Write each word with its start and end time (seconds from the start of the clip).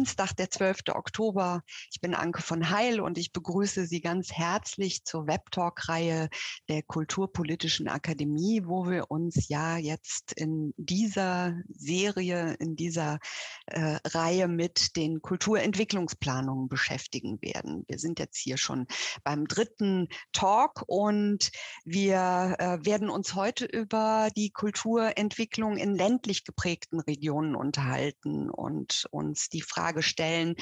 Dienstag, 0.00 0.32
der 0.32 0.50
12. 0.50 0.94
Oktober. 0.94 1.62
Ich 1.92 2.00
bin 2.00 2.14
Anke 2.14 2.40
von 2.40 2.70
Heil 2.70 3.00
und 3.00 3.18
ich 3.18 3.34
begrüße 3.34 3.84
Sie 3.84 4.00
ganz 4.00 4.32
herzlich 4.32 5.04
zur 5.04 5.26
Webtalk-Reihe 5.26 6.30
der 6.70 6.82
Kulturpolitischen 6.82 7.86
Akademie, 7.86 8.62
wo 8.64 8.88
wir 8.88 9.10
uns 9.10 9.50
ja 9.50 9.76
jetzt 9.76 10.32
in 10.32 10.72
dieser 10.78 11.54
Serie, 11.68 12.54
in 12.60 12.76
dieser 12.76 13.18
äh, 13.66 13.98
Reihe 14.06 14.48
mit 14.48 14.96
den 14.96 15.20
Kulturentwicklungsplanungen 15.20 16.70
beschäftigen 16.70 17.38
werden. 17.42 17.84
Wir 17.86 17.98
sind 17.98 18.18
jetzt 18.20 18.38
hier 18.38 18.56
schon 18.56 18.86
beim 19.22 19.46
dritten 19.46 20.08
Talk 20.32 20.82
und 20.86 21.50
wir 21.84 22.56
äh, 22.58 22.78
werden 22.86 23.10
uns 23.10 23.34
heute 23.34 23.66
über 23.66 24.30
die 24.34 24.48
Kulturentwicklung 24.48 25.76
in 25.76 25.94
ländlich 25.94 26.44
geprägten 26.44 27.00
Regionen 27.00 27.54
unterhalten 27.54 28.48
und 28.48 29.06
uns 29.10 29.50
die 29.50 29.60
Frage 29.60 29.89
stellen, 29.98 30.54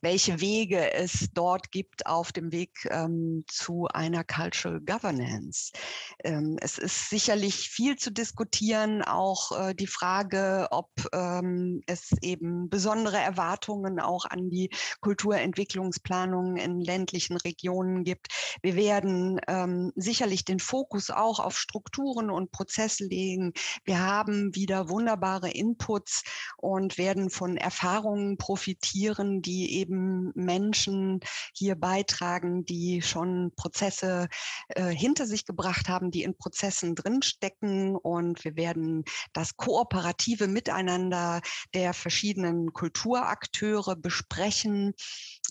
welche 0.00 0.40
Wege 0.40 0.92
es 0.92 1.28
dort 1.34 1.70
gibt 1.70 2.06
auf 2.06 2.32
dem 2.32 2.52
Weg 2.52 2.86
ähm, 2.90 3.44
zu 3.48 3.86
einer 3.88 4.24
Cultural 4.24 4.80
Governance. 4.80 5.72
Ähm, 6.24 6.56
es 6.60 6.78
ist 6.78 7.10
sicherlich 7.10 7.68
viel 7.68 7.96
zu 7.96 8.10
diskutieren, 8.10 9.02
auch 9.02 9.52
äh, 9.52 9.74
die 9.74 9.86
Frage, 9.86 10.68
ob 10.70 10.90
ähm, 11.12 11.82
es 11.86 12.10
eben 12.22 12.68
besondere 12.70 13.18
Erwartungen 13.18 14.00
auch 14.00 14.24
an 14.24 14.50
die 14.50 14.70
Kulturentwicklungsplanung 15.00 16.56
in 16.56 16.80
ländlichen 16.80 17.36
Regionen 17.36 18.04
gibt. 18.04 18.28
Wir 18.62 18.76
werden 18.76 19.40
ähm, 19.48 19.92
sicherlich 19.96 20.44
den 20.44 20.60
Fokus 20.60 21.10
auch 21.10 21.40
auf 21.40 21.58
Strukturen 21.58 22.30
und 22.30 22.52
Prozesse 22.52 23.04
legen. 23.04 23.52
Wir 23.84 24.00
haben 24.00 24.54
wieder 24.54 24.88
wunderbare 24.88 25.50
Inputs 25.50 26.22
und 26.56 26.98
werden 26.98 27.30
von 27.30 27.56
Erfahrungen 27.56 28.36
profitieren, 28.36 28.75
die 29.42 29.74
eben 29.74 30.32
Menschen 30.34 31.20
hier 31.54 31.74
beitragen, 31.74 32.64
die 32.64 33.02
schon 33.02 33.52
Prozesse 33.56 34.28
äh, 34.68 34.90
hinter 34.90 35.26
sich 35.26 35.46
gebracht 35.46 35.88
haben, 35.88 36.10
die 36.10 36.22
in 36.22 36.36
Prozessen 36.36 36.94
drinstecken. 36.94 37.96
Und 37.96 38.44
wir 38.44 38.56
werden 38.56 39.04
das 39.32 39.56
kooperative 39.56 40.48
Miteinander 40.48 41.40
der 41.74 41.94
verschiedenen 41.94 42.72
Kulturakteure 42.72 43.96
besprechen. 43.96 44.94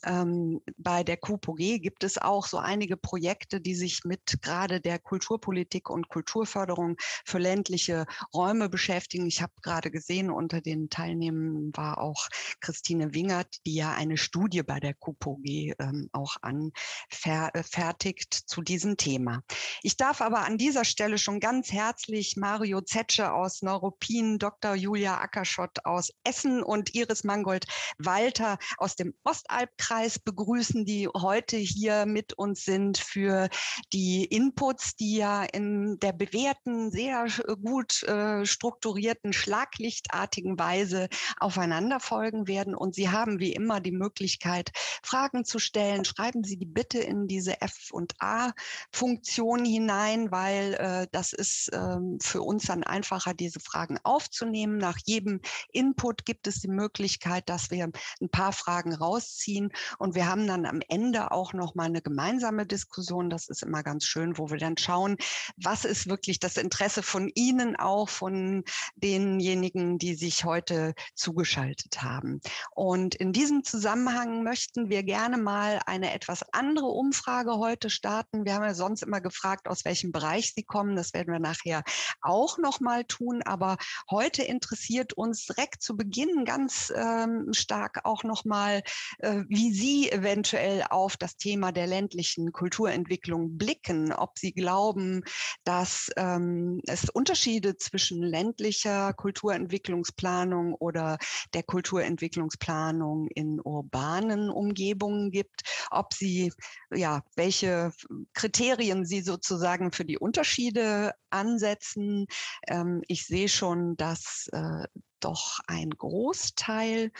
Ähm, 0.04 0.62
bei 0.78 1.04
der 1.04 1.18
KUPOG 1.18 1.58
gibt 1.58 2.04
es 2.04 2.18
auch 2.18 2.48
so 2.48 2.58
einige 2.58 2.98
Projekte, 2.98 3.62
die 3.62 3.76
sich 3.76 4.04
mit 4.04 4.42
gerade 4.42 4.82
der 4.82 5.00
Kulturpolitik 5.00 5.90
und 5.90 6.10
Kulturförderung 6.10 6.96
für 7.26 7.40
ländliche 7.40 8.06
Räume 8.34 8.70
beschäftigen. 8.70 9.26
Ich 9.28 9.42
habe 9.42 9.54
gerade 9.62 9.92
gesehen, 9.92 10.30
unter 10.30 10.62
den 10.62 10.90
Teilnehmern 10.90 11.72
war 11.74 12.00
auch 12.00 12.28
Christine 12.60 13.14
Wingert, 13.16 13.66
die 13.66 13.76
ja 13.76 13.94
eine 13.94 14.18
Studie 14.18 14.62
bei 14.62 14.80
der 14.80 14.94
KUPOG 14.94 15.40
ähm, 15.80 16.10
auch 16.12 16.36
anfertigt 16.42 18.34
zu 18.34 18.62
diesem 18.62 18.98
Thema. 18.98 19.42
Ich 19.82 19.98
darf 19.98 20.22
aber 20.22 20.46
an 20.46 20.60
dieser 20.60 20.86
Stelle 20.86 21.18
schon 21.18 21.40
ganz 21.40 21.72
herzlich 21.72 22.38
Mario 22.38 22.82
Zetsche 22.82 23.34
aus 23.34 23.64
Neuruppin, 23.64 24.38
Dr. 24.38 24.76
Julia 24.76 25.20
Ackerschott 25.20 25.86
aus 25.86 26.12
Essen 26.24 26.62
und 26.62 26.94
Iris 26.94 27.24
Mangold 27.24 27.66
Walter 27.98 28.60
aus 28.78 28.96
dem 28.96 29.16
Ostalbkreis 29.24 30.20
begrüßen, 30.20 30.86
die 30.86 31.08
heute 31.08 31.58
hier 31.58 32.06
mit 32.06 32.34
uns 32.34 32.66
sind 32.66 32.98
für 32.98 33.50
die 33.94 34.26
Inputs, 34.26 34.96
die 34.96 35.18
ja 35.18 35.44
in 35.44 35.98
der 36.00 36.14
bewährten, 36.14 36.92
sehr 36.92 37.28
gut 37.64 38.04
äh, 38.04 38.46
strukturierten, 38.46 39.34
schlaglichtartigen 39.34 40.60
Weise 40.60 41.08
aufeinander 41.40 42.00
folgen 42.00 42.48
werden. 42.48 42.76
Und 42.76 42.96
Sie 42.96 43.05
haben 43.10 43.40
wie 43.40 43.54
immer 43.54 43.80
die 43.80 43.92
Möglichkeit, 43.92 44.72
Fragen 45.04 45.46
zu 45.46 45.60
stellen. 45.60 46.06
Schreiben 46.06 46.44
Sie 46.44 46.58
die 46.58 46.66
bitte 46.66 47.00
in 47.00 47.28
diese 47.28 47.62
F- 47.62 47.92
und 47.92 48.14
A-Funktion 48.20 49.66
hinein, 49.66 50.32
weil 50.32 50.74
äh, 50.76 51.08
das 51.12 51.34
ist 51.34 51.70
äh, 51.74 51.98
für 52.22 52.42
uns 52.42 52.66
dann 52.66 52.84
einfacher, 52.84 53.34
diese 53.34 53.60
Fragen 53.60 54.00
aufzunehmen. 54.04 54.78
Nach 54.78 54.98
jedem 55.06 55.42
Input 55.72 56.26
gibt 56.26 56.48
es 56.48 56.60
die 56.60 56.68
Möglichkeit, 56.68 57.50
dass 57.50 57.72
wir 57.72 57.90
ein 58.22 58.30
paar 58.30 58.54
Fragen 58.54 58.94
rausziehen 58.94 59.72
und 59.98 60.16
wir 60.16 60.28
haben 60.28 60.48
dann 60.48 60.66
am 60.66 60.82
Ende 60.88 61.32
auch 61.32 61.54
noch 61.54 61.76
mal 61.76 61.86
eine 61.86 62.02
gemeinsame 62.02 62.66
Diskussion. 62.66 63.30
Das 63.30 63.48
ist 63.48 63.64
immer 63.64 63.84
ganz 63.84 64.06
schön, 64.06 64.38
wo 64.38 64.50
wir 64.50 64.58
dann 64.58 64.78
schauen, 64.78 65.18
was 65.58 65.86
ist 65.86 66.08
wirklich 66.08 66.40
das 66.40 66.58
Interesse 66.58 67.04
von 67.04 67.32
Ihnen 67.36 67.76
auch, 67.76 68.10
von 68.10 68.64
denjenigen, 68.96 69.98
die 69.98 70.16
sich 70.16 70.46
heute 70.46 70.94
zugeschaltet 71.16 72.02
haben. 72.02 72.42
Und 72.72 72.95
in 72.96 73.34
diesem 73.34 73.64
Zusammenhang 73.66 74.44
möchten 74.44 74.90
wir 74.90 75.04
gerne 75.04 75.38
mal 75.38 75.82
eine 75.86 76.14
etwas 76.14 76.46
andere 76.54 76.86
Umfrage 76.86 77.58
heute 77.58 77.90
starten. 77.90 78.46
Wir 78.46 78.54
haben 78.56 78.64
ja 78.64 78.74
sonst 78.74 79.04
immer 79.04 79.20
gefragt, 79.20 79.68
aus 79.68 79.84
welchem 79.84 80.14
Bereich 80.14 80.54
Sie 80.56 80.64
kommen. 80.64 80.96
Das 80.96 81.14
werden 81.14 81.34
wir 81.34 81.40
nachher 81.40 81.84
auch 82.22 82.58
noch 82.58 82.80
mal 82.80 83.04
tun. 83.04 83.42
Aber 83.44 83.78
heute 84.10 84.44
interessiert 84.44 85.12
uns 85.12 85.46
direkt 85.46 85.82
zu 85.82 85.98
Beginn 85.98 86.46
ganz 86.46 86.94
ähm, 86.96 87.50
stark 87.52 88.06
auch 88.06 88.24
noch 88.24 88.46
mal, 88.46 88.82
äh, 89.20 89.44
wie 89.50 89.74
Sie 89.74 90.10
eventuell 90.10 90.86
auf 90.90 91.18
das 91.18 91.36
Thema 91.36 91.74
der 91.74 91.88
ländlichen 91.88 92.54
Kulturentwicklung 92.54 93.58
blicken. 93.58 94.14
Ob 94.14 94.40
Sie 94.40 94.54
glauben, 94.54 95.24
dass 95.66 96.12
ähm, 96.16 96.82
es 96.88 97.10
Unterschiede 97.10 97.76
zwischen 97.76 98.22
ländlicher 98.22 99.12
Kulturentwicklungsplanung 99.14 100.76
oder 100.76 101.18
der 101.54 101.64
Kulturentwicklungsplanung 101.64 102.85
in 102.92 103.60
urbanen 103.60 104.50
Umgebungen 104.50 105.32
gibt, 105.32 105.64
ob 105.92 106.14
Sie, 106.14 106.52
ja, 106.94 107.24
welche 107.36 107.92
Kriterien 108.34 109.06
Sie 109.06 109.22
sozusagen 109.22 109.92
für 109.92 110.06
die 110.06 110.18
Unterschiede 110.18 111.14
ansetzen. 111.30 112.28
Ähm, 112.68 113.02
ich 113.08 113.26
sehe 113.26 113.50
schon, 113.50 113.96
dass 113.98 114.50
äh, 114.52 114.88
doch 115.20 115.60
ein 115.68 115.90
Großteil 115.90 117.12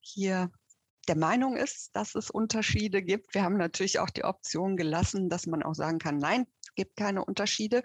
hier 0.00 0.50
der 1.08 1.16
Meinung 1.16 1.56
ist, 1.56 1.94
dass 1.94 2.14
es 2.14 2.30
Unterschiede 2.30 3.02
gibt. 3.02 3.34
Wir 3.34 3.42
haben 3.42 3.56
natürlich 3.56 3.98
auch 3.98 4.10
die 4.10 4.24
Option 4.24 4.76
gelassen, 4.76 5.28
dass 5.28 5.46
man 5.46 5.62
auch 5.62 5.74
sagen 5.74 5.98
kann, 5.98 6.18
nein, 6.18 6.46
es 6.74 6.82
gibt 6.84 6.96
keine 6.96 7.24
Unterschiede. 7.24 7.84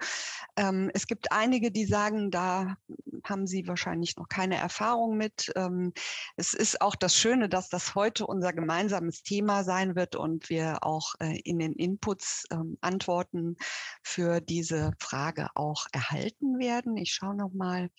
Ähm, 0.55 0.89
es 0.95 1.05
gibt 1.05 1.31
einige, 1.31 1.69
die 1.71 1.85
sagen, 1.85 2.31
da 2.31 2.75
haben 3.23 3.45
sie 3.45 3.67
wahrscheinlich 3.67 4.17
noch 4.17 4.27
keine 4.27 4.55
Erfahrung 4.57 5.15
mit. 5.15 5.51
Ähm, 5.55 5.93
es 6.37 6.55
ist 6.55 6.81
auch 6.81 6.95
das 6.95 7.15
Schöne, 7.15 7.49
dass 7.49 7.69
das 7.69 7.93
heute 7.93 8.25
unser 8.25 8.51
gemeinsames 8.51 9.21
Thema 9.21 9.63
sein 9.63 9.95
wird 9.95 10.15
und 10.15 10.49
wir 10.49 10.83
auch 10.83 11.13
äh, 11.19 11.39
in 11.43 11.59
den 11.59 11.73
Inputs 11.73 12.45
ähm, 12.49 12.79
Antworten 12.81 13.57
für 14.01 14.41
diese 14.41 14.93
Frage 14.99 15.49
auch 15.53 15.85
erhalten 15.91 16.57
werden. 16.57 16.97
Ich 16.97 17.13
schaue 17.13 17.35
noch 17.35 17.53
mal, 17.53 17.91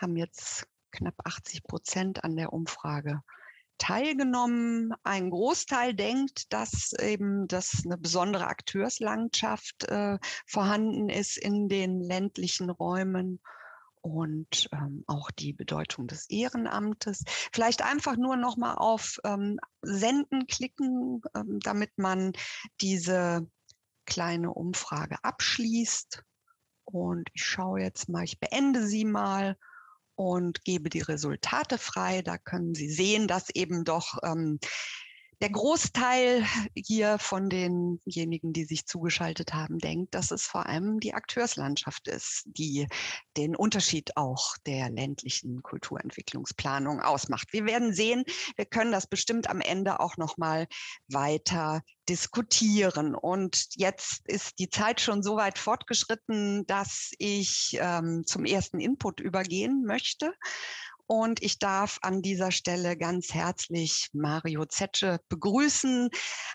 haben 0.00 0.16
jetzt 0.16 0.68
knapp 0.92 1.16
80 1.24 1.64
Prozent 1.64 2.22
an 2.22 2.36
der 2.36 2.52
Umfrage 2.52 3.22
teilgenommen. 3.82 4.94
Ein 5.02 5.30
Großteil 5.30 5.92
denkt, 5.92 6.52
dass 6.52 6.92
eben 6.92 7.48
das 7.48 7.82
eine 7.84 7.98
besondere 7.98 8.46
Akteurslandschaft 8.46 9.88
äh, 9.88 10.18
vorhanden 10.46 11.08
ist 11.08 11.36
in 11.36 11.68
den 11.68 12.00
ländlichen 12.00 12.70
Räumen 12.70 13.40
und 14.00 14.68
ähm, 14.72 15.02
auch 15.08 15.32
die 15.32 15.52
Bedeutung 15.52 16.06
des 16.06 16.30
Ehrenamtes. 16.30 17.24
Vielleicht 17.52 17.82
einfach 17.82 18.16
nur 18.16 18.36
noch 18.36 18.56
mal 18.56 18.74
auf 18.74 19.18
ähm, 19.24 19.58
Senden 19.82 20.46
klicken, 20.46 21.20
ähm, 21.34 21.58
damit 21.60 21.90
man 21.96 22.32
diese 22.80 23.48
kleine 24.06 24.52
Umfrage 24.52 25.16
abschließt. 25.24 26.22
Und 26.84 27.28
ich 27.32 27.44
schaue 27.44 27.80
jetzt 27.80 28.08
mal, 28.08 28.22
ich 28.22 28.38
beende 28.38 28.86
sie 28.86 29.04
mal 29.04 29.56
und 30.30 30.64
gebe 30.64 30.90
die 30.90 31.00
Resultate 31.00 31.78
frei. 31.78 32.22
Da 32.22 32.38
können 32.38 32.74
Sie 32.74 32.90
sehen, 32.90 33.28
dass 33.28 33.50
eben 33.50 33.84
doch 33.84 34.18
ähm, 34.22 34.58
der 35.42 35.50
Großteil 35.50 36.46
hier 36.76 37.18
von 37.18 37.50
denjenigen, 37.50 38.52
die 38.52 38.64
sich 38.64 38.86
zugeschaltet 38.86 39.52
haben, 39.52 39.78
denkt, 39.78 40.14
dass 40.14 40.30
es 40.30 40.44
vor 40.44 40.66
allem 40.66 41.00
die 41.00 41.14
Akteurslandschaft 41.14 42.06
ist, 42.06 42.44
die 42.46 42.86
den 43.36 43.56
Unterschied 43.56 44.16
auch 44.16 44.56
der 44.66 44.88
ländlichen 44.88 45.60
Kulturentwicklungsplanung 45.64 47.00
ausmacht. 47.00 47.52
Wir 47.52 47.66
werden 47.66 47.92
sehen, 47.92 48.24
wir 48.54 48.66
können 48.66 48.92
das 48.92 49.08
bestimmt 49.08 49.50
am 49.50 49.60
Ende 49.60 49.98
auch 49.98 50.16
noch 50.16 50.36
mal 50.36 50.68
weiter 51.08 51.82
diskutieren. 52.08 53.16
Und 53.16 53.66
jetzt 53.74 54.20
ist 54.28 54.60
die 54.60 54.70
Zeit 54.70 55.00
schon 55.00 55.24
so 55.24 55.36
weit 55.36 55.58
fortgeschritten, 55.58 56.66
dass 56.66 57.10
ich 57.18 57.76
ähm, 57.80 58.22
zum 58.26 58.44
ersten 58.44 58.78
Input 58.78 59.18
übergehen 59.18 59.82
möchte. 59.84 60.34
Und 61.12 61.42
ich 61.42 61.58
darf 61.58 61.98
an 62.00 62.22
dieser 62.22 62.50
Stelle 62.50 62.96
ganz 62.96 63.34
herzlich 63.34 64.08
Mario 64.14 64.64
Zetsche 64.64 65.20
begrüßen. 65.28 66.08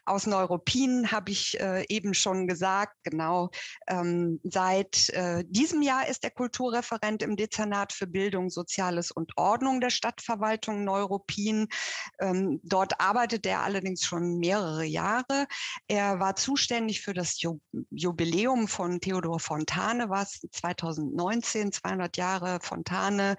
Aus 0.04 0.26
Neuropin 0.26 1.12
habe 1.12 1.30
ich 1.30 1.60
äh, 1.60 1.86
eben 1.90 2.16
schon 2.16 2.48
gesagt, 2.48 2.96
genau. 3.04 3.52
Ähm, 3.86 4.40
seit 4.44 5.10
äh, 5.10 5.44
diesem 5.48 5.84
Jahr 5.84 6.08
ist 6.08 6.24
er 6.24 6.32
Kulturreferent 6.32 7.22
im 7.22 7.36
Dezernat 7.36 7.94
für 7.94 8.08
Bildung, 8.08 8.50
Soziales 8.50 9.12
und 9.12 9.32
Ordnung 9.38 9.80
der 9.80 9.92
Stadtverwaltung 9.92 10.84
Neuropin. 10.84 11.68
Ähm, 12.18 12.60
dort 12.64 13.00
arbeitet 13.00 13.46
er 13.46 13.62
allerdings 13.62 14.06
schon 14.06 14.40
mehrere 14.40 14.86
Jahre. 14.86 15.46
Er 15.88 16.20
war 16.20 16.36
zuständig 16.36 17.02
für 17.02 17.14
das 17.14 17.40
Jubiläum 17.92 18.68
von 18.68 19.02
Theodor 19.02 19.40
Fontane, 19.40 20.10
was 20.10 20.40
2019, 20.52 21.72
200 21.74 22.18
Jahre 22.18 22.58
Fontane 22.64 23.36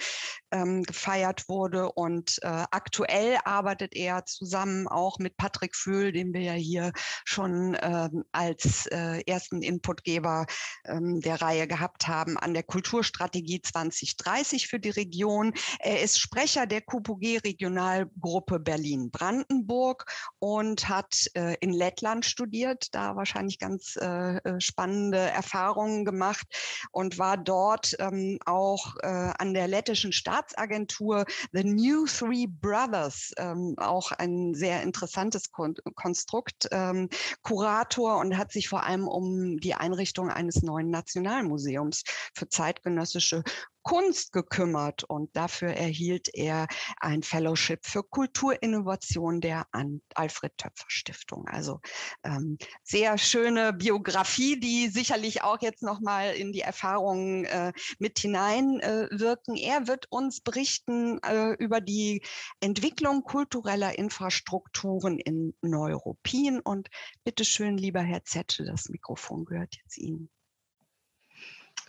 ähm, 0.53 0.85
gefeiert 0.85 1.08
wurde. 1.09 1.91
Und 1.93 2.39
äh, 2.43 2.65
aktuell 2.71 3.39
arbeitet 3.45 3.97
er 3.97 4.27
zusammen 4.27 4.87
auch 4.87 5.19
mit 5.19 5.37
Patrick 5.39 5.75
Föhl, 5.75 6.13
den 6.13 6.35
wir 6.35 6.43
ja 6.43 6.53
hier 6.53 6.93
schon 7.25 7.77
ähm, 7.81 8.25
als 8.33 8.87
äh, 8.87 9.23
ersten 9.27 9.63
Inputgeber 9.63 10.47
ähm, 10.85 11.21
der 11.21 11.41
Reihe 11.41 11.67
gehabt 11.67 12.09
haben, 12.09 12.37
an 12.37 12.53
der 12.53 12.63
Kulturstrategie 12.63 13.63
2030 13.63 14.69
für 14.69 14.79
die 14.79 14.91
Region. 14.91 15.55
Er 15.79 16.03
ist 16.03 16.21
Sprecher 16.21 16.67
der 16.67 16.83
KUPG 16.83 17.39
Regionalgruppe 17.39 18.61
Berlin-Brandenburg 18.61 20.05
und 20.39 20.91
hat 20.91 21.27
äh, 21.35 21.57
in 21.61 21.73
Lettland 21.73 22.27
studiert, 22.27 22.89
da 22.93 23.17
wahrscheinlich 23.17 23.59
ganz 23.59 23.97
äh, 23.97 24.37
äh 24.37 24.61
spannende 24.61 25.19
Erfahrungen 25.19 26.05
gemacht 26.05 26.47
und 26.91 27.19
war 27.19 27.39
dort 27.39 27.97
ähm, 27.99 28.39
auch 28.45 28.97
äh, 29.03 29.07
an 29.07 29.55
der 29.55 29.69
lettischen 29.69 30.13
Staatsagentur 30.13 30.98
The 30.99 31.65
New 31.65 32.06
Three 32.06 32.47
Brothers, 32.47 33.33
ähm, 33.37 33.75
auch 33.79 34.12
ein 34.12 34.55
sehr 34.55 34.83
interessantes 34.83 35.50
Kon 35.50 35.75
Konstrukt, 35.95 36.69
ähm, 36.73 37.09
Kurator 37.43 38.19
und 38.19 38.37
hat 38.37 38.53
sich 38.53 38.69
vor 38.69 38.85
allem 38.85 39.09
um 39.09 39.59
die 39.59 39.75
Einrichtung 39.75 40.31
eines 40.31 40.62
neuen 40.62 40.91
Nationalmuseums 40.91 42.03
für 42.35 42.49
zeitgenössische 42.49 43.43
Kunst 43.88 44.32
gekümmert 44.32 45.05
und 45.05 45.35
dafür 45.35 45.70
erhielt 45.70 46.29
er 46.35 46.67
ein 46.99 47.23
Fellowship 47.23 47.87
für 47.87 48.02
Kulturinnovation 48.02 49.40
der 49.40 49.67
Alfred 50.14 50.52
Töpfer 50.58 50.85
Stiftung. 50.88 51.49
Also 51.49 51.81
ähm, 52.23 52.58
sehr 52.82 53.17
schöne 53.17 53.73
Biografie, 53.73 54.61
die 54.61 54.88
sicherlich 54.88 55.43
auch 55.43 55.62
jetzt 55.62 55.82
noch 55.82 56.00
mal 56.00 56.35
in 56.35 56.52
die 56.52 56.61
Erfahrungen 56.61 57.46
äh, 57.46 57.73
mit 57.99 58.19
hineinwirken. 58.19 59.56
Äh, 59.56 59.62
er 59.62 59.87
wird 59.87 60.05
uns 60.11 60.43
berichten 60.43 61.19
äh, 61.23 61.52
über 61.55 61.81
die 61.81 62.23
Entwicklung 62.61 63.23
kultureller 63.23 63.99
Infrastrukturen 63.99 65.19
in 65.19 65.55
Neuruppin 65.62 66.61
und 66.61 66.90
bitteschön, 67.25 67.79
lieber 67.79 68.02
Herr 68.02 68.23
Zetsche, 68.23 68.67
das 68.67 68.90
Mikrofon 68.90 69.46
gehört 69.46 69.76
jetzt 69.82 69.96
Ihnen. 69.96 70.29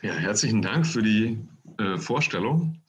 Ja, 0.01 0.13
herzlichen 0.13 0.62
Dank 0.62 0.88
für 0.88 1.01
die 1.01 1.39
äh, 1.77 1.97
Vorstellung. 1.97 2.81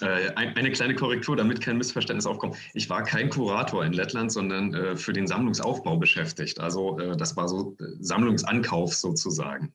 Äh, 0.00 0.32
ein, 0.34 0.56
eine 0.56 0.72
kleine 0.72 0.94
Korrektur, 0.94 1.36
damit 1.36 1.60
kein 1.60 1.78
Missverständnis 1.78 2.26
aufkommt. 2.26 2.56
Ich 2.74 2.90
war 2.90 3.04
kein 3.04 3.30
Kurator 3.30 3.84
in 3.84 3.92
Lettland, 3.92 4.32
sondern 4.32 4.74
äh, 4.74 4.96
für 4.96 5.12
den 5.12 5.26
Sammlungsaufbau 5.28 5.96
beschäftigt. 5.96 6.58
Also 6.58 6.98
äh, 6.98 7.16
das 7.16 7.36
war 7.36 7.48
so 7.48 7.76
Sammlungsankauf 8.00 8.94
sozusagen. 8.94 9.72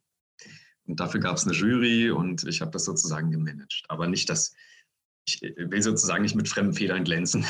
Und 0.85 0.99
dafür 0.99 1.19
gab 1.19 1.37
es 1.37 1.45
eine 1.45 1.53
Jury 1.53 2.11
und 2.11 2.43
ich 2.45 2.61
habe 2.61 2.71
das 2.71 2.85
sozusagen 2.85 3.31
gemanagt. 3.31 3.83
Aber 3.87 4.07
nicht 4.07 4.29
das, 4.29 4.53
ich 5.25 5.41
will 5.41 5.81
sozusagen 5.81 6.23
nicht 6.23 6.35
mit 6.35 6.49
fremden 6.49 6.73
Federn 6.73 7.03
glänzen. 7.03 7.45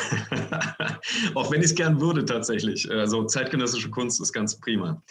Auch 1.36 1.52
wenn 1.52 1.62
ich 1.62 1.68
es 1.68 1.76
gern 1.76 2.02
würde 2.02 2.26
tatsächlich. 2.26 2.90
Also 2.92 3.26
zeitgenössische 3.26 3.90
Kunst 3.90 4.22
ist 4.22 4.34
ganz 4.34 4.60
prima. 4.60 5.02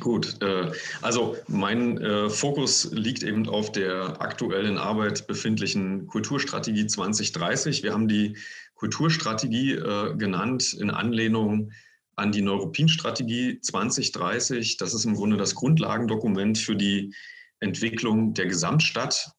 Gut, 0.00 0.42
äh, 0.42 0.70
also 1.00 1.36
mein 1.48 1.98
äh, 1.98 2.28
Fokus 2.28 2.90
liegt 2.92 3.22
eben 3.22 3.48
auf 3.48 3.72
der 3.72 4.20
aktuell 4.20 4.66
in 4.66 4.76
Arbeit 4.76 5.26
befindlichen 5.26 6.06
Kulturstrategie 6.06 6.86
2030. 6.86 7.82
Wir 7.82 7.94
haben 7.94 8.06
die 8.06 8.36
Kulturstrategie 8.74 9.72
äh, 9.72 10.14
genannt 10.16 10.74
in 10.74 10.90
Anlehnung 10.90 11.72
an 12.14 12.30
die 12.30 12.42
Neuropin-Strategie 12.42 13.60
2030. 13.60 14.76
Das 14.76 14.92
ist 14.92 15.06
im 15.06 15.14
Grunde 15.14 15.38
das 15.38 15.54
Grundlagendokument 15.54 16.58
für 16.58 16.76
die 16.76 17.14
Entwicklung 17.60 18.34
der 18.34 18.46
Gesamtstadt, 18.46 19.30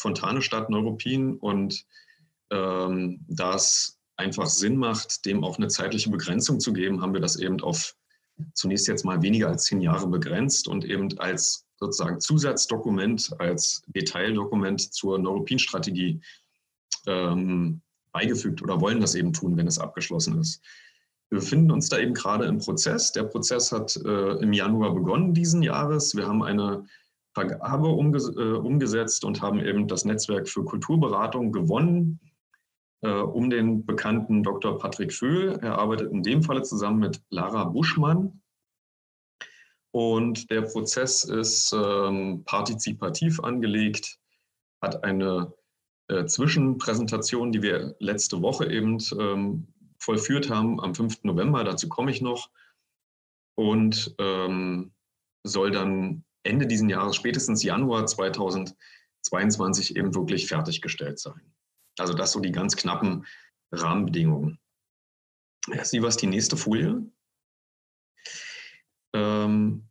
Fontanestadt 0.00 0.70
Neuropin. 0.70 1.34
Und 1.36 1.84
ähm, 2.50 3.24
da 3.28 3.54
es 3.54 3.98
einfach 4.16 4.46
Sinn 4.46 4.76
macht, 4.76 5.24
dem 5.24 5.44
auch 5.44 5.56
eine 5.56 5.68
zeitliche 5.68 6.10
Begrenzung 6.10 6.58
zu 6.58 6.72
geben, 6.72 7.00
haben 7.00 7.14
wir 7.14 7.20
das 7.20 7.36
eben 7.36 7.60
auf 7.60 7.94
zunächst 8.54 8.88
jetzt 8.88 9.04
mal 9.04 9.22
weniger 9.22 9.48
als 9.48 9.64
zehn 9.64 9.80
Jahre 9.80 10.06
begrenzt 10.06 10.68
und 10.68 10.84
eben 10.84 11.18
als 11.18 11.66
sozusagen 11.76 12.20
Zusatzdokument, 12.20 13.32
als 13.38 13.82
Detaildokument 13.88 14.92
zur 14.92 15.18
Neuropin-Strategie 15.18 16.20
ähm, 17.06 17.80
beigefügt 18.12 18.62
oder 18.62 18.80
wollen 18.80 19.00
das 19.00 19.14
eben 19.14 19.32
tun, 19.32 19.56
wenn 19.56 19.66
es 19.66 19.78
abgeschlossen 19.78 20.38
ist. 20.38 20.62
Wir 21.30 21.38
befinden 21.38 21.70
uns 21.70 21.88
da 21.88 21.98
eben 21.98 22.12
gerade 22.12 22.44
im 22.44 22.58
Prozess. 22.58 23.12
Der 23.12 23.22
Prozess 23.22 23.72
hat 23.72 23.96
äh, 23.96 24.32
im 24.42 24.52
Januar 24.52 24.94
begonnen 24.94 25.32
diesen 25.32 25.62
Jahres. 25.62 26.14
Wir 26.16 26.26
haben 26.26 26.42
eine 26.42 26.84
Vergabe 27.32 27.88
umges 27.88 28.28
äh, 28.28 28.52
umgesetzt 28.54 29.24
und 29.24 29.40
haben 29.40 29.60
eben 29.60 29.86
das 29.86 30.04
Netzwerk 30.04 30.48
für 30.48 30.64
Kulturberatung 30.64 31.52
gewonnen 31.52 32.18
um 33.08 33.48
den 33.48 33.86
bekannten 33.86 34.42
Dr. 34.42 34.78
Patrick 34.78 35.12
Föhl. 35.12 35.58
Er 35.62 35.78
arbeitet 35.78 36.12
in 36.12 36.22
dem 36.22 36.42
Falle 36.42 36.62
zusammen 36.62 36.98
mit 36.98 37.22
Lara 37.30 37.64
Buschmann. 37.64 38.42
Und 39.92 40.50
der 40.50 40.62
Prozess 40.62 41.24
ist 41.24 41.72
ähm, 41.72 42.44
partizipativ 42.44 43.40
angelegt, 43.40 44.18
hat 44.80 45.02
eine 45.02 45.52
äh, 46.08 46.26
Zwischenpräsentation, 46.26 47.52
die 47.52 47.62
wir 47.62 47.96
letzte 47.98 48.40
Woche 48.42 48.70
eben 48.70 48.98
ähm, 49.18 49.66
vollführt 49.98 50.48
haben, 50.50 50.80
am 50.80 50.94
5. 50.94 51.24
November, 51.24 51.64
dazu 51.64 51.88
komme 51.88 52.10
ich 52.10 52.20
noch, 52.20 52.50
und 53.56 54.14
ähm, 54.18 54.92
soll 55.44 55.70
dann 55.70 56.24
Ende 56.42 56.66
diesen 56.66 56.88
Jahres, 56.88 57.16
spätestens 57.16 57.62
Januar 57.62 58.06
2022 58.06 59.96
eben 59.96 60.14
wirklich 60.14 60.46
fertiggestellt 60.46 61.18
sein. 61.18 61.52
Also 62.00 62.14
das 62.14 62.32
so 62.32 62.40
die 62.40 62.52
ganz 62.52 62.76
knappen 62.76 63.26
Rahmenbedingungen. 63.72 64.58
Sie 65.82 66.02
was 66.02 66.16
die 66.16 66.26
nächste 66.26 66.56
Folie. 66.56 67.04
Ähm 69.14 69.86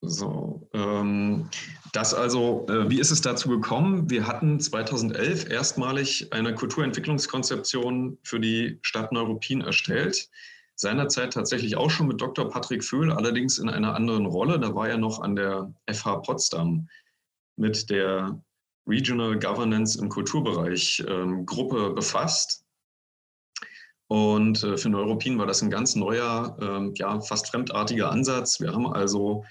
so, 0.00 0.68
ähm, 0.72 1.50
das 1.92 2.14
also, 2.14 2.66
äh, 2.68 2.88
wie 2.88 3.00
ist 3.00 3.10
es 3.10 3.20
dazu 3.20 3.48
gekommen? 3.48 4.08
Wir 4.08 4.26
hatten 4.26 4.60
2011 4.60 5.50
erstmalig 5.50 6.32
eine 6.32 6.54
Kulturentwicklungskonzeption 6.54 8.18
für 8.22 8.38
die 8.38 8.78
Stadt 8.82 9.10
Neuruppin 9.12 9.62
erstellt. 9.62 10.30
Seinerzeit 10.76 11.32
tatsächlich 11.32 11.76
auch 11.76 11.90
schon 11.90 12.06
mit 12.06 12.20
Dr. 12.20 12.50
Patrick 12.50 12.84
Föhl, 12.84 13.10
allerdings 13.10 13.58
in 13.58 13.68
einer 13.68 13.94
anderen 13.94 14.26
Rolle. 14.26 14.60
Da 14.60 14.74
war 14.74 14.88
er 14.88 14.98
noch 14.98 15.20
an 15.20 15.34
der 15.34 15.72
FH 15.90 16.18
Potsdam 16.18 16.88
mit 17.56 17.90
der 17.90 18.40
Regional 18.86 19.38
Governance 19.38 19.98
im 19.98 20.08
Kulturbereich 20.08 21.04
ähm, 21.08 21.44
Gruppe 21.44 21.90
befasst. 21.90 22.64
Und 24.08 24.62
äh, 24.62 24.76
für 24.76 24.88
Neuropin 24.88 25.38
war 25.38 25.46
das 25.46 25.62
ein 25.62 25.70
ganz 25.70 25.96
neuer, 25.96 26.56
ähm, 26.60 26.92
ja, 26.94 27.20
fast 27.20 27.48
fremdartiger 27.48 28.10
Ansatz. 28.10 28.60
Wir 28.60 28.72
haben 28.72 28.86
also 28.86 29.44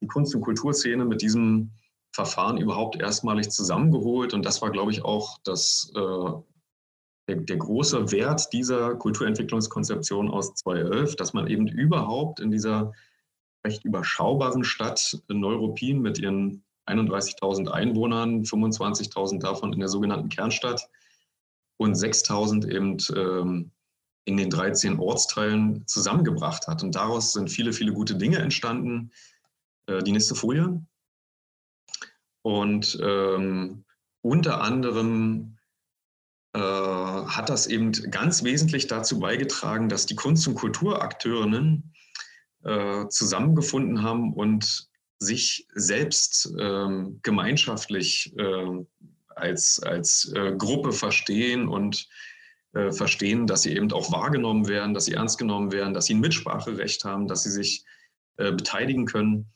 die 0.00 0.06
Kunst- 0.06 0.34
und 0.34 0.42
Kulturszene 0.42 1.04
mit 1.04 1.20
diesem 1.20 1.72
Verfahren 2.12 2.58
überhaupt 2.58 3.00
erstmalig 3.00 3.50
zusammengeholt. 3.50 4.34
Und 4.34 4.44
das 4.46 4.62
war, 4.62 4.70
glaube 4.70 4.92
ich, 4.92 5.04
auch 5.04 5.38
das, 5.42 5.90
äh, 5.96 6.30
der, 7.28 7.36
der, 7.36 7.56
große 7.56 8.12
Wert 8.12 8.52
dieser 8.52 8.94
Kulturentwicklungskonzeption 8.94 10.30
aus 10.30 10.54
2011, 10.54 11.16
dass 11.16 11.32
man 11.32 11.48
eben 11.48 11.66
überhaupt 11.66 12.38
in 12.38 12.52
dieser 12.52 12.92
recht 13.66 13.84
überschaubaren 13.84 14.62
Stadt 14.62 15.20
Neuropin 15.28 16.00
mit 16.00 16.18
ihren 16.20 16.64
31.000 16.88 17.68
Einwohnern, 17.68 18.44
25.000 18.44 19.40
davon 19.40 19.72
in 19.72 19.80
der 19.80 19.88
sogenannten 19.88 20.28
Kernstadt 20.28 20.88
und 21.76 21.94
6.000 21.94 22.68
eben 22.70 22.96
ähm, 23.16 23.70
in 24.24 24.36
den 24.36 24.50
13 24.50 24.98
Ortsteilen 24.98 25.86
zusammengebracht 25.86 26.66
hat. 26.66 26.82
Und 26.82 26.94
daraus 26.94 27.32
sind 27.32 27.50
viele, 27.50 27.72
viele 27.72 27.92
gute 27.92 28.16
Dinge 28.16 28.38
entstanden. 28.38 29.10
Äh, 29.88 30.02
die 30.02 30.12
nächste 30.12 30.34
Folie. 30.34 30.84
Und 32.42 32.98
ähm, 33.02 33.84
unter 34.22 34.60
anderem 34.60 35.58
äh, 36.54 36.60
hat 36.60 37.48
das 37.48 37.66
eben 37.66 37.92
ganz 37.92 38.44
wesentlich 38.44 38.86
dazu 38.86 39.18
beigetragen, 39.18 39.88
dass 39.88 40.06
die 40.06 40.14
Kunst- 40.14 40.46
und 40.46 40.54
Kulturakteurinnen 40.54 41.94
äh, 42.64 43.08
zusammengefunden 43.08 44.02
haben 44.02 44.32
und 44.32 44.87
sich 45.18 45.66
selbst 45.74 46.52
ähm, 46.58 47.20
gemeinschaftlich 47.22 48.32
äh, 48.38 48.84
als, 49.34 49.80
als 49.82 50.32
äh, 50.34 50.54
Gruppe 50.56 50.92
verstehen 50.92 51.68
und 51.68 52.08
äh, 52.74 52.92
verstehen, 52.92 53.46
dass 53.46 53.62
sie 53.62 53.74
eben 53.74 53.90
auch 53.92 54.12
wahrgenommen 54.12 54.68
werden, 54.68 54.94
dass 54.94 55.06
sie 55.06 55.14
ernst 55.14 55.38
genommen 55.38 55.72
werden, 55.72 55.94
dass 55.94 56.06
sie 56.06 56.14
ein 56.14 56.20
Mitspracherecht 56.20 57.04
haben, 57.04 57.26
dass 57.26 57.42
sie 57.42 57.50
sich 57.50 57.84
äh, 58.36 58.52
beteiligen 58.52 59.06
können. 59.06 59.50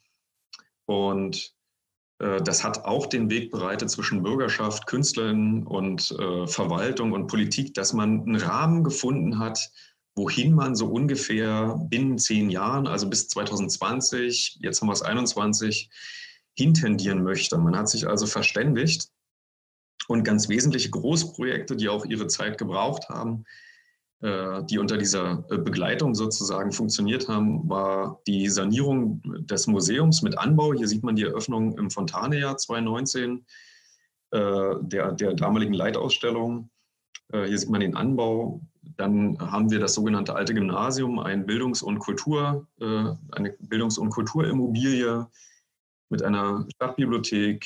Und 0.85 1.53
äh, 2.19 2.41
das 2.41 2.63
hat 2.63 2.85
auch 2.85 3.05
den 3.05 3.29
Weg 3.29 3.51
bereitet 3.51 3.89
zwischen 3.89 4.23
Bürgerschaft, 4.23 4.87
Künstlerinnen 4.87 5.65
und 5.65 6.11
äh, 6.19 6.47
Verwaltung 6.47 7.11
und 7.11 7.27
Politik, 7.27 7.73
dass 7.73 7.93
man 7.93 8.21
einen 8.21 8.35
Rahmen 8.35 8.83
gefunden 8.83 9.39
hat, 9.39 9.71
wohin 10.15 10.53
man 10.53 10.75
so 10.75 10.87
ungefähr 10.87 11.75
binnen 11.89 12.17
zehn 12.17 12.49
Jahren, 12.49 12.87
also 12.87 13.09
bis 13.09 13.27
2020, 13.29 14.59
jetzt 14.61 14.81
haben 14.81 14.87
wir 14.87 14.93
es 14.93 15.01
21, 15.01 15.89
hintendieren 16.55 17.23
möchte. 17.23 17.57
Man 17.57 17.75
hat 17.75 17.89
sich 17.89 18.07
also 18.07 18.27
verständigt 18.27 19.09
und 20.07 20.23
ganz 20.23 20.49
wesentliche 20.49 20.91
Großprojekte, 20.91 21.75
die 21.75 21.89
auch 21.89 22.05
ihre 22.05 22.27
Zeit 22.27 22.57
gebraucht 22.57 23.09
haben, 23.09 23.45
äh, 24.21 24.63
die 24.65 24.77
unter 24.77 24.97
dieser 24.97 25.45
äh, 25.49 25.57
Begleitung 25.57 26.13
sozusagen 26.13 26.71
funktioniert 26.71 27.27
haben, 27.27 27.67
war 27.67 28.21
die 28.27 28.49
Sanierung 28.49 29.21
des 29.45 29.67
Museums 29.67 30.21
mit 30.21 30.37
Anbau. 30.37 30.73
Hier 30.73 30.87
sieht 30.87 31.03
man 31.03 31.15
die 31.15 31.23
Eröffnung 31.23 31.77
im 31.77 31.89
Fontanejahr 31.89 32.57
2019 32.57 33.45
äh, 34.31 34.75
der, 34.81 35.11
der 35.13 35.33
damaligen 35.33 35.73
Leitausstellung. 35.73 36.69
Hier 37.31 37.57
sieht 37.57 37.69
man 37.69 37.81
den 37.81 37.95
Anbau. 37.95 38.61
Dann 38.97 39.37
haben 39.39 39.71
wir 39.71 39.79
das 39.79 39.95
sogenannte 39.95 40.35
Alte 40.35 40.53
Gymnasium, 40.53 41.19
ein 41.19 41.45
Bildungs- 41.45 41.81
und 41.81 41.99
Kultur, 41.99 42.67
eine 42.79 43.55
Bildungs- 43.59 43.97
und 43.97 44.11
Kulturimmobilie 44.11 45.27
mit 46.09 46.21
einer 46.21 46.67
Stadtbibliothek, 46.75 47.65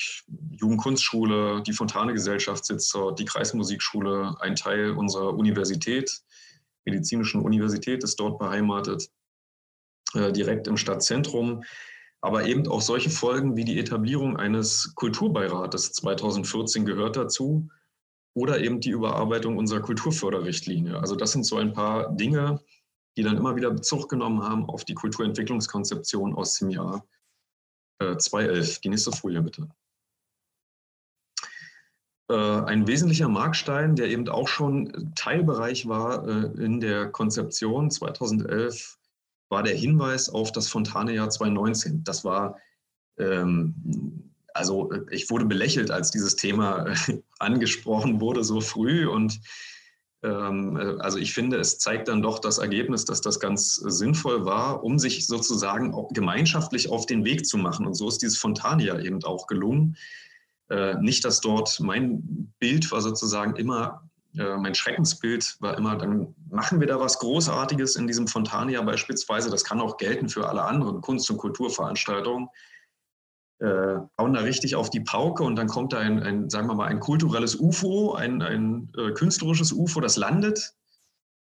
Jugendkunstschule, 0.51 1.63
die 1.63 1.73
Fontane-Gesellschaft 1.73 2.63
sitzt 2.63 2.95
dort, 2.95 3.19
die 3.19 3.25
Kreismusikschule, 3.25 4.37
ein 4.39 4.55
Teil 4.55 4.91
unserer 4.91 5.33
Universität, 5.33 6.23
Medizinischen 6.87 7.41
Universität 7.41 8.03
ist 8.05 8.17
dort 8.17 8.39
beheimatet, 8.39 9.11
äh, 10.13 10.31
direkt 10.31 10.67
im 10.67 10.77
Stadtzentrum. 10.77 11.63
Aber 12.21 12.45
eben 12.45 12.65
auch 12.67 12.81
solche 12.81 13.09
Folgen 13.09 13.57
wie 13.57 13.65
die 13.65 13.77
Etablierung 13.77 14.37
eines 14.37 14.93
Kulturbeirates 14.95 15.91
2014 15.91 16.85
gehört 16.85 17.17
dazu 17.17 17.67
oder 18.37 18.59
eben 18.59 18.79
die 18.79 18.91
Überarbeitung 18.91 19.57
unserer 19.57 19.81
Kulturförderrichtlinie. 19.81 20.99
Also 20.99 21.15
das 21.15 21.31
sind 21.31 21.43
so 21.43 21.57
ein 21.57 21.73
paar 21.73 22.15
Dinge, 22.15 22.61
die 23.17 23.23
dann 23.23 23.35
immer 23.35 23.55
wieder 23.55 23.71
Bezug 23.71 24.09
genommen 24.09 24.43
haben 24.43 24.69
auf 24.69 24.85
die 24.85 24.93
Kulturentwicklungskonzeption 24.93 26.35
aus 26.35 26.53
dem 26.53 26.69
Jahr 26.69 27.03
2011. 27.99 28.77
Äh, 28.77 28.81
die 28.83 28.89
nächste 28.89 29.11
Folie 29.11 29.41
bitte. 29.41 29.67
Äh, 32.29 32.35
ein 32.35 32.85
wesentlicher 32.85 33.27
Markstein, 33.27 33.95
der 33.95 34.07
eben 34.09 34.29
auch 34.29 34.47
schon 34.47 35.13
Teilbereich 35.15 35.87
war 35.87 36.27
äh, 36.27 36.63
in 36.63 36.79
der 36.79 37.09
Konzeption 37.09 37.89
2011, 37.89 38.99
war 39.49 39.63
der 39.63 39.73
Hinweis 39.73 40.29
auf 40.29 40.51
das 40.51 40.67
Fontanejahr 40.67 41.31
2019. 41.31 42.03
Das 42.03 42.23
war, 42.23 42.59
ähm, 43.17 44.26
also 44.57 44.91
ich 45.09 45.29
wurde 45.29 45.45
belächelt, 45.45 45.91
als 45.91 46.11
dieses 46.11 46.35
Thema 46.35 46.93
angesprochen 47.39 48.19
wurde 48.19 48.43
so 48.43 48.61
früh 48.61 49.07
und 49.07 49.39
ähm, 50.23 50.97
also 50.99 51.17
ich 51.17 51.33
finde, 51.33 51.57
es 51.57 51.77
zeigt 51.77 52.07
dann 52.07 52.21
doch 52.21 52.39
das 52.39 52.57
Ergebnis, 52.57 53.05
dass 53.05 53.21
das 53.21 53.39
ganz 53.39 53.75
sinnvoll 53.75 54.45
war, 54.45 54.83
um 54.83 54.99
sich 54.99 55.27
sozusagen 55.27 55.93
auch 55.93 56.09
gemeinschaftlich 56.13 56.89
auf 56.89 57.05
den 57.05 57.23
Weg 57.23 57.45
zu 57.45 57.57
machen. 57.57 57.85
Und 57.85 57.93
so 57.93 58.07
ist 58.07 58.21
dieses 58.21 58.37
Fontania 58.37 58.99
eben 58.99 59.23
auch 59.23 59.47
gelungen. 59.47 59.95
Äh, 60.69 60.95
nicht, 60.95 61.23
dass 61.23 61.39
dort 61.39 61.79
mein 61.79 62.53
Bild 62.59 62.91
war 62.91 63.01
sozusagen 63.01 63.55
immer, 63.55 64.09
äh, 64.37 64.57
mein 64.57 64.75
Schreckensbild 64.75 65.57
war 65.59 65.77
immer, 65.77 65.95
dann 65.95 66.35
machen 66.49 66.79
wir 66.79 66.87
da 66.87 66.99
was 66.99 67.19
Großartiges 67.19 67.95
in 67.95 68.07
diesem 68.07 68.27
Fontania 68.27 68.81
beispielsweise. 68.81 69.49
Das 69.49 69.63
kann 69.63 69.79
auch 69.79 69.97
gelten 69.97 70.29
für 70.29 70.49
alle 70.49 70.63
anderen 70.63 71.01
Kunst- 71.01 71.29
und 71.29 71.37
Kulturveranstaltungen 71.37 72.49
äh, 73.59 73.97
hauen 74.19 74.33
da 74.33 74.41
richtig 74.41 74.75
auf 74.75 74.89
die 74.89 74.99
Pauke 74.99 75.43
und 75.43 75.55
dann 75.55 75.67
kommt 75.67 75.93
da 75.93 75.99
ein, 75.99 76.21
ein 76.21 76.49
sagen 76.49 76.67
wir 76.67 76.75
mal, 76.75 76.87
ein 76.87 76.99
kulturelles 76.99 77.55
UFO, 77.55 78.13
ein, 78.13 78.41
ein 78.41 78.91
äh, 78.97 79.11
künstlerisches 79.11 79.71
UFO, 79.71 79.99
das 79.99 80.17
landet, 80.17 80.75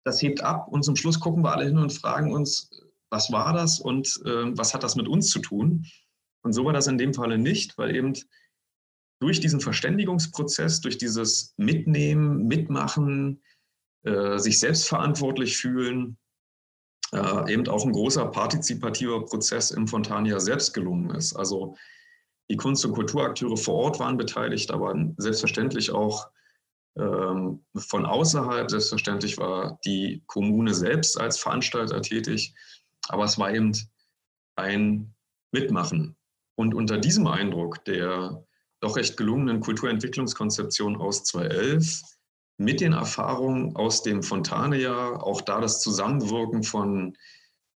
das 0.04 0.22
hebt 0.22 0.42
ab 0.42 0.68
und 0.68 0.84
zum 0.84 0.96
Schluss 0.96 1.20
gucken 1.20 1.44
wir 1.44 1.54
alle 1.54 1.66
hin 1.66 1.78
und 1.78 1.94
fragen 1.94 2.34
uns, 2.34 2.70
was 3.10 3.32
war 3.32 3.54
das 3.54 3.80
und 3.80 4.22
äh, 4.26 4.58
was 4.58 4.74
hat 4.74 4.84
das 4.84 4.96
mit 4.96 5.08
uns 5.08 5.30
zu 5.30 5.40
tun? 5.40 5.86
Und 6.44 6.54
so 6.54 6.66
war 6.66 6.74
das 6.74 6.88
in 6.88 6.98
dem 6.98 7.14
Falle 7.14 7.38
nicht, 7.38 7.78
weil 7.78 7.96
eben 7.96 8.14
durch 9.22 9.40
diesen 9.40 9.60
Verständigungsprozess, 9.60 10.82
durch 10.82 10.98
dieses 10.98 11.54
Mitnehmen, 11.58 12.48
Mitmachen, 12.48 13.44
äh, 14.04 14.40
sich 14.40 14.60
selbstverantwortlich 14.60 15.58
fühlen, 15.58 16.18
äh, 17.14 17.54
eben 17.54 17.68
auch 17.68 17.86
ein 17.86 17.92
großer 17.92 18.26
partizipativer 18.26 19.24
Prozess 19.26 19.70
im 19.70 19.88
Fontania 19.88 20.40
selbst 20.40 20.74
gelungen 20.74 21.12
ist. 21.12 21.36
Also 21.36 21.76
die 22.52 22.58
Kunst- 22.58 22.84
und 22.84 22.92
Kulturakteure 22.92 23.56
vor 23.56 23.76
Ort 23.76 24.00
waren 24.00 24.18
beteiligt, 24.18 24.72
aber 24.72 24.94
selbstverständlich 25.16 25.92
auch 25.92 26.28
ähm, 26.98 27.64
von 27.78 28.06
außerhalb. 28.06 28.70
Selbstverständlich 28.70 29.38
war 29.38 29.80
die 29.86 30.22
Kommune 30.28 30.74
selbst 30.74 31.18
als 31.18 31.40
Veranstalter 31.40 32.02
tätig, 32.02 32.54
aber 33.08 33.24
es 33.24 33.40
war 33.40 33.54
eben 33.54 33.72
ein 34.58 35.16
Mitmachen. 35.54 36.18
Und 36.56 36.74
unter 36.74 36.98
diesem 36.98 37.26
Eindruck 37.26 37.86
der 37.86 38.44
doch 38.82 38.98
recht 38.98 39.16
gelungenen 39.16 39.62
Kulturentwicklungskonzeption 39.62 40.98
aus 40.98 41.24
2011 41.24 42.02
mit 42.58 42.82
den 42.82 42.94
Erfahrungen 42.94 43.78
aus 43.78 44.04
dem 44.04 44.24
Fontane-Jahr, 44.24 45.24
auch 45.24 45.40
da 45.40 45.62
das 45.62 45.82
Zusammenwirken 45.82 46.64
von 46.64 47.16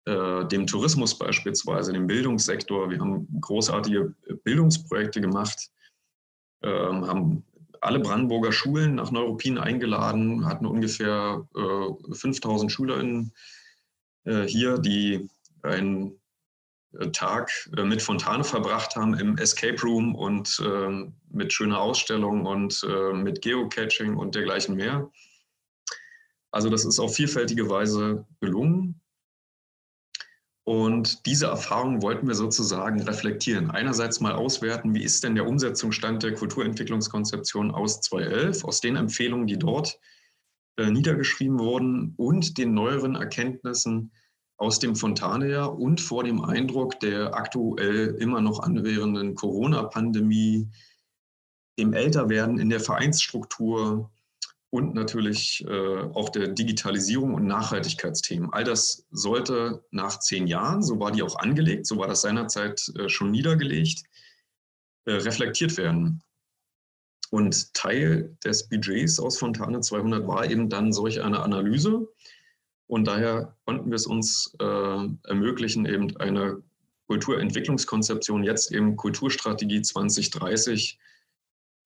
äh, 0.06 0.46
dem 0.46 0.68
Tourismus 0.68 1.18
beispielsweise, 1.18 1.94
dem 1.94 2.08
Bildungssektor. 2.08 2.90
Wir 2.90 3.00
haben 3.00 3.28
großartige 3.40 4.16
Bildungsprojekte 4.44 5.22
gemacht, 5.22 5.70
ähm, 6.64 7.08
haben 7.08 7.44
alle 7.82 8.00
Brandenburger 8.00 8.52
Schulen 8.52 8.96
nach 8.96 9.12
Neuruppin 9.12 9.58
eingeladen, 9.58 10.46
hatten 10.46 10.66
ungefähr 10.66 11.48
äh, 11.56 12.14
5000 12.14 12.72
SchülerInnen 12.72 13.34
äh, 14.24 14.44
hier, 14.44 14.78
die 14.78 15.30
einen 15.64 16.20
äh, 17.00 17.10
Tag 17.12 17.52
äh, 17.76 17.84
mit 17.84 18.02
Fontane 18.02 18.44
verbracht 18.44 18.96
haben 18.96 19.14
im 19.16 19.38
Escape 19.38 19.82
Room 19.82 20.16
und 20.16 20.62
ähm, 20.64 21.14
mit 21.30 21.54
schöner 21.54 21.80
Ausstellung 21.80 22.46
und 22.46 22.86
äh, 22.88 23.14
mit 23.14 23.42
Geocaching 23.42 24.16
und 24.16 24.36
dergleichen 24.36 24.76
mehr. 24.76 25.10
Also 26.52 26.70
das 26.70 26.86
ist 26.86 27.00
auf 27.00 27.16
vielfältige 27.16 27.70
Weise 27.70 28.26
gelungen. 28.42 28.91
Und 30.72 31.26
diese 31.26 31.48
Erfahrung 31.48 32.02
wollten 32.02 32.30
wir 32.30 32.34
sozusagen 32.34 33.02
reflektieren. 33.02 33.70
Einerseits 33.70 34.22
mal 34.22 34.32
auswerten, 34.32 34.96
wie 34.96 35.04
ist 35.04 35.22
denn 35.22 35.36
der 35.36 35.46
Umsetzungsstand 35.46 36.24
der 36.24 36.34
Kulturentwicklungskonzeption 36.34 37.72
aus 37.72 38.00
2011, 38.00 38.64
aus 38.64 38.80
den 38.80 38.96
Empfehlungen, 38.96 39.48
die 39.48 39.60
dort 39.60 40.00
äh, 40.78 40.90
niedergeschrieben 40.90 41.60
wurden 41.60 42.14
und 42.16 42.58
den 42.58 42.74
neueren 42.74 43.16
Erkenntnissen 43.16 44.14
aus 44.56 44.80
dem 44.80 44.96
Fontanejahr 44.96 45.78
und 45.78 46.00
vor 46.00 46.24
dem 46.24 46.42
Eindruck 46.42 47.02
der 47.02 47.36
aktuell 47.36 48.16
immer 48.22 48.40
noch 48.40 48.62
anwährenden 48.62 49.36
Corona-Pandemie, 49.36 50.70
dem 51.78 51.92
Älterwerden 51.92 52.60
in 52.60 52.70
der 52.70 52.80
Vereinsstruktur, 52.80 54.10
und 54.72 54.96
natürlich 54.96 55.66
äh, 55.68 55.98
auch 56.14 56.30
der 56.30 56.48
Digitalisierung 56.48 57.34
und 57.34 57.46
Nachhaltigkeitsthemen. 57.46 58.52
All 58.54 58.64
das 58.64 59.06
sollte 59.12 59.84
nach 59.92 60.20
zehn 60.20 60.48
Jahren, 60.48 60.82
so 60.82 61.00
war 61.00 61.12
die 61.12 61.24
auch 61.24 61.36
angelegt, 61.36 61.86
so 61.86 61.98
war 61.98 62.08
das 62.08 62.22
seinerzeit 62.22 62.82
äh, 62.98 63.10
schon 63.10 63.32
niedergelegt, 63.32 64.04
äh, 65.06 65.12
reflektiert 65.12 65.78
werden. 65.78 66.24
Und 67.32 67.74
Teil 67.74 68.38
des 68.44 68.70
Budgets 68.70 69.20
aus 69.20 69.38
Fontane 69.38 69.82
200 69.82 70.26
war 70.26 70.50
eben 70.50 70.70
dann 70.70 70.94
solch 70.94 71.22
eine 71.22 71.42
Analyse. 71.42 72.08
Und 72.88 73.06
daher 73.06 73.58
konnten 73.66 73.90
wir 73.90 73.96
es 73.96 74.08
uns 74.08 74.56
äh, 74.60 75.08
ermöglichen, 75.24 75.86
eben 75.86 76.16
eine 76.18 76.64
Kulturentwicklungskonzeption, 77.08 78.44
jetzt 78.44 78.72
eben 78.72 78.96
Kulturstrategie 78.96 79.82
2030 79.82 80.98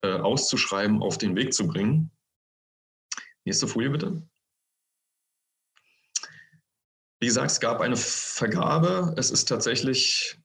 äh, 0.02 0.12
auszuschreiben, 0.12 1.02
auf 1.02 1.18
den 1.18 1.34
Weg 1.34 1.52
zu 1.52 1.66
bringen. 1.66 2.12
Nächste 3.46 3.68
Folie 3.68 3.90
bitte. 3.90 4.22
Wie 7.20 7.26
gesagt, 7.26 7.52
es 7.52 7.60
gab 7.60 7.80
eine 7.80 7.96
Vergabe. 7.96 9.14
Es 9.16 9.30
ist 9.30 9.46
tatsächlich 9.46 10.36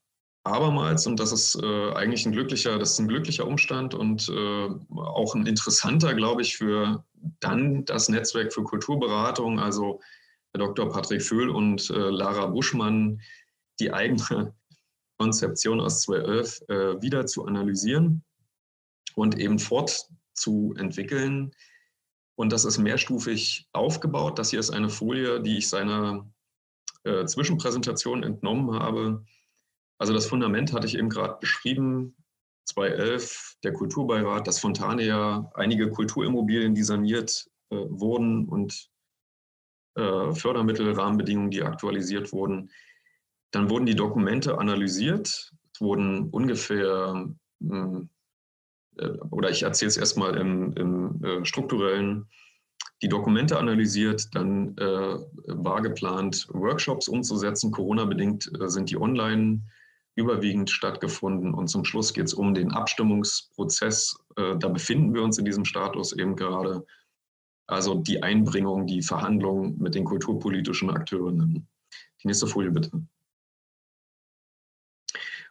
abermals, 0.43 1.07
und 1.07 1.19
das 1.19 1.31
ist 1.31 1.55
äh, 1.61 1.91
eigentlich 1.93 2.25
ein 2.25 2.31
glücklicher, 2.31 2.77
das 2.77 2.91
ist 2.91 2.99
ein 2.99 3.07
glücklicher 3.07 3.47
Umstand 3.47 3.95
und 3.95 4.29
äh, 4.29 4.69
auch 4.95 5.33
ein 5.35 5.47
interessanter, 5.47 6.13
glaube 6.13 6.43
ich, 6.43 6.57
für 6.57 7.03
dann 7.39 7.85
das 7.85 8.07
Netzwerk 8.07 8.53
für 8.53 8.63
Kulturberatung, 8.63 9.59
also 9.59 9.99
Dr. 10.53 10.91
Patrick 10.91 11.23
Föhl 11.23 11.49
und 11.49 11.89
äh, 11.89 11.93
Lara 11.93 12.47
Buschmann, 12.47 13.19
die 13.79 13.91
eigene 13.91 14.53
Konzeption 15.17 15.79
aus 15.79 16.01
2011 16.03 16.61
äh, 16.69 17.01
wieder 17.01 17.25
zu 17.25 17.45
analysieren 17.45 18.23
und 19.15 19.39
eben 19.39 19.57
fortzuentwickeln. 19.59 21.51
Und 22.41 22.51
das 22.51 22.65
ist 22.65 22.79
mehrstufig 22.79 23.69
aufgebaut. 23.71 24.39
Das 24.39 24.49
hier 24.49 24.59
ist 24.59 24.71
eine 24.71 24.89
Folie, 24.89 25.41
die 25.41 25.59
ich 25.59 25.69
seiner 25.69 26.27
äh, 27.03 27.23
Zwischenpräsentation 27.23 28.23
entnommen 28.23 28.73
habe. 28.73 29.23
Also 29.99 30.11
das 30.11 30.25
Fundament 30.25 30.73
hatte 30.73 30.87
ich 30.87 30.97
eben 30.97 31.09
gerade 31.09 31.37
beschrieben. 31.39 32.15
2011 32.65 33.57
der 33.63 33.73
Kulturbeirat, 33.73 34.47
das 34.47 34.57
Fontania, 34.57 35.51
einige 35.53 35.91
Kulturimmobilien, 35.91 36.73
die 36.73 36.81
saniert 36.81 37.47
äh, 37.69 37.75
wurden 37.75 38.49
und 38.49 38.89
äh, 39.93 40.33
Fördermittel, 40.33 40.93
Rahmenbedingungen, 40.93 41.51
die 41.51 41.61
aktualisiert 41.61 42.33
wurden. 42.33 42.71
Dann 43.51 43.69
wurden 43.69 43.85
die 43.85 43.95
Dokumente 43.95 44.57
analysiert. 44.57 45.27
Es 45.75 45.79
wurden 45.79 46.31
ungefähr, 46.31 47.35
hm, 47.61 48.01
äh, 48.01 48.07
oder 49.29 49.49
ich 49.49 49.63
erzähle 49.63 49.89
es 49.89 49.97
erstmal 49.97 50.35
im, 50.37 50.73
im 50.73 51.23
äh, 51.23 51.45
strukturellen, 51.45 52.27
die 53.01 53.09
Dokumente 53.09 53.57
analysiert. 53.57 54.33
Dann 54.33 54.77
äh, 54.77 55.17
war 55.47 55.81
geplant, 55.81 56.47
Workshops 56.51 57.07
umzusetzen. 57.07 57.71
Corona-bedingt 57.71 58.51
äh, 58.59 58.69
sind 58.69 58.89
die 58.89 58.97
online 58.97 59.61
überwiegend 60.15 60.69
stattgefunden. 60.69 61.53
Und 61.53 61.67
zum 61.67 61.85
Schluss 61.85 62.13
geht 62.13 62.25
es 62.25 62.33
um 62.33 62.53
den 62.53 62.71
Abstimmungsprozess. 62.71 64.17
Äh, 64.35 64.57
da 64.57 64.67
befinden 64.67 65.13
wir 65.13 65.23
uns 65.23 65.37
in 65.37 65.45
diesem 65.45 65.65
Status 65.65 66.13
eben 66.13 66.35
gerade. 66.35 66.85
Also 67.67 67.95
die 67.95 68.21
Einbringung, 68.21 68.85
die 68.85 69.01
Verhandlungen 69.01 69.77
mit 69.79 69.95
den 69.95 70.03
kulturpolitischen 70.03 70.89
Akteurinnen. 70.89 71.67
Die 72.21 72.27
nächste 72.27 72.47
Folie 72.47 72.71
bitte. 72.71 72.91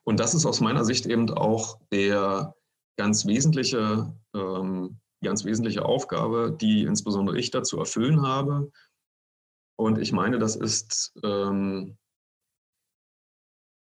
Und 0.04 0.20
das 0.20 0.34
ist 0.34 0.46
aus 0.46 0.60
meiner 0.60 0.84
Sicht 0.84 1.06
eben 1.06 1.30
auch 1.30 1.78
der 1.90 2.54
ganz 3.00 3.24
wesentliche, 3.24 4.12
ähm, 4.34 5.00
ganz 5.24 5.46
wesentliche 5.46 5.86
Aufgabe, 5.86 6.54
die 6.60 6.82
insbesondere 6.82 7.38
ich 7.38 7.50
dazu 7.50 7.78
erfüllen 7.78 8.20
habe. 8.20 8.70
Und 9.78 9.96
ich 9.98 10.12
meine, 10.12 10.38
das 10.38 10.54
ist 10.54 11.14
ähm, 11.24 11.96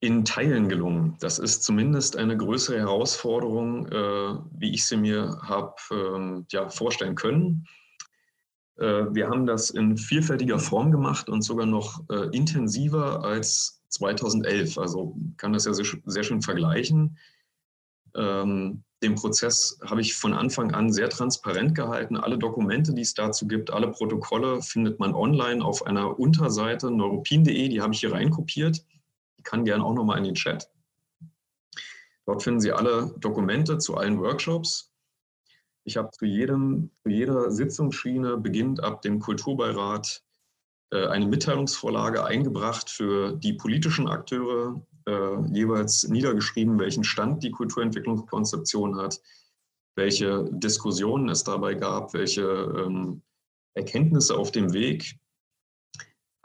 in 0.01 0.25
Teilen 0.25 0.69
gelungen. 0.69 1.17
Das 1.19 1.41
ist 1.41 1.65
zumindest 1.65 2.17
eine 2.17 2.37
größere 2.37 2.79
Herausforderung, 2.79 3.89
äh, 3.89 4.39
wie 4.53 4.73
ich 4.73 4.87
sie 4.87 4.97
mir 4.97 5.41
habe 5.43 5.75
ähm, 5.91 6.47
ja, 6.53 6.69
vorstellen 6.69 7.17
können. 7.17 7.67
Äh, 8.77 9.07
wir 9.11 9.29
haben 9.31 9.47
das 9.47 9.71
in 9.71 9.97
vielfältiger 9.97 10.61
Form 10.61 10.93
gemacht 10.93 11.29
und 11.29 11.43
sogar 11.43 11.67
noch 11.67 12.05
äh, 12.09 12.29
intensiver 12.37 13.25
als 13.25 13.83
2011. 13.89 14.79
Also 14.79 15.17
kann 15.39 15.53
das 15.53 15.65
ja 15.65 15.75
sehr, 15.75 15.87
sehr 16.05 16.23
schön 16.23 16.41
vergleichen. 16.41 17.19
Ähm, 18.15 18.83
den 19.03 19.15
Prozess 19.15 19.79
habe 19.85 20.01
ich 20.01 20.15
von 20.17 20.35
Anfang 20.35 20.73
an 20.73 20.93
sehr 20.93 21.09
transparent 21.09 21.75
gehalten. 21.75 22.17
Alle 22.17 22.37
Dokumente, 22.37 22.93
die 22.93 23.03
es 23.03 23.15
dazu 23.15 23.47
gibt, 23.47 23.71
alle 23.71 23.91
Protokolle 23.91 24.61
findet 24.61 24.99
man 24.99 25.15
online 25.15 25.65
auf 25.65 25.87
einer 25.87 26.19
Unterseite 26.19 26.91
neuropin.de. 26.91 27.69
Die 27.69 27.81
habe 27.81 27.95
ich 27.95 28.01
hier 28.01 28.13
reinkopiert. 28.13 28.85
Die 29.39 29.43
kann 29.43 29.65
gerne 29.65 29.85
auch 29.85 29.95
nochmal 29.95 30.19
in 30.19 30.25
den 30.25 30.35
Chat. 30.35 30.69
Dort 32.27 32.43
finden 32.43 32.61
Sie 32.61 32.73
alle 32.73 33.15
Dokumente 33.19 33.79
zu 33.79 33.97
allen 33.97 34.19
Workshops. 34.21 34.93
Ich 35.85 35.97
habe 35.97 36.11
zu, 36.11 36.27
jedem, 36.27 36.91
zu 37.03 37.09
jeder 37.09 37.51
Sitzungsschiene, 37.51 38.37
beginnend 38.37 38.83
ab 38.83 39.01
dem 39.01 39.21
Kulturbeirat, 39.21 40.23
äh, 40.91 41.07
eine 41.07 41.27
Mitteilungsvorlage 41.27 42.25
eingebracht 42.25 42.91
für 42.91 43.33
die 43.33 43.55
politischen 43.55 44.09
Akteure, 44.09 44.83
äh, 45.09 45.53
jeweils 45.53 46.07
niedergeschrieben, 46.09 46.79
welchen 46.79 47.05
Stand 47.05 47.43
die 47.43 47.51
Kulturentwicklungskonzeption 47.51 48.97
hat, 48.97 49.21
welche 49.97 50.45
Diskussionen 50.51 51.29
es 51.29 51.45
dabei 51.45 51.75
gab, 51.75 52.13
welche 52.13 52.43
ähm, 52.43 53.23
Erkenntnisse 53.75 54.37
auf 54.37 54.53
dem 54.53 54.73
Weg. 54.73 55.17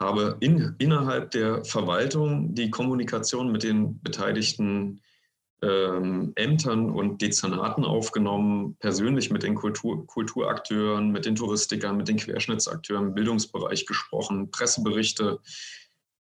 Habe 0.00 0.36
in, 0.40 0.74
innerhalb 0.78 1.30
der 1.30 1.64
Verwaltung 1.64 2.54
die 2.54 2.70
Kommunikation 2.70 3.52
mit 3.52 3.62
den 3.62 4.00
beteiligten 4.02 5.00
ähm, 5.62 6.32
Ämtern 6.34 6.90
und 6.90 7.22
Dezernaten 7.22 7.84
aufgenommen, 7.84 8.76
persönlich 8.80 9.30
mit 9.30 9.42
den 9.42 9.54
Kultur, 9.54 10.06
Kulturakteuren, 10.06 11.10
mit 11.10 11.26
den 11.26 11.36
Touristikern, 11.36 11.96
mit 11.96 12.08
den 12.08 12.16
Querschnittsakteuren 12.16 13.08
im 13.08 13.14
Bildungsbereich 13.14 13.86
gesprochen, 13.86 14.50
Presseberichte 14.50 15.40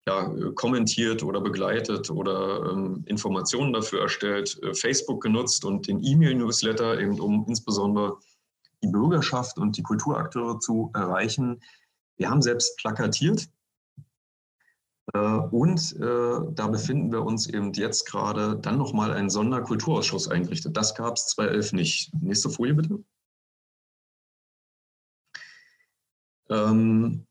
ja, 0.08 0.32
kommentiert 0.54 1.22
oder 1.22 1.40
begleitet 1.40 2.10
oder 2.10 2.70
ähm, 2.70 3.02
Informationen 3.06 3.72
dafür 3.72 4.02
erstellt, 4.02 4.58
äh, 4.62 4.72
Facebook 4.72 5.20
genutzt 5.20 5.64
und 5.64 5.88
den 5.88 6.02
E-Mail-Newsletter, 6.02 7.00
eben 7.00 7.18
um 7.20 7.44
insbesondere 7.48 8.18
die 8.82 8.88
Bürgerschaft 8.88 9.58
und 9.58 9.76
die 9.76 9.82
Kulturakteure 9.82 10.60
zu 10.60 10.90
erreichen. 10.94 11.60
Wir 12.18 12.30
haben 12.30 12.40
selbst 12.40 12.76
plakatiert 12.78 13.48
äh, 15.12 15.18
und 15.18 15.96
äh, 15.96 16.52
da 16.52 16.68
befinden 16.68 17.10
wir 17.10 17.24
uns 17.24 17.48
eben 17.48 17.72
jetzt 17.72 18.06
gerade 18.06 18.56
dann 18.58 18.78
nochmal 18.78 19.12
einen 19.12 19.30
Sonderkulturausschuss 19.30 20.28
eingerichtet. 20.28 20.76
Das 20.76 20.94
gab 20.94 21.16
es 21.16 21.26
2011 21.28 21.72
nicht. 21.72 22.14
Nächste 22.14 22.48
Folie 22.48 22.74
bitte. 22.74 23.02
Ähm, 26.48 27.26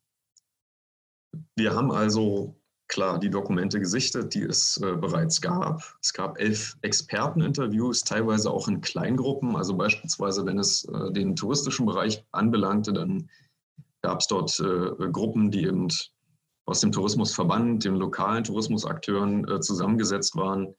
wir 1.55 1.73
haben 1.73 1.91
also 1.93 2.55
klar 2.87 3.19
die 3.19 3.29
Dokumente 3.29 3.79
gesichtet, 3.79 4.33
die 4.33 4.43
es 4.43 4.77
äh, 4.77 4.93
bereits 4.95 5.41
gab. 5.41 5.81
Es 6.01 6.13
gab 6.13 6.39
elf 6.39 6.77
Experteninterviews, 6.81 8.03
teilweise 8.03 8.51
auch 8.51 8.67
in 8.67 8.81
Kleingruppen. 8.81 9.55
Also 9.55 9.75
beispielsweise, 9.75 10.45
wenn 10.45 10.59
es 10.59 10.85
äh, 10.85 11.11
den 11.11 11.35
touristischen 11.35 11.85
Bereich 11.85 12.23
anbelangte, 12.31 12.93
dann 12.93 13.29
gab 14.01 14.19
es 14.19 14.27
dort 14.27 14.59
äh, 14.59 15.09
Gruppen, 15.11 15.51
die 15.51 15.65
eben 15.65 15.87
aus 16.65 16.79
dem 16.79 16.91
Tourismusverband, 16.91 17.85
den 17.85 17.95
lokalen 17.95 18.43
Tourismusakteuren 18.43 19.47
äh, 19.47 19.59
zusammengesetzt 19.61 20.35
waren. 20.35 20.75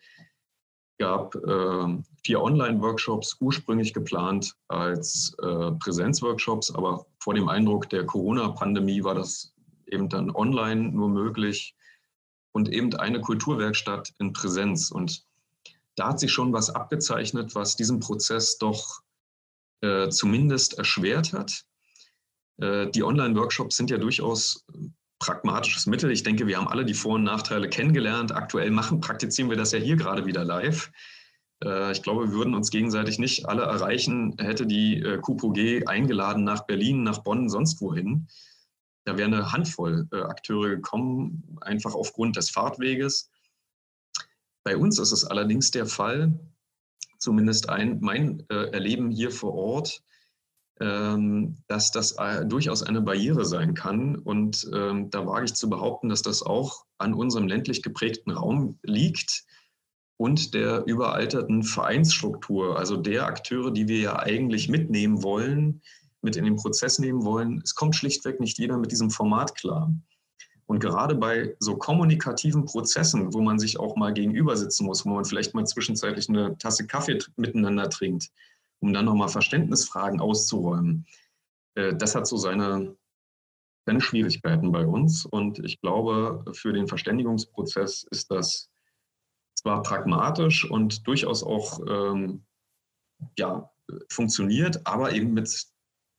Es 0.99 0.99
gab 0.99 1.35
äh, 1.35 2.03
vier 2.25 2.41
Online-Workshops, 2.41 3.37
ursprünglich 3.41 3.93
geplant 3.93 4.55
als 4.69 5.35
äh, 5.43 5.73
Präsenzworkshops, 5.73 6.75
aber 6.75 7.07
vor 7.21 7.35
dem 7.35 7.49
Eindruck 7.49 7.89
der 7.91 8.07
Corona-Pandemie 8.07 9.05
war 9.05 9.15
das 9.15 9.55
eben 9.87 10.09
dann 10.09 10.31
online 10.35 10.91
nur 10.91 11.09
möglich 11.09 11.76
und 12.57 12.73
eben 12.73 12.95
eine 12.95 13.21
Kulturwerkstatt 13.21 14.15
in 14.19 14.33
Präsenz. 14.33 14.91
Und 14.91 15.27
da 15.95 16.09
hat 16.09 16.21
sich 16.21 16.33
schon 16.33 16.55
was 16.55 16.71
abgezeichnet, 16.71 17.55
was 17.55 17.77
diesen 17.77 18.01
Prozess 18.01 18.57
doch 18.57 19.03
äh, 19.83 20.09
zumindest 20.09 20.79
erschwert 20.79 21.35
hat. 21.35 21.65
Äh, 22.57 22.91
die 22.91 23.03
Online-Workshops 23.03 23.77
sind 23.77 23.91
ja 23.91 23.99
durchaus 23.99 24.65
pragmatisches 25.19 25.87
Mittel. 25.87 26.11
Ich 26.11 26.23
denke, 26.23 26.47
wir 26.47 26.57
haben 26.57 26.69
alle 26.69 26.87
die 26.87 26.95
Vor- 26.95 27.17
und 27.17 27.25
Nachteile 27.25 27.69
kennengelernt. 27.69 28.33
Aktuell 28.33 28.71
machen, 28.71 29.01
praktizieren 29.01 29.51
wir 29.51 29.59
das 29.59 29.73
ja 29.73 29.79
hier 29.79 29.97
gerade 29.97 30.25
wieder 30.25 30.43
live. 30.43 30.91
Äh, 31.63 31.93
ich 31.93 32.03
glaube, 32.03 32.29
wir 32.29 32.33
würden 32.33 32.55
uns 32.55 32.71
gegenseitig 32.71 33.19
nicht 33.19 33.47
alle 33.47 33.65
erreichen, 33.65 34.35
hätte 34.39 34.67
die 34.67 35.03
äh, 35.03 35.19
QPOG 35.19 35.87
eingeladen 35.87 36.43
nach 36.45 36.67
Berlin, 36.67 37.03
nach 37.03 37.19
Bonn, 37.19 37.51
sonst 37.51 37.83
wohin. 37.83 38.29
Da 39.07 39.17
wäre 39.17 39.29
eine 39.29 39.53
Handvoll 39.53 40.07
äh, 40.13 40.17
Akteure 40.17 40.69
gekommen, 40.69 41.59
einfach 41.63 41.95
aufgrund 41.95 42.37
des 42.37 42.51
Fahrtweges. 42.51 43.31
Bei 44.65 44.77
uns 44.77 44.99
ist 44.99 45.13
es 45.13 45.25
allerdings 45.25 45.71
der 45.71 45.87
Fall, 45.87 46.39
zumindest 47.19 47.69
ein, 47.71 47.99
mein 48.01 48.45
Erleben 48.51 49.11
hier 49.11 49.31
vor 49.31 49.55
Ort, 49.55 50.03
ähm, 50.79 51.57
dass 51.69 51.91
das 51.91 52.13
äh, 52.19 52.45
durchaus 52.45 52.83
eine 52.83 53.01
Barriere 53.01 53.47
sein 53.47 53.73
kann. 53.73 54.17
Und 54.17 54.69
ähm, 54.75 55.09
da 55.09 55.27
wage 55.27 55.47
ich 55.47 55.55
zu 55.55 55.71
behaupten, 55.71 56.11
dass 56.11 56.21
das 56.21 56.43
auch 56.43 56.85
an 56.99 57.15
unserem 57.15 57.49
ländlich 57.49 57.83
geprägten 57.83 58.31
Raum 58.33 58.79
liegt 58.83 59.47
und 60.19 60.53
der 60.53 60.85
überalterten 60.87 61.63
Vereinsstruktur, 61.63 62.79
also 62.79 62.97
der 62.97 63.27
Akteure, 63.27 63.71
die 63.71 63.89
wir 63.89 64.01
ja 64.01 64.19
eigentlich 64.19 64.69
mitnehmen 64.69 65.23
wollen, 65.23 65.81
mit 66.27 66.37
in 66.37 66.45
den 66.45 66.57
Prozess 66.57 66.99
nehmen 66.99 67.25
wollen. 67.25 67.63
Es 67.65 67.75
kommt 67.75 67.97
schlichtweg 67.97 68.41
nicht 68.41 68.59
jeder 68.59 68.77
mit 68.77 68.93
diesem 68.93 69.11
Format 69.11 69.55
klar. 69.55 69.91
Und 70.67 70.81
gerade 70.81 71.15
bei 71.15 71.57
so 71.61 71.77
kommunikativen 71.77 72.65
Prozessen, 72.65 73.33
wo 73.33 73.41
man 73.41 73.59
sich 73.61 73.79
auch 73.79 73.97
mal 73.97 74.13
gegenüber 74.13 74.57
sitzen 74.57 74.85
muss, 74.85 75.07
wo 75.07 75.11
man 75.11 75.25
vielleicht 75.25 75.55
mal 75.55 75.65
zwischenzeitlich 75.65 76.29
eine 76.29 76.59
Tasse 76.59 76.87
Kaffee 76.87 77.19
miteinander 77.37 77.89
trinkt, 77.89 78.31
um 78.81 78.93
dann 78.93 79.05
nochmal 79.05 79.29
Verständnisfragen 79.29 80.21
auszuräumen. 80.21 81.07
Äh, 81.77 81.95
das 81.95 82.17
hat 82.17 82.27
so 82.27 82.37
seine, 82.37 82.97
seine 83.87 84.01
Schwierigkeiten 84.01 84.73
bei 84.73 84.85
uns. 84.85 85.25
Und 85.25 85.61
ich 85.61 85.81
glaube, 85.81 86.45
für 86.53 86.73
den 86.73 86.89
Verständigungsprozess 86.89 88.05
ist 88.11 88.33
das 88.33 88.69
zwar 89.55 89.83
pragmatisch 89.83 90.69
und 90.69 91.07
durchaus 91.07 91.45
auch 91.45 91.79
ähm, 91.89 92.45
ja, 93.39 93.71
funktioniert, 94.11 94.85
aber 94.85 95.13
eben 95.13 95.33
mit, 95.33 95.67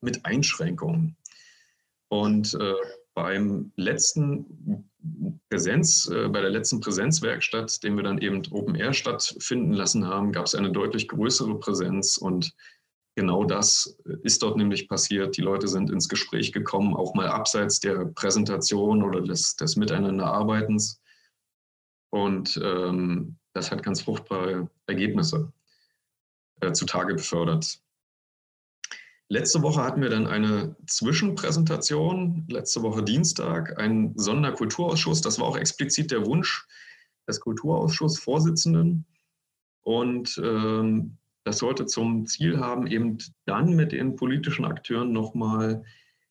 mit 0.01 0.25
Einschränkungen. 0.25 1.15
Und 2.09 2.53
äh, 2.53 2.73
beim 3.13 3.71
letzten 3.75 4.85
Präsenz, 5.49 6.07
äh, 6.07 6.27
bei 6.29 6.41
der 6.41 6.49
letzten 6.49 6.79
Präsenzwerkstatt, 6.79 7.83
den 7.83 7.95
wir 7.95 8.03
dann 8.03 8.19
eben 8.19 8.43
Open 8.51 8.75
Air 8.75 8.93
stattfinden 8.93 9.73
lassen 9.73 10.05
haben, 10.05 10.31
gab 10.31 10.45
es 10.45 10.55
eine 10.55 10.71
deutlich 10.71 11.07
größere 11.07 11.59
Präsenz 11.59 12.17
und 12.17 12.53
genau 13.15 13.43
das 13.43 13.97
ist 14.21 14.43
dort 14.43 14.57
nämlich 14.57 14.87
passiert. 14.87 15.35
Die 15.35 15.41
Leute 15.41 15.67
sind 15.67 15.89
ins 15.89 16.07
Gespräch 16.07 16.53
gekommen, 16.53 16.95
auch 16.95 17.15
mal 17.15 17.27
abseits 17.27 17.79
der 17.79 18.05
Präsentation 18.05 19.03
oder 19.03 19.21
des, 19.21 19.55
des 19.55 19.75
Miteinanderarbeitens. 19.75 21.01
Und 22.11 22.59
ähm, 22.63 23.37
das 23.53 23.71
hat 23.71 23.83
ganz 23.83 24.01
fruchtbare 24.01 24.69
Ergebnisse 24.85 25.51
äh, 26.61 26.71
zutage 26.71 27.15
befördert. 27.15 27.81
Letzte 29.29 29.61
Woche 29.61 29.83
hatten 29.83 30.01
wir 30.01 30.09
dann 30.09 30.25
eine 30.25 30.75
Zwischenpräsentation, 30.85 32.45
letzte 32.47 32.81
Woche 32.81 33.03
Dienstag, 33.03 33.77
einen 33.77 34.17
Sonderkulturausschuss. 34.17 35.19
Das 35.19 35.37
war 35.39 35.47
auch 35.47 35.57
explizit 35.57 36.11
der 36.11 36.25
Wunsch 36.25 36.65
des 37.27 37.41
Kulturausschussvorsitzenden. 37.41 39.05
Und 39.81 40.39
ähm, 40.41 41.17
das 41.43 41.57
sollte 41.57 41.85
zum 41.85 42.25
Ziel 42.25 42.59
haben, 42.59 42.87
eben 42.87 43.17
dann 43.45 43.75
mit 43.75 43.91
den 43.91 44.15
politischen 44.15 44.63
Akteuren 44.63 45.11
nochmal 45.11 45.83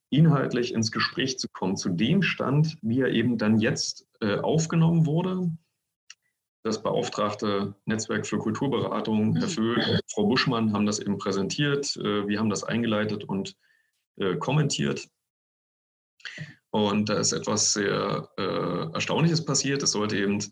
inhaltlich 0.09 0.73
ins 0.73 0.91
Gespräch 0.91 1.39
zu 1.39 1.49
kommen, 1.49 1.77
zu 1.77 1.91
dem 1.91 2.23
Stand, 2.23 2.79
wie 2.81 3.01
er 3.01 3.09
eben 3.09 3.37
dann 3.37 3.59
jetzt 3.59 4.07
äh, 4.21 4.39
aufgenommen 4.39 5.05
wurde 5.05 5.51
das 6.67 6.83
beauftragte 6.83 7.75
Netzwerk 7.85 8.27
für 8.27 8.39
Kulturberatung, 8.39 9.37
Herr 9.37 9.49
Föhl 9.49 9.77
und 9.77 10.01
Frau 10.13 10.27
Buschmann, 10.27 10.73
haben 10.73 10.85
das 10.85 10.99
eben 10.99 11.17
präsentiert. 11.17 11.97
Äh, 11.97 12.27
wir 12.27 12.39
haben 12.39 12.51
das 12.51 12.65
eingeleitet 12.65 13.25
und 13.25 13.57
äh, 14.17 14.37
kommentiert. 14.37 15.09
Und 16.71 17.09
da 17.09 17.19
ist 17.19 17.33
etwas 17.33 17.73
sehr 17.73 18.29
äh, 18.37 18.93
Erstaunliches 18.93 19.45
passiert. 19.45 19.83
Es 19.83 19.93
sollte 19.93 20.19
eben, 20.19 20.45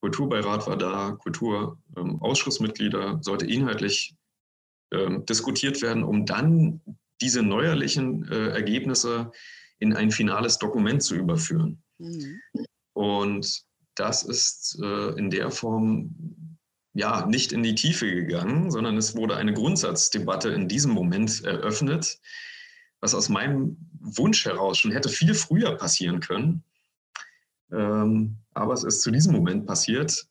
Kulturbeirat 0.00 0.66
war 0.66 0.76
da, 0.76 1.12
Kulturausschussmitglieder, 1.12 3.06
ähm, 3.06 3.22
sollte 3.22 3.46
inhaltlich 3.46 4.16
ähm, 4.92 5.26
diskutiert 5.26 5.82
werden, 5.82 6.02
um 6.02 6.24
dann 6.24 6.80
diese 7.20 7.42
neuerlichen 7.42 8.28
Ergebnisse 8.28 9.32
in 9.80 9.92
ein 9.92 10.12
finales 10.12 10.58
Dokument 10.58 11.02
zu 11.02 11.16
überführen. 11.16 11.82
Mhm. 11.98 12.40
Und 12.92 13.67
das 13.98 14.22
ist 14.22 14.78
äh, 14.82 15.10
in 15.18 15.30
der 15.30 15.50
Form 15.50 16.58
ja 16.94 17.26
nicht 17.26 17.52
in 17.52 17.62
die 17.62 17.74
Tiefe 17.74 18.12
gegangen, 18.12 18.70
sondern 18.70 18.96
es 18.96 19.16
wurde 19.16 19.36
eine 19.36 19.52
Grundsatzdebatte 19.52 20.50
in 20.50 20.68
diesem 20.68 20.92
Moment 20.92 21.44
eröffnet, 21.44 22.18
was 23.00 23.14
aus 23.14 23.28
meinem 23.28 23.76
Wunsch 24.00 24.44
heraus 24.44 24.78
schon 24.78 24.90
hätte 24.90 25.08
viel 25.08 25.34
früher 25.34 25.76
passieren 25.76 26.20
können. 26.20 26.64
Ähm, 27.70 28.38
aber 28.54 28.72
es 28.72 28.84
ist 28.84 29.02
zu 29.02 29.10
diesem 29.10 29.32
Moment 29.32 29.66
passiert. 29.66 30.26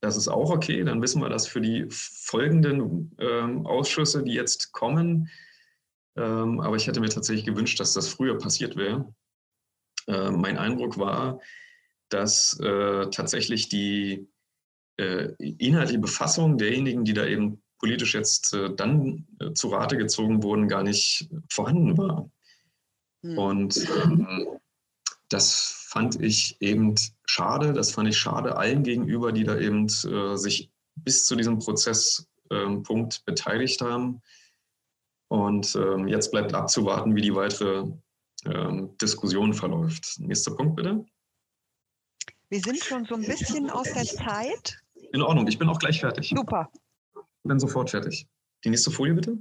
Das 0.00 0.16
ist 0.16 0.28
auch 0.28 0.50
okay. 0.50 0.82
Dann 0.82 1.02
wissen 1.02 1.20
wir 1.20 1.28
das 1.28 1.46
für 1.46 1.60
die 1.60 1.86
folgenden 1.90 3.14
ähm, 3.18 3.66
Ausschüsse, 3.66 4.22
die 4.22 4.32
jetzt 4.32 4.72
kommen. 4.72 5.28
Ähm, 6.16 6.60
aber 6.60 6.76
ich 6.76 6.86
hätte 6.86 7.00
mir 7.00 7.10
tatsächlich 7.10 7.44
gewünscht, 7.44 7.78
dass 7.78 7.92
das 7.92 8.08
früher 8.08 8.38
passiert 8.38 8.76
wäre. 8.76 9.14
Äh, 10.06 10.30
mein 10.30 10.58
Eindruck 10.58 10.98
war, 10.98 11.38
dass 12.10 12.58
äh, 12.60 13.08
tatsächlich 13.10 13.68
die 13.68 14.28
äh, 14.98 15.32
inhaltliche 15.38 16.00
Befassung 16.00 16.58
derjenigen, 16.58 17.04
die 17.04 17.14
da 17.14 17.24
eben 17.24 17.62
politisch 17.78 18.14
jetzt 18.14 18.52
äh, 18.52 18.74
dann 18.74 19.26
äh, 19.40 19.52
zu 19.52 19.68
Rate 19.68 19.96
gezogen 19.96 20.42
wurden, 20.42 20.68
gar 20.68 20.82
nicht 20.82 21.28
vorhanden 21.50 21.96
war. 21.96 22.30
Mhm. 23.22 23.38
Und 23.38 23.88
ähm, 24.04 24.46
das 25.28 25.86
fand 25.88 26.20
ich 26.20 26.60
eben 26.60 26.94
schade. 27.24 27.72
Das 27.72 27.92
fand 27.92 28.08
ich 28.08 28.18
schade 28.18 28.56
allen 28.56 28.82
gegenüber, 28.82 29.32
die 29.32 29.44
da 29.44 29.58
eben 29.58 29.86
äh, 29.86 30.36
sich 30.36 30.70
bis 30.96 31.24
zu 31.24 31.36
diesem 31.36 31.58
Prozesspunkt 31.58 32.26
ähm, 32.50 33.08
beteiligt 33.24 33.80
haben. 33.80 34.20
Und 35.28 35.76
ähm, 35.76 36.08
jetzt 36.08 36.32
bleibt 36.32 36.52
abzuwarten, 36.54 37.14
wie 37.14 37.22
die 37.22 37.34
weitere 37.34 37.86
ähm, 38.44 38.96
Diskussion 39.00 39.54
verläuft. 39.54 40.18
Nächster 40.18 40.54
Punkt 40.56 40.76
bitte. 40.76 41.04
Wir 42.50 42.60
sind 42.60 42.82
schon 42.82 43.04
so 43.04 43.14
ein 43.14 43.22
bisschen 43.22 43.70
aus 43.70 43.92
der 43.92 44.04
Zeit. 44.04 44.82
In 45.12 45.22
Ordnung, 45.22 45.46
ich 45.46 45.58
bin 45.58 45.68
auch 45.68 45.78
gleich 45.78 46.00
fertig. 46.00 46.32
Super. 46.34 46.68
Ich 47.14 47.48
bin 47.48 47.60
sofort 47.60 47.90
fertig. 47.90 48.26
Die 48.64 48.70
nächste 48.70 48.90
Folie 48.90 49.14
bitte. 49.14 49.38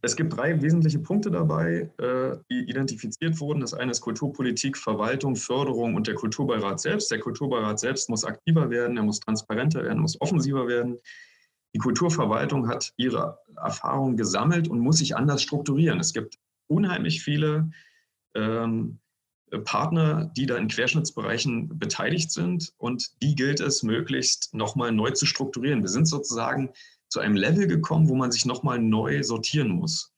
Es 0.00 0.16
gibt 0.16 0.34
drei 0.36 0.60
wesentliche 0.60 0.98
Punkte 0.98 1.30
dabei, 1.30 1.90
äh, 1.98 2.38
die 2.50 2.60
identifiziert 2.68 3.38
wurden. 3.40 3.60
Das 3.60 3.74
eine 3.74 3.90
ist 3.90 4.00
Kulturpolitik, 4.00 4.76
Verwaltung, 4.76 5.36
Förderung 5.36 5.94
und 5.94 6.06
der 6.06 6.14
Kulturbeirat 6.14 6.80
selbst. 6.80 7.10
Der 7.10 7.20
Kulturbeirat 7.20 7.78
selbst 7.78 8.08
muss 8.08 8.24
aktiver 8.24 8.70
werden, 8.70 8.96
er 8.96 9.02
muss 9.02 9.20
transparenter 9.20 9.82
werden, 9.82 9.98
er 9.98 10.02
muss 10.02 10.20
offensiver 10.20 10.66
werden. 10.66 10.98
Die 11.74 11.78
Kulturverwaltung 11.78 12.68
hat 12.68 12.92
ihre 12.96 13.38
Erfahrungen 13.56 14.16
gesammelt 14.16 14.68
und 14.68 14.80
muss 14.80 14.98
sich 14.98 15.14
anders 15.14 15.42
strukturieren. 15.42 16.00
Es 16.00 16.12
gibt 16.12 16.38
unheimlich 16.68 17.22
viele 17.22 17.70
ähm, 18.34 18.98
Partner, 19.58 20.30
die 20.36 20.46
da 20.46 20.56
in 20.56 20.68
Querschnittsbereichen 20.68 21.78
beteiligt 21.78 22.30
sind 22.30 22.72
und 22.78 23.10
die 23.22 23.34
gilt 23.34 23.60
es 23.60 23.82
möglichst 23.82 24.54
nochmal 24.54 24.92
neu 24.92 25.10
zu 25.10 25.26
strukturieren. 25.26 25.82
Wir 25.82 25.88
sind 25.88 26.06
sozusagen 26.06 26.70
zu 27.08 27.20
einem 27.20 27.36
Level 27.36 27.66
gekommen, 27.66 28.08
wo 28.08 28.14
man 28.14 28.32
sich 28.32 28.46
nochmal 28.46 28.78
neu 28.78 29.22
sortieren 29.22 29.68
muss. 29.68 30.12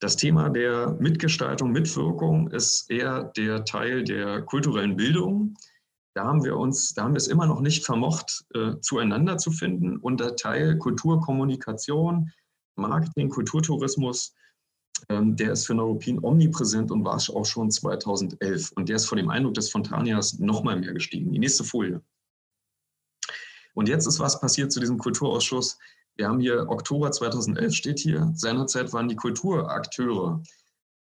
Das 0.00 0.16
Thema 0.16 0.48
der 0.48 0.96
Mitgestaltung, 0.98 1.72
Mitwirkung 1.72 2.48
ist 2.50 2.90
eher 2.90 3.24
der 3.36 3.66
Teil 3.66 4.02
der 4.02 4.40
kulturellen 4.40 4.96
Bildung. 4.96 5.54
Da 6.14 6.24
haben 6.24 6.42
wir 6.42 6.56
uns, 6.56 6.94
da 6.94 7.04
haben 7.04 7.12
wir 7.12 7.18
es 7.18 7.28
immer 7.28 7.46
noch 7.46 7.60
nicht 7.60 7.84
vermocht, 7.84 8.46
äh, 8.54 8.80
zueinander 8.80 9.36
zu 9.36 9.50
finden. 9.50 9.98
Und 9.98 10.20
der 10.20 10.36
Teil 10.36 10.78
Kulturkommunikation, 10.78 12.32
Marketing, 12.76 13.28
Kulturtourismus 13.28 14.34
der 15.08 15.52
ist 15.52 15.66
für 15.66 15.74
Neuruppin 15.74 16.22
omnipräsent 16.22 16.90
und 16.90 17.04
war 17.04 17.16
auch 17.16 17.46
schon 17.46 17.70
2011. 17.70 18.72
Und 18.72 18.88
der 18.88 18.96
ist 18.96 19.06
vor 19.06 19.16
dem 19.16 19.30
Eindruck 19.30 19.54
des 19.54 19.70
Fontanias 19.70 20.38
noch 20.38 20.62
mal 20.62 20.78
mehr 20.78 20.92
gestiegen. 20.92 21.32
Die 21.32 21.38
nächste 21.38 21.64
Folie. 21.64 22.02
Und 23.74 23.88
jetzt 23.88 24.06
ist 24.06 24.18
was 24.18 24.40
passiert 24.40 24.72
zu 24.72 24.80
diesem 24.80 24.98
Kulturausschuss. 24.98 25.78
Wir 26.16 26.28
haben 26.28 26.40
hier 26.40 26.68
Oktober 26.68 27.10
2011 27.10 27.74
steht 27.74 27.98
hier. 27.98 28.30
Seinerzeit 28.34 28.92
waren 28.92 29.08
die 29.08 29.16
Kulturakteure, 29.16 30.42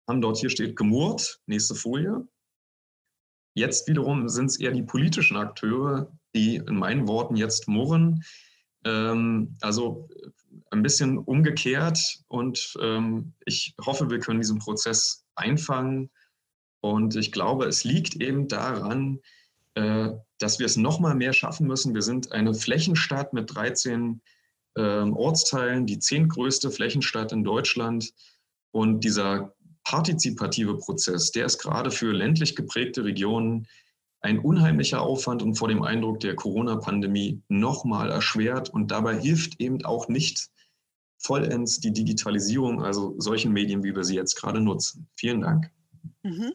haben 0.06 0.20
dort 0.20 0.38
hier 0.38 0.50
steht 0.50 0.76
gemurrt. 0.76 1.40
Nächste 1.46 1.74
Folie. 1.74 2.28
Jetzt 3.54 3.88
wiederum 3.88 4.28
sind 4.28 4.46
es 4.46 4.60
eher 4.60 4.70
die 4.70 4.82
politischen 4.82 5.36
Akteure, 5.36 6.12
die 6.34 6.56
in 6.56 6.76
meinen 6.76 7.08
Worten 7.08 7.36
jetzt 7.36 7.66
murren. 7.66 8.22
Ähm, 8.84 9.56
also 9.60 10.08
ein 10.70 10.82
bisschen 10.82 11.18
umgekehrt 11.18 11.98
und 12.28 12.74
ähm, 12.80 13.32
ich 13.44 13.74
hoffe, 13.84 14.08
wir 14.08 14.20
können 14.20 14.40
diesen 14.40 14.58
Prozess 14.58 15.24
einfangen. 15.34 16.10
Und 16.80 17.16
ich 17.16 17.32
glaube, 17.32 17.66
es 17.66 17.84
liegt 17.84 18.16
eben 18.16 18.48
daran, 18.48 19.20
äh, 19.74 20.10
dass 20.38 20.58
wir 20.58 20.66
es 20.66 20.76
noch 20.76 21.00
mal 21.00 21.14
mehr 21.14 21.32
schaffen 21.32 21.66
müssen. 21.66 21.94
Wir 21.94 22.02
sind 22.02 22.32
eine 22.32 22.54
Flächenstadt 22.54 23.32
mit 23.32 23.54
13 23.54 24.22
äh, 24.76 24.80
Ortsteilen, 24.80 25.86
die 25.86 25.98
zehntgrößte 25.98 26.70
Flächenstadt 26.70 27.32
in 27.32 27.44
Deutschland. 27.44 28.12
Und 28.70 29.04
dieser 29.04 29.54
partizipative 29.84 30.78
Prozess, 30.78 31.32
der 31.32 31.46
ist 31.46 31.58
gerade 31.58 31.90
für 31.90 32.12
ländlich 32.12 32.54
geprägte 32.54 33.04
Regionen 33.04 33.66
ein 34.20 34.38
unheimlicher 34.38 35.00
Aufwand 35.00 35.42
und 35.42 35.54
vor 35.56 35.68
dem 35.68 35.82
Eindruck 35.82 36.20
der 36.20 36.34
Corona-Pandemie 36.34 37.42
nochmal 37.48 38.10
erschwert. 38.10 38.68
Und 38.68 38.90
dabei 38.90 39.18
hilft 39.18 39.60
eben 39.60 39.84
auch 39.84 40.08
nicht 40.08 40.50
vollends 41.18 41.80
die 41.80 41.92
Digitalisierung, 41.92 42.82
also 42.82 43.14
solchen 43.18 43.52
Medien, 43.52 43.82
wie 43.82 43.94
wir 43.94 44.04
sie 44.04 44.16
jetzt 44.16 44.36
gerade 44.36 44.60
nutzen. 44.60 45.08
Vielen 45.16 45.40
Dank. 45.40 45.70
Mhm. 46.22 46.52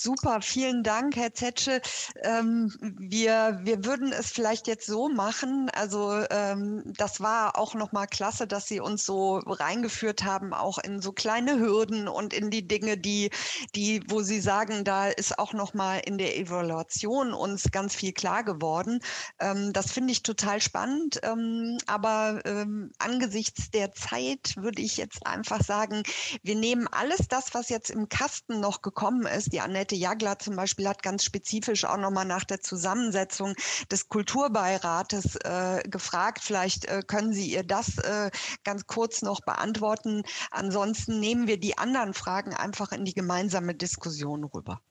Super, 0.00 0.42
vielen 0.42 0.84
Dank, 0.84 1.16
Herr 1.16 1.34
Zetsche. 1.34 1.80
Ähm, 2.22 2.72
wir, 2.80 3.58
wir 3.64 3.84
würden 3.84 4.12
es 4.12 4.30
vielleicht 4.30 4.68
jetzt 4.68 4.86
so 4.86 5.08
machen. 5.08 5.72
Also 5.74 6.24
ähm, 6.30 6.84
das 6.96 7.20
war 7.20 7.58
auch 7.58 7.74
nochmal 7.74 8.06
klasse, 8.06 8.46
dass 8.46 8.68
Sie 8.68 8.78
uns 8.78 9.04
so 9.04 9.38
reingeführt 9.38 10.22
haben, 10.22 10.54
auch 10.54 10.78
in 10.78 11.02
so 11.02 11.10
kleine 11.10 11.58
Hürden 11.58 12.06
und 12.06 12.32
in 12.32 12.48
die 12.50 12.68
Dinge, 12.68 12.96
die, 12.96 13.30
die, 13.74 14.00
wo 14.06 14.22
Sie 14.22 14.40
sagen, 14.40 14.84
da 14.84 15.08
ist 15.08 15.36
auch 15.36 15.52
nochmal 15.52 16.00
in 16.04 16.16
der 16.16 16.38
Evaluation 16.38 17.34
uns 17.34 17.64
ganz 17.72 17.96
viel 17.96 18.12
klar 18.12 18.44
geworden. 18.44 19.00
Ähm, 19.40 19.72
das 19.72 19.90
finde 19.90 20.12
ich 20.12 20.22
total 20.22 20.60
spannend. 20.60 21.18
Ähm, 21.24 21.76
aber 21.88 22.40
ähm, 22.44 22.92
angesichts 23.00 23.72
der 23.72 23.92
Zeit 23.94 24.54
würde 24.58 24.80
ich 24.80 24.96
jetzt 24.96 25.26
einfach 25.26 25.64
sagen, 25.64 26.04
wir 26.44 26.54
nehmen 26.54 26.86
alles 26.86 27.26
das, 27.28 27.52
was 27.52 27.68
jetzt 27.68 27.90
im 27.90 28.08
Kasten 28.08 28.60
noch 28.60 28.80
gekommen 28.80 29.26
ist. 29.26 29.52
Die 29.52 29.58
Annette 29.58 29.87
Annette 29.88 29.96
Jagler 30.02 30.38
zum 30.38 30.54
Beispiel 30.54 30.86
hat 30.86 31.02
ganz 31.02 31.24
spezifisch 31.24 31.86
auch 31.86 31.96
nochmal 31.96 32.26
nach 32.26 32.44
der 32.44 32.60
Zusammensetzung 32.60 33.54
des 33.90 34.08
Kulturbeirates 34.08 35.36
äh, 35.36 35.82
gefragt. 35.88 36.40
Vielleicht 36.42 36.84
äh, 36.84 37.00
können 37.06 37.32
Sie 37.32 37.50
ihr 37.50 37.62
das 37.62 37.96
äh, 37.96 38.30
ganz 38.64 38.86
kurz 38.86 39.22
noch 39.22 39.40
beantworten. 39.40 40.24
Ansonsten 40.50 41.20
nehmen 41.20 41.46
wir 41.46 41.58
die 41.58 41.78
anderen 41.78 42.12
Fragen 42.12 42.52
einfach 42.52 42.92
in 42.92 43.06
die 43.06 43.14
gemeinsame 43.14 43.74
Diskussion 43.74 44.44
rüber. 44.44 44.82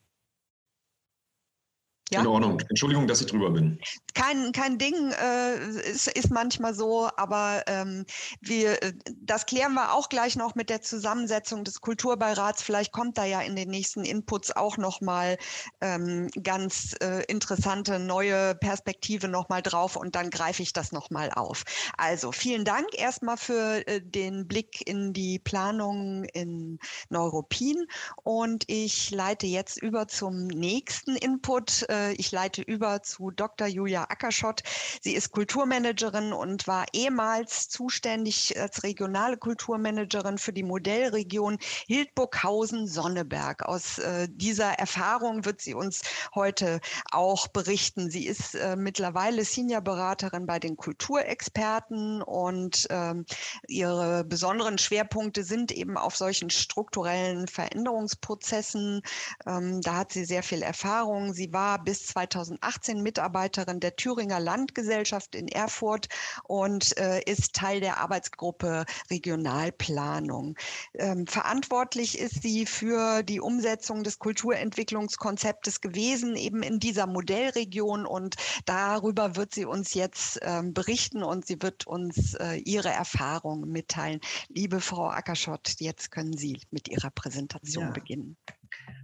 Ja? 2.10 2.20
In 2.20 2.26
Ordnung. 2.26 2.60
Entschuldigung, 2.70 3.06
dass 3.06 3.20
ich 3.20 3.26
drüber 3.26 3.50
bin. 3.50 3.78
Kein, 4.14 4.52
kein 4.52 4.78
Ding, 4.78 5.12
äh, 5.12 5.90
ist, 5.90 6.08
ist 6.08 6.30
manchmal 6.30 6.74
so, 6.74 7.08
aber 7.16 7.64
ähm, 7.66 8.06
wir, 8.40 8.82
äh, 8.82 8.92
das 9.20 9.46
klären 9.46 9.74
wir 9.74 9.92
auch 9.92 10.08
gleich 10.08 10.34
noch 10.36 10.54
mit 10.54 10.70
der 10.70 10.80
Zusammensetzung 10.80 11.64
des 11.64 11.80
Kulturbeirats. 11.80 12.62
Vielleicht 12.62 12.92
kommt 12.92 13.18
da 13.18 13.24
ja 13.24 13.42
in 13.42 13.56
den 13.56 13.68
nächsten 13.68 14.04
Inputs 14.04 14.56
auch 14.56 14.78
nochmal 14.78 15.36
ähm, 15.80 16.30
ganz 16.42 16.94
äh, 17.02 17.24
interessante 17.24 17.98
neue 17.98 18.54
Perspektive 18.54 19.28
nochmal 19.28 19.62
drauf 19.62 19.96
und 19.96 20.14
dann 20.14 20.30
greife 20.30 20.62
ich 20.62 20.72
das 20.72 20.92
nochmal 20.92 21.30
auf. 21.34 21.64
Also 21.98 22.32
vielen 22.32 22.64
Dank 22.64 22.86
erstmal 22.94 23.36
für 23.36 23.86
äh, 23.86 24.00
den 24.00 24.48
Blick 24.48 24.86
in 24.88 25.12
die 25.12 25.38
Planung 25.38 26.24
in 26.24 26.78
Neuropin 27.10 27.86
und 28.22 28.64
ich 28.66 29.10
leite 29.10 29.46
jetzt 29.46 29.82
über 29.82 30.08
zum 30.08 30.46
nächsten 30.46 31.14
Input. 31.16 31.88
Äh, 31.88 31.97
äh, 31.97 31.97
ich 32.12 32.32
leite 32.32 32.62
über 32.62 33.02
zu 33.02 33.30
Dr. 33.30 33.66
Julia 33.66 34.04
Ackerschott. 34.04 34.62
Sie 35.00 35.14
ist 35.14 35.32
Kulturmanagerin 35.32 36.32
und 36.32 36.66
war 36.66 36.86
ehemals 36.92 37.68
zuständig 37.68 38.58
als 38.60 38.82
regionale 38.82 39.36
Kulturmanagerin 39.36 40.38
für 40.38 40.52
die 40.52 40.62
Modellregion 40.62 41.58
Hildburghausen-Sonneberg. 41.86 43.62
Aus 43.62 43.98
äh, 43.98 44.28
dieser 44.30 44.72
Erfahrung 44.72 45.44
wird 45.44 45.60
sie 45.60 45.74
uns 45.74 46.02
heute 46.34 46.80
auch 47.10 47.48
berichten. 47.48 48.10
Sie 48.10 48.26
ist 48.26 48.54
äh, 48.54 48.76
mittlerweile 48.76 49.44
Senior-Beraterin 49.44 50.46
bei 50.46 50.58
den 50.58 50.76
Kulturexperten 50.76 52.22
und 52.22 52.86
ähm, 52.90 53.24
ihre 53.66 54.24
besonderen 54.24 54.78
Schwerpunkte 54.78 55.44
sind 55.44 55.72
eben 55.72 55.96
auf 55.96 56.16
solchen 56.16 56.50
strukturellen 56.50 57.48
Veränderungsprozessen. 57.48 59.02
Ähm, 59.46 59.80
da 59.82 59.94
hat 59.94 60.12
sie 60.12 60.24
sehr 60.24 60.42
viel 60.42 60.62
Erfahrung. 60.62 61.32
Sie 61.32 61.52
war 61.52 61.82
bis 61.88 62.04
2018 62.08 63.02
Mitarbeiterin 63.02 63.80
der 63.80 63.96
Thüringer 63.96 64.40
Landgesellschaft 64.40 65.34
in 65.34 65.48
Erfurt 65.48 66.08
und 66.44 66.94
äh, 66.98 67.22
ist 67.22 67.54
Teil 67.54 67.80
der 67.80 67.96
Arbeitsgruppe 67.96 68.84
Regionalplanung. 69.10 70.58
Ähm, 70.92 71.26
verantwortlich 71.26 72.18
ist 72.18 72.42
sie 72.42 72.66
für 72.66 73.22
die 73.22 73.40
Umsetzung 73.40 74.04
des 74.04 74.18
Kulturentwicklungskonzeptes 74.18 75.80
gewesen, 75.80 76.36
eben 76.36 76.62
in 76.62 76.78
dieser 76.78 77.06
Modellregion 77.06 78.04
und 78.04 78.36
darüber 78.66 79.36
wird 79.36 79.54
sie 79.54 79.64
uns 79.64 79.94
jetzt 79.94 80.40
ähm, 80.42 80.74
berichten 80.74 81.22
und 81.22 81.46
sie 81.46 81.56
wird 81.62 81.86
uns 81.86 82.34
äh, 82.34 82.56
ihre 82.56 82.90
Erfahrungen 82.90 83.70
mitteilen. 83.70 84.20
Liebe 84.50 84.82
Frau 84.82 85.08
Ackerschott, 85.08 85.76
jetzt 85.78 86.10
können 86.10 86.36
Sie 86.36 86.60
mit 86.70 86.88
Ihrer 86.88 87.08
Präsentation 87.08 87.84
ja. 87.84 87.90
beginnen. 87.92 88.36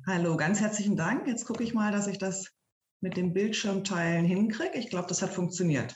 Hallo, 0.07 0.37
ganz 0.37 0.61
herzlichen 0.61 0.97
Dank. 0.97 1.27
Jetzt 1.27 1.47
gucke 1.47 1.65
ich 1.65 1.73
mal, 1.73 1.91
dass 1.91 2.09
ich 2.09 2.19
das 2.19 2.53
mit 3.05 3.19
dem 3.19 3.35
Bildschirmteilen 3.35 4.25
hinkriege. 4.25 4.79
Ich 4.79 4.89
glaube, 4.89 5.07
das 5.09 5.21
hat 5.21 5.35
funktioniert. 5.35 5.95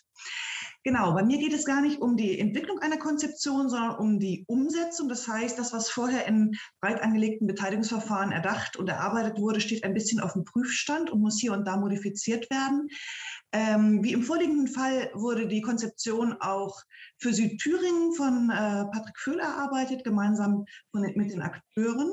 Genau, 0.84 1.12
bei 1.12 1.24
mir 1.24 1.38
geht 1.38 1.54
es 1.54 1.64
gar 1.64 1.80
nicht 1.80 2.00
um 2.00 2.16
die 2.16 2.38
Entwicklung 2.38 2.78
einer 2.78 2.98
Konzeption, 2.98 3.68
sondern 3.68 3.96
um 3.96 4.20
die 4.20 4.44
Umsetzung. 4.46 5.08
Das 5.08 5.26
heißt, 5.26 5.58
das, 5.58 5.72
was 5.72 5.90
vorher 5.90 6.26
in 6.26 6.52
breit 6.80 7.02
angelegten 7.02 7.46
Beteiligungsverfahren 7.46 8.30
erdacht 8.30 8.76
und 8.76 8.88
erarbeitet 8.88 9.38
wurde, 9.38 9.60
steht 9.60 9.84
ein 9.84 9.94
bisschen 9.94 10.20
auf 10.20 10.34
dem 10.34 10.44
Prüfstand 10.44 11.10
und 11.10 11.20
muss 11.20 11.40
hier 11.40 11.52
und 11.52 11.66
da 11.66 11.76
modifiziert 11.78 12.48
werden. 12.50 12.88
Ähm, 13.52 14.04
wie 14.04 14.12
im 14.12 14.22
vorliegenden 14.22 14.68
Fall 14.68 15.10
wurde 15.14 15.48
die 15.48 15.62
Konzeption 15.62 16.34
auch 16.40 16.80
für 17.18 17.32
Südthüringen 17.32 18.12
von 18.14 18.50
äh, 18.50 18.84
Patrick 18.92 19.18
Föhl 19.18 19.40
erarbeitet, 19.40 20.04
gemeinsam 20.04 20.64
von, 20.92 21.02
mit 21.16 21.32
den 21.32 21.42
Akteuren. 21.42 22.12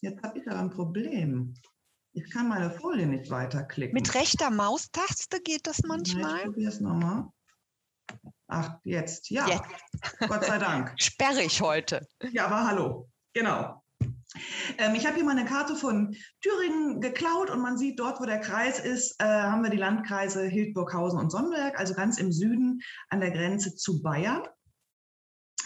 Jetzt 0.00 0.22
habe 0.22 0.38
ich 0.38 0.44
da 0.44 0.58
ein 0.58 0.70
Problem. 0.70 1.54
Ich 2.12 2.30
kann 2.30 2.48
meine 2.48 2.70
Folie 2.70 3.06
nicht 3.06 3.30
weiterklicken. 3.30 3.94
Mit 3.94 4.14
rechter 4.14 4.50
Maustaste 4.50 5.40
geht 5.40 5.66
das 5.66 5.82
manchmal? 5.82 6.38
ich 6.38 6.44
probiere 6.44 6.72
es 6.72 6.80
nochmal. 6.80 7.28
Ach, 8.48 8.78
jetzt, 8.82 9.30
ja. 9.30 9.46
Jetzt. 9.46 10.28
Gott 10.28 10.44
sei 10.44 10.58
Dank. 10.58 10.92
Sperrig 11.00 11.60
heute. 11.60 12.06
Ja, 12.32 12.46
aber 12.46 12.66
hallo. 12.66 13.08
Genau. 13.32 13.84
Ähm, 14.78 14.94
ich 14.94 15.06
habe 15.06 15.16
hier 15.16 15.24
mal 15.24 15.36
eine 15.36 15.44
Karte 15.44 15.76
von 15.76 16.16
Thüringen 16.40 17.00
geklaut 17.00 17.50
und 17.50 17.60
man 17.60 17.78
sieht 17.78 17.98
dort, 17.98 18.20
wo 18.20 18.26
der 18.26 18.40
Kreis 18.40 18.80
ist, 18.80 19.20
äh, 19.20 19.24
haben 19.24 19.62
wir 19.62 19.70
die 19.70 19.76
Landkreise 19.76 20.44
Hildburghausen 20.44 21.18
und 21.18 21.30
Sonnenberg, 21.30 21.78
also 21.78 21.94
ganz 21.94 22.18
im 22.18 22.32
Süden 22.32 22.80
an 23.08 23.20
der 23.20 23.30
Grenze 23.30 23.74
zu 23.76 24.02
Bayern. 24.02 24.42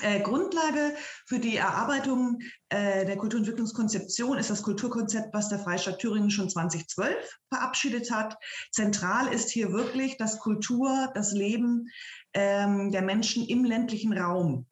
Äh, 0.04 0.20
Grundlage 0.20 0.94
für 1.24 1.38
die 1.38 1.56
Erarbeitung 1.56 2.38
äh, 2.68 3.06
der 3.06 3.16
Kulturentwicklungskonzeption 3.16 4.36
ist 4.36 4.50
das 4.50 4.62
Kulturkonzept, 4.62 5.32
was 5.32 5.48
der 5.48 5.58
Freistaat 5.58 5.98
Thüringen 5.98 6.30
schon 6.30 6.50
2012 6.50 7.16
verabschiedet 7.50 8.10
hat. 8.10 8.36
Zentral 8.70 9.32
ist 9.32 9.48
hier 9.48 9.72
wirklich, 9.72 10.18
dass 10.18 10.40
Kultur 10.40 11.10
das 11.14 11.32
Leben 11.32 11.88
ähm, 12.34 12.92
der 12.92 13.00
Menschen 13.00 13.46
im 13.46 13.64
ländlichen 13.64 14.12
Raum 14.12 14.66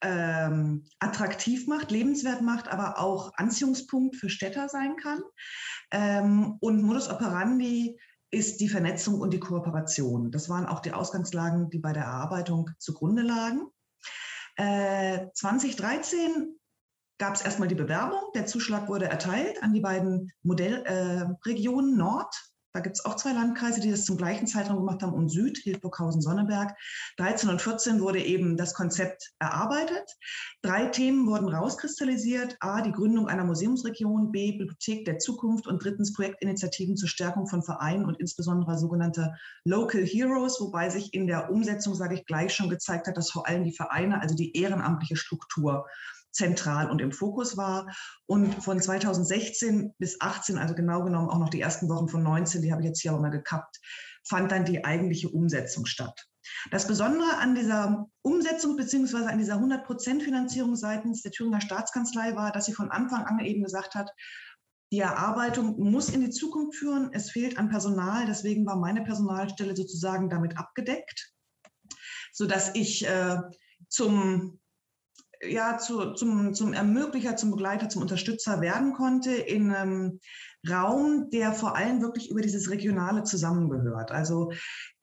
ähm, 0.00 0.86
attraktiv 0.98 1.68
macht, 1.68 1.92
lebenswert 1.92 2.42
macht, 2.42 2.66
aber 2.66 2.98
auch 2.98 3.32
Anziehungspunkt 3.36 4.16
für 4.16 4.28
Städter 4.28 4.68
sein 4.68 4.96
kann. 4.96 5.22
Ähm, 5.92 6.56
und 6.58 6.82
Modus 6.82 7.08
operandi 7.08 7.96
ist 8.32 8.60
die 8.60 8.68
Vernetzung 8.68 9.20
und 9.20 9.32
die 9.32 9.38
Kooperation. 9.38 10.32
Das 10.32 10.48
waren 10.48 10.66
auch 10.66 10.80
die 10.80 10.92
Ausgangslagen, 10.92 11.70
die 11.70 11.78
bei 11.78 11.92
der 11.92 12.02
Erarbeitung 12.02 12.70
zugrunde 12.80 13.22
lagen. 13.22 13.68
2013 14.56 16.18
äh, 16.18 16.46
gab 17.18 17.34
es 17.34 17.42
erstmal 17.42 17.68
die 17.68 17.74
Bewerbung. 17.74 18.20
Der 18.34 18.46
Zuschlag 18.46 18.88
wurde 18.88 19.06
erteilt 19.06 19.62
an 19.62 19.72
die 19.72 19.80
beiden 19.80 20.32
Modellregionen 20.42 21.94
äh, 21.94 21.98
Nord. 21.98 22.34
Da 22.74 22.80
gibt 22.80 22.96
es 22.96 23.04
auch 23.04 23.14
zwei 23.14 23.32
Landkreise, 23.32 23.80
die 23.80 23.92
das 23.92 24.04
zum 24.04 24.16
gleichen 24.16 24.48
Zeitraum 24.48 24.78
gemacht 24.78 25.00
haben 25.00 25.14
und 25.14 25.28
Süd, 25.28 25.58
Hildburghausen-Sonneberg. 25.58 26.76
13 27.18 27.48
und 27.48 27.62
14 27.62 28.00
wurde 28.00 28.20
eben 28.20 28.56
das 28.56 28.74
Konzept 28.74 29.30
erarbeitet. 29.38 30.16
Drei 30.60 30.86
Themen 30.86 31.28
wurden 31.28 31.48
rauskristallisiert. 31.48 32.56
A, 32.58 32.82
die 32.82 32.90
Gründung 32.90 33.28
einer 33.28 33.44
Museumsregion, 33.44 34.32
B, 34.32 34.58
Bibliothek 34.58 35.04
der 35.04 35.20
Zukunft 35.20 35.68
und 35.68 35.84
drittens 35.84 36.12
Projektinitiativen 36.14 36.96
zur 36.96 37.08
Stärkung 37.08 37.46
von 37.46 37.62
Vereinen 37.62 38.06
und 38.06 38.18
insbesondere 38.18 38.76
sogenannte 38.76 39.36
Local 39.64 40.04
Heroes, 40.04 40.60
wobei 40.60 40.90
sich 40.90 41.14
in 41.14 41.28
der 41.28 41.52
Umsetzung, 41.52 41.94
sage 41.94 42.16
ich 42.16 42.26
gleich, 42.26 42.52
schon 42.52 42.70
gezeigt 42.70 43.06
hat, 43.06 43.16
dass 43.16 43.30
vor 43.30 43.46
allem 43.46 43.62
die 43.62 43.76
Vereine, 43.76 44.20
also 44.20 44.34
die 44.34 44.56
ehrenamtliche 44.56 45.14
Struktur, 45.14 45.86
zentral 46.34 46.90
und 46.90 47.00
im 47.00 47.12
Fokus 47.12 47.56
war. 47.56 47.86
Und 48.26 48.62
von 48.62 48.80
2016 48.80 49.94
bis 49.98 50.20
18, 50.20 50.58
also 50.58 50.74
genau 50.74 51.02
genommen 51.02 51.30
auch 51.30 51.38
noch 51.38 51.48
die 51.48 51.60
ersten 51.60 51.88
Wochen 51.88 52.08
von 52.08 52.22
19, 52.22 52.62
die 52.62 52.72
habe 52.72 52.82
ich 52.82 52.88
jetzt 52.88 53.00
hier 53.00 53.14
auch 53.14 53.20
mal 53.20 53.30
gekappt, 53.30 53.80
fand 54.26 54.52
dann 54.52 54.64
die 54.64 54.84
eigentliche 54.84 55.28
Umsetzung 55.28 55.86
statt. 55.86 56.26
Das 56.70 56.86
Besondere 56.86 57.38
an 57.38 57.54
dieser 57.54 58.06
Umsetzung 58.22 58.76
beziehungsweise 58.76 59.28
an 59.28 59.38
dieser 59.38 59.56
100% 59.56 60.20
Finanzierung 60.20 60.76
seitens 60.76 61.22
der 61.22 61.32
Thüringer 61.32 61.60
Staatskanzlei 61.60 62.36
war, 62.36 62.52
dass 62.52 62.66
sie 62.66 62.74
von 62.74 62.90
Anfang 62.90 63.24
an 63.24 63.38
eben 63.40 63.62
gesagt 63.62 63.94
hat, 63.94 64.10
die 64.92 65.00
Erarbeitung 65.00 65.78
muss 65.78 66.10
in 66.10 66.20
die 66.20 66.30
Zukunft 66.30 66.78
führen. 66.78 67.10
Es 67.12 67.30
fehlt 67.30 67.58
an 67.58 67.68
Personal. 67.68 68.26
Deswegen 68.26 68.66
war 68.66 68.76
meine 68.76 69.02
Personalstelle 69.02 69.74
sozusagen 69.74 70.28
damit 70.28 70.58
abgedeckt, 70.58 71.32
sodass 72.32 72.74
ich 72.74 73.06
äh, 73.06 73.38
zum 73.88 74.60
ja, 75.42 75.78
zu, 75.78 76.14
zum, 76.14 76.54
zum 76.54 76.72
Ermöglicher, 76.72 77.36
zum 77.36 77.50
Begleiter, 77.50 77.88
zum 77.88 78.02
Unterstützer 78.02 78.60
werden 78.60 78.92
konnte 78.92 79.32
in 79.32 79.72
einem 79.72 80.20
Raum, 80.68 81.28
der 81.30 81.52
vor 81.52 81.76
allem 81.76 82.00
wirklich 82.00 82.30
über 82.30 82.40
dieses 82.40 82.70
Regionale 82.70 83.24
zusammengehört. 83.24 84.10
Also 84.12 84.52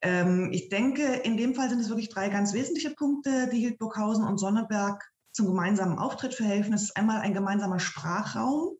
ähm, 0.01 0.49
ich 0.51 0.69
denke, 0.69 1.03
in 1.03 1.37
dem 1.37 1.53
Fall 1.55 1.69
sind 1.69 1.79
es 1.79 1.89
wirklich 1.89 2.09
drei 2.09 2.29
ganz 2.29 2.53
wesentliche 2.53 2.91
Punkte, 2.91 3.49
die 3.51 3.59
Hildburghausen 3.59 4.25
und 4.25 4.37
Sonneberg 4.37 5.03
zum 5.33 5.47
gemeinsamen 5.47 5.97
Auftritt 5.97 6.33
verhelfen. 6.33 6.73
Es 6.73 6.83
ist 6.83 6.97
einmal 6.97 7.21
ein 7.21 7.33
gemeinsamer 7.33 7.79
Sprachraum. 7.79 8.77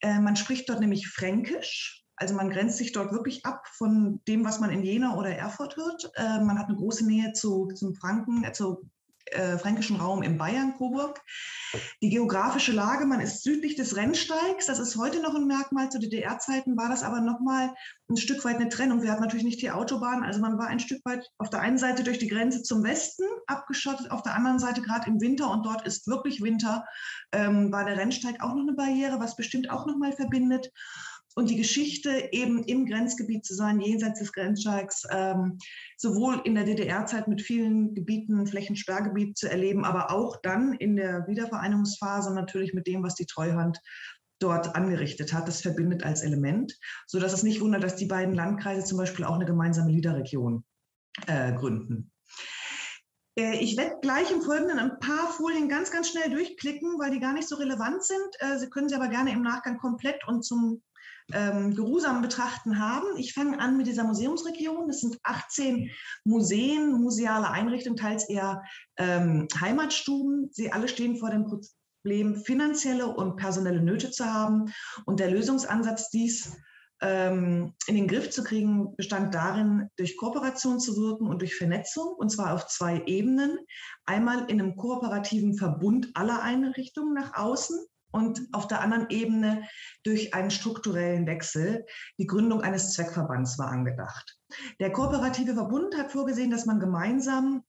Äh, 0.00 0.20
man 0.20 0.36
spricht 0.36 0.68
dort 0.68 0.80
nämlich 0.80 1.08
Fränkisch. 1.08 2.02
Also 2.16 2.34
man 2.34 2.50
grenzt 2.50 2.78
sich 2.78 2.92
dort 2.92 3.12
wirklich 3.12 3.44
ab 3.44 3.66
von 3.76 4.20
dem, 4.28 4.44
was 4.44 4.60
man 4.60 4.70
in 4.70 4.84
Jena 4.84 5.16
oder 5.16 5.30
Erfurt 5.30 5.76
hört. 5.76 6.10
Äh, 6.14 6.44
man 6.44 6.58
hat 6.58 6.68
eine 6.68 6.76
große 6.76 7.06
Nähe 7.06 7.32
zu, 7.32 7.68
zum 7.74 7.94
Franken, 7.94 8.44
äh, 8.44 8.52
zu 8.52 8.88
äh, 9.26 9.58
fränkischen 9.58 9.96
Raum 9.96 10.22
in 10.22 10.38
Bayern, 10.38 10.74
Coburg. 10.76 11.20
Die 12.02 12.10
geografische 12.10 12.72
Lage, 12.72 13.06
man 13.06 13.20
ist 13.20 13.42
südlich 13.42 13.74
des 13.74 13.96
Rennsteigs, 13.96 14.66
das 14.66 14.78
ist 14.78 14.96
heute 14.96 15.20
noch 15.20 15.34
ein 15.34 15.46
Merkmal. 15.46 15.90
Zu 15.90 15.98
DDR-Zeiten 15.98 16.76
war 16.76 16.88
das 16.88 17.02
aber 17.02 17.20
nochmal 17.20 17.74
ein 18.08 18.16
Stück 18.16 18.44
weit 18.44 18.56
eine 18.56 18.68
Trennung. 18.68 19.02
Wir 19.02 19.10
hatten 19.10 19.22
natürlich 19.22 19.44
nicht 19.44 19.62
die 19.62 19.70
Autobahn, 19.70 20.22
also 20.22 20.40
man 20.40 20.58
war 20.58 20.68
ein 20.68 20.78
Stück 20.78 21.04
weit 21.04 21.28
auf 21.38 21.50
der 21.50 21.60
einen 21.60 21.78
Seite 21.78 22.04
durch 22.04 22.18
die 22.18 22.28
Grenze 22.28 22.62
zum 22.62 22.82
Westen 22.84 23.24
abgeschottet, 23.46 24.10
auf 24.10 24.22
der 24.22 24.34
anderen 24.34 24.58
Seite 24.58 24.82
gerade 24.82 25.08
im 25.08 25.20
Winter 25.20 25.50
und 25.50 25.64
dort 25.64 25.86
ist 25.86 26.06
wirklich 26.06 26.42
Winter, 26.42 26.84
ähm, 27.32 27.72
war 27.72 27.84
der 27.84 27.96
Rennsteig 27.96 28.42
auch 28.42 28.54
noch 28.54 28.62
eine 28.62 28.74
Barriere, 28.74 29.20
was 29.20 29.36
bestimmt 29.36 29.70
auch 29.70 29.86
nochmal 29.86 30.12
verbindet. 30.12 30.70
Und 31.34 31.50
die 31.50 31.56
Geschichte 31.56 32.28
eben 32.32 32.62
im 32.64 32.86
Grenzgebiet 32.86 33.44
zu 33.44 33.54
sein, 33.54 33.80
jenseits 33.80 34.20
des 34.20 34.32
Grenzsteigs, 34.32 35.04
ähm, 35.10 35.58
sowohl 35.96 36.40
in 36.44 36.54
der 36.54 36.64
DDR-Zeit 36.64 37.28
mit 37.28 37.42
vielen 37.42 37.94
Gebieten, 37.94 38.46
Flächensperrgebiet 38.46 39.36
zu 39.36 39.50
erleben, 39.50 39.84
aber 39.84 40.10
auch 40.10 40.36
dann 40.42 40.74
in 40.74 40.96
der 40.96 41.26
Wiedervereinigungsphase 41.26 42.32
natürlich 42.32 42.72
mit 42.72 42.86
dem, 42.86 43.02
was 43.02 43.14
die 43.14 43.26
Treuhand 43.26 43.80
dort 44.38 44.74
angerichtet 44.76 45.32
hat. 45.32 45.48
Das 45.48 45.60
verbindet 45.60 46.04
als 46.04 46.22
Element, 46.22 46.78
sodass 47.06 47.32
es 47.32 47.42
nicht 47.42 47.60
wundert, 47.60 47.82
dass 47.82 47.96
die 47.96 48.06
beiden 48.06 48.34
Landkreise 48.34 48.84
zum 48.84 48.98
Beispiel 48.98 49.24
auch 49.24 49.34
eine 49.34 49.46
gemeinsame 49.46 49.90
Liederregion 49.90 50.64
äh, 51.26 51.52
gründen. 51.52 52.12
Äh, 53.36 53.58
ich 53.58 53.76
werde 53.76 53.96
gleich 54.02 54.30
im 54.30 54.42
Folgenden 54.42 54.78
ein 54.78 55.00
paar 55.00 55.30
Folien 55.30 55.68
ganz, 55.68 55.90
ganz 55.90 56.10
schnell 56.10 56.30
durchklicken, 56.30 56.98
weil 56.98 57.10
die 57.10 57.20
gar 57.20 57.32
nicht 57.32 57.48
so 57.48 57.56
relevant 57.56 58.04
sind. 58.04 58.28
Äh, 58.38 58.58
sie 58.58 58.70
können 58.70 58.88
sie 58.88 58.94
aber 58.94 59.08
gerne 59.08 59.32
im 59.32 59.42
Nachgang 59.42 59.78
komplett 59.78 60.26
und 60.28 60.44
zum 60.44 60.82
ähm, 61.32 61.74
geruhsamen 61.74 62.22
Betrachten 62.22 62.78
haben. 62.78 63.16
Ich 63.16 63.32
fange 63.32 63.58
an 63.58 63.76
mit 63.76 63.86
dieser 63.86 64.04
Museumsregion. 64.04 64.88
Das 64.88 65.00
sind 65.00 65.18
18 65.22 65.90
Museen, 66.24 66.92
museale 67.00 67.50
Einrichtungen, 67.50 67.96
teils 67.96 68.28
eher 68.28 68.62
ähm, 68.98 69.48
Heimatstuben. 69.60 70.50
Sie 70.52 70.72
alle 70.72 70.88
stehen 70.88 71.16
vor 71.16 71.30
dem 71.30 71.44
Problem, 71.44 72.36
finanzielle 72.36 73.06
und 73.06 73.36
personelle 73.36 73.82
Nöte 73.82 74.10
zu 74.10 74.24
haben. 74.26 74.72
Und 75.06 75.20
der 75.20 75.30
Lösungsansatz, 75.30 76.10
dies 76.10 76.56
ähm, 77.00 77.74
in 77.86 77.96
den 77.96 78.08
Griff 78.08 78.30
zu 78.30 78.44
kriegen, 78.44 78.94
bestand 78.96 79.34
darin, 79.34 79.88
durch 79.96 80.16
Kooperation 80.16 80.78
zu 80.78 80.96
wirken 80.96 81.26
und 81.26 81.40
durch 81.40 81.56
Vernetzung, 81.56 82.14
und 82.14 82.30
zwar 82.30 82.54
auf 82.54 82.66
zwei 82.66 83.02
Ebenen. 83.06 83.58
Einmal 84.04 84.50
in 84.50 84.60
einem 84.60 84.76
kooperativen 84.76 85.54
Verbund 85.54 86.10
aller 86.14 86.42
Einrichtungen 86.42 87.14
nach 87.14 87.34
außen 87.34 87.78
und 88.14 88.46
auf 88.52 88.68
der 88.68 88.80
anderen 88.80 89.10
Ebene 89.10 89.68
durch 90.04 90.34
einen 90.34 90.50
strukturellen 90.50 91.26
Wechsel. 91.26 91.84
Die 92.18 92.26
Gründung 92.26 92.62
eines 92.62 92.92
Zweckverbands 92.92 93.58
war 93.58 93.68
angedacht. 93.68 94.38
Der 94.78 94.92
kooperative 94.92 95.54
Verbund 95.54 95.98
hat 95.98 96.12
vorgesehen, 96.12 96.52
dass 96.52 96.64
man 96.64 96.78
gemeinsam 96.78 97.64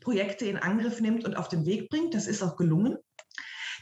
Projekte 0.00 0.46
in 0.46 0.56
Angriff 0.56 1.00
nimmt 1.00 1.26
und 1.26 1.36
auf 1.36 1.48
den 1.48 1.66
Weg 1.66 1.90
bringt. 1.90 2.14
Das 2.14 2.26
ist 2.26 2.42
auch 2.42 2.56
gelungen. 2.56 2.96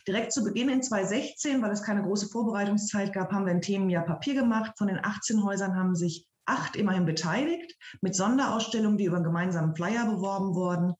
Direkt 0.08 0.32
zu 0.32 0.42
Beginn 0.42 0.70
in 0.70 0.82
2016, 0.82 1.62
weil 1.62 1.70
es 1.70 1.82
keine 1.82 2.02
große 2.02 2.28
Vorbereitungszeit 2.28 3.12
gab, 3.12 3.30
haben 3.30 3.46
wir 3.46 3.52
ein 3.52 3.62
Themenjahr 3.62 4.04
Papier 4.04 4.34
gemacht. 4.34 4.72
Von 4.76 4.88
den 4.88 5.04
18 5.04 5.44
Häusern 5.44 5.76
haben 5.76 5.94
sich 5.94 6.26
acht 6.46 6.76
immerhin 6.76 7.04
beteiligt, 7.04 7.76
mit 8.00 8.16
Sonderausstellungen, 8.16 8.98
die 8.98 9.04
über 9.04 9.16
einen 9.16 9.24
gemeinsamen 9.24 9.76
Flyer 9.76 10.06
beworben 10.06 10.54
wurden. 10.54 10.94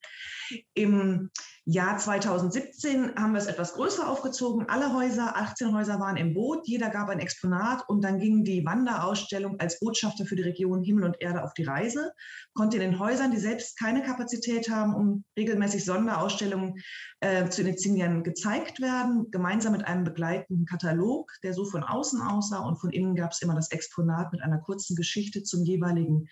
Im 0.75 1.31
Jahr 1.69 1.99
2017 1.99 3.15
haben 3.15 3.33
wir 3.33 3.37
es 3.37 3.45
etwas 3.45 3.73
größer 3.73 4.09
aufgezogen. 4.09 4.67
Alle 4.69 4.91
Häuser, 4.91 5.37
18 5.37 5.71
Häuser 5.75 5.99
waren 5.99 6.17
im 6.17 6.33
Boot, 6.33 6.67
jeder 6.67 6.89
gab 6.89 7.09
ein 7.09 7.19
Exponat 7.19 7.87
und 7.87 8.03
dann 8.03 8.17
ging 8.17 8.43
die 8.43 8.65
Wanderausstellung 8.65 9.59
als 9.59 9.79
Botschafter 9.79 10.25
für 10.25 10.35
die 10.35 10.41
Region 10.41 10.81
Himmel 10.81 11.03
und 11.03 11.21
Erde 11.21 11.43
auf 11.43 11.53
die 11.53 11.65
Reise, 11.65 12.11
konnte 12.55 12.77
in 12.77 12.81
den 12.81 12.99
Häusern, 12.99 13.29
die 13.29 13.37
selbst 13.37 13.77
keine 13.77 14.01
Kapazität 14.01 14.67
haben, 14.71 14.95
um 14.95 15.23
regelmäßig 15.37 15.85
Sonderausstellungen 15.85 16.73
äh, 17.19 17.47
zu 17.49 17.61
initiieren, 17.61 18.23
gezeigt 18.23 18.81
werden, 18.81 19.29
gemeinsam 19.29 19.73
mit 19.73 19.85
einem 19.85 20.05
begleitenden 20.05 20.65
Katalog, 20.65 21.31
der 21.43 21.53
so 21.53 21.65
von 21.65 21.83
außen 21.83 22.19
aussah 22.19 22.65
und 22.65 22.77
von 22.77 22.89
innen 22.89 23.13
gab 23.13 23.31
es 23.31 23.43
immer 23.43 23.53
das 23.53 23.69
Exponat 23.69 24.31
mit 24.31 24.41
einer 24.41 24.57
kurzen 24.57 24.95
Geschichte 24.95 25.43
zum 25.43 25.63
jeweiligen 25.63 26.29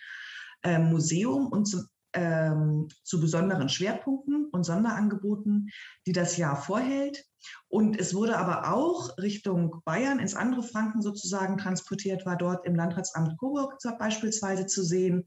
äh, 0.63 0.80
Museum 0.80 1.45
und 1.45 1.65
zum 1.65 1.86
ähm, 2.17 2.88
zu 3.03 3.21
besonderen 3.21 3.69
Schwerpunkten 3.69 4.47
und 4.51 4.63
Sonderangeboten, 4.63 5.69
die 6.08 6.13
das 6.13 6.36
Jahr 6.36 6.56
vorhält. 6.56 7.23
Und 7.69 7.99
es 7.99 8.15
wurde 8.15 8.38
aber 8.38 8.73
auch 8.73 9.15
Richtung 9.19 9.82
Bayern 9.86 10.19
ins 10.19 10.34
andere 10.34 10.63
Franken 10.63 11.03
sozusagen 11.03 11.58
transportiert, 11.58 12.25
war 12.25 12.36
dort 12.36 12.65
im 12.65 12.75
Landratsamt 12.75 13.38
Coburg 13.38 13.77
beispielsweise 13.99 14.65
zu 14.65 14.84
sehen 14.84 15.25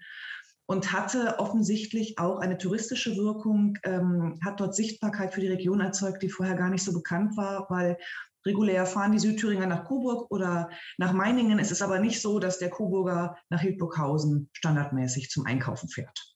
und 0.67 0.93
hatte 0.93 1.39
offensichtlich 1.39 2.19
auch 2.19 2.41
eine 2.41 2.59
touristische 2.59 3.17
Wirkung, 3.17 3.79
ähm, 3.85 4.41
hat 4.45 4.59
dort 4.59 4.75
Sichtbarkeit 4.75 5.33
für 5.33 5.41
die 5.41 5.49
Region 5.49 5.81
erzeugt, 5.81 6.23
die 6.23 6.29
vorher 6.29 6.57
gar 6.57 6.71
nicht 6.71 6.85
so 6.85 6.93
bekannt 6.93 7.37
war, 7.37 7.67
weil 7.71 7.99
regulär 8.45 8.87
fahren 8.87 9.13
die 9.13 9.19
Südthüringer 9.19 9.67
nach 9.67 9.85
Coburg 9.85 10.31
oder 10.31 10.71
nach 10.99 11.13
Meiningen. 11.13 11.61
Es 11.61 11.71
ist 11.71 11.83
aber 11.83 12.01
nicht 12.01 12.21
so, 12.21 12.41
dass 12.41 12.59
der 12.59 12.71
Coburger 12.71 13.37
nach 13.49 13.61
Hildburghausen 13.61 14.49
standardmäßig 14.53 15.31
zum 15.31 15.47
Einkaufen 15.47 15.89
fährt. 15.89 16.30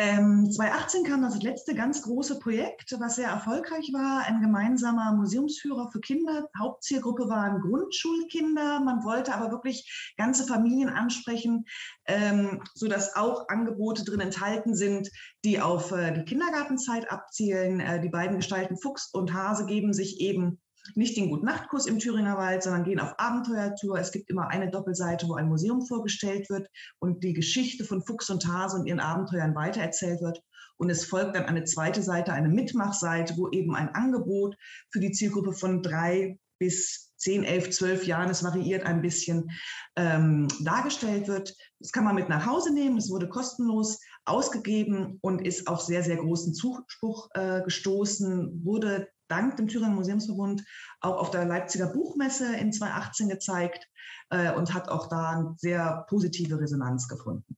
Ähm, 0.00 0.48
2018 0.48 1.02
kam 1.02 1.22
das 1.22 1.42
letzte 1.42 1.74
ganz 1.74 2.02
große 2.02 2.38
Projekt, 2.38 2.94
was 3.00 3.16
sehr 3.16 3.30
erfolgreich 3.30 3.92
war, 3.92 4.24
ein 4.26 4.40
gemeinsamer 4.40 5.12
Museumsführer 5.14 5.90
für 5.90 6.00
Kinder. 6.00 6.48
Hauptzielgruppe 6.56 7.28
waren 7.28 7.60
Grundschulkinder. 7.60 8.78
Man 8.78 9.02
wollte 9.02 9.34
aber 9.34 9.50
wirklich 9.50 10.14
ganze 10.16 10.46
Familien 10.46 10.88
ansprechen, 10.88 11.64
ähm, 12.06 12.62
sodass 12.74 13.16
auch 13.16 13.48
Angebote 13.48 14.04
drin 14.04 14.20
enthalten 14.20 14.76
sind, 14.76 15.10
die 15.44 15.60
auf 15.60 15.90
äh, 15.90 16.12
die 16.12 16.24
Kindergartenzeit 16.24 17.10
abzielen. 17.10 17.80
Äh, 17.80 18.00
die 18.00 18.08
beiden 18.08 18.36
Gestalten 18.36 18.76
Fuchs 18.76 19.10
und 19.12 19.34
Hase 19.34 19.66
geben 19.66 19.92
sich 19.92 20.20
eben 20.20 20.60
nicht 20.94 21.16
den 21.16 21.30
Gut-Nacht-Kurs 21.30 21.86
im 21.86 21.98
Thüringer 21.98 22.36
Wald, 22.36 22.62
sondern 22.62 22.84
gehen 22.84 23.00
auf 23.00 23.14
Abenteuertour. 23.18 23.98
Es 23.98 24.12
gibt 24.12 24.30
immer 24.30 24.48
eine 24.48 24.70
Doppelseite, 24.70 25.28
wo 25.28 25.34
ein 25.34 25.48
Museum 25.48 25.86
vorgestellt 25.86 26.48
wird 26.50 26.68
und 26.98 27.22
die 27.22 27.32
Geschichte 27.32 27.84
von 27.84 28.02
Fuchs 28.02 28.30
und 28.30 28.46
Hase 28.46 28.76
und 28.76 28.86
ihren 28.86 29.00
Abenteuern 29.00 29.54
weitererzählt 29.54 30.20
wird. 30.20 30.42
Und 30.76 30.90
es 30.90 31.04
folgt 31.04 31.34
dann 31.34 31.46
eine 31.46 31.64
zweite 31.64 32.02
Seite, 32.02 32.32
eine 32.32 32.48
Mitmachseite, 32.48 33.34
wo 33.36 33.48
eben 33.50 33.74
ein 33.74 33.94
Angebot 33.94 34.56
für 34.90 35.00
die 35.00 35.10
Zielgruppe 35.10 35.52
von 35.52 35.82
drei 35.82 36.38
bis 36.58 37.12
zehn, 37.16 37.44
elf, 37.44 37.70
zwölf 37.70 38.06
Jahren, 38.06 38.30
es 38.30 38.44
variiert 38.44 38.84
ein 38.84 39.02
bisschen, 39.02 39.50
ähm, 39.96 40.48
dargestellt 40.60 41.28
wird. 41.28 41.54
Das 41.80 41.92
kann 41.92 42.04
man 42.04 42.14
mit 42.14 42.28
nach 42.28 42.46
Hause 42.46 42.72
nehmen. 42.72 42.96
Es 42.96 43.10
wurde 43.10 43.28
kostenlos 43.28 43.98
ausgegeben 44.24 45.18
und 45.20 45.44
ist 45.44 45.66
auf 45.66 45.80
sehr, 45.80 46.02
sehr 46.02 46.16
großen 46.16 46.54
Zuspruch 46.54 47.28
äh, 47.34 47.62
gestoßen, 47.62 48.64
wurde 48.64 49.08
dank 49.28 49.56
dem 49.56 49.68
Thüringer 49.68 49.94
Museumsverbund 49.94 50.64
auch 51.00 51.16
auf 51.18 51.30
der 51.30 51.44
Leipziger 51.44 51.86
Buchmesse 51.86 52.56
in 52.56 52.72
2018 52.72 53.28
gezeigt 53.28 53.86
äh, 54.30 54.52
und 54.52 54.74
hat 54.74 54.88
auch 54.88 55.08
da 55.08 55.30
eine 55.30 55.54
sehr 55.56 56.04
positive 56.08 56.58
Resonanz 56.58 57.08
gefunden. 57.08 57.56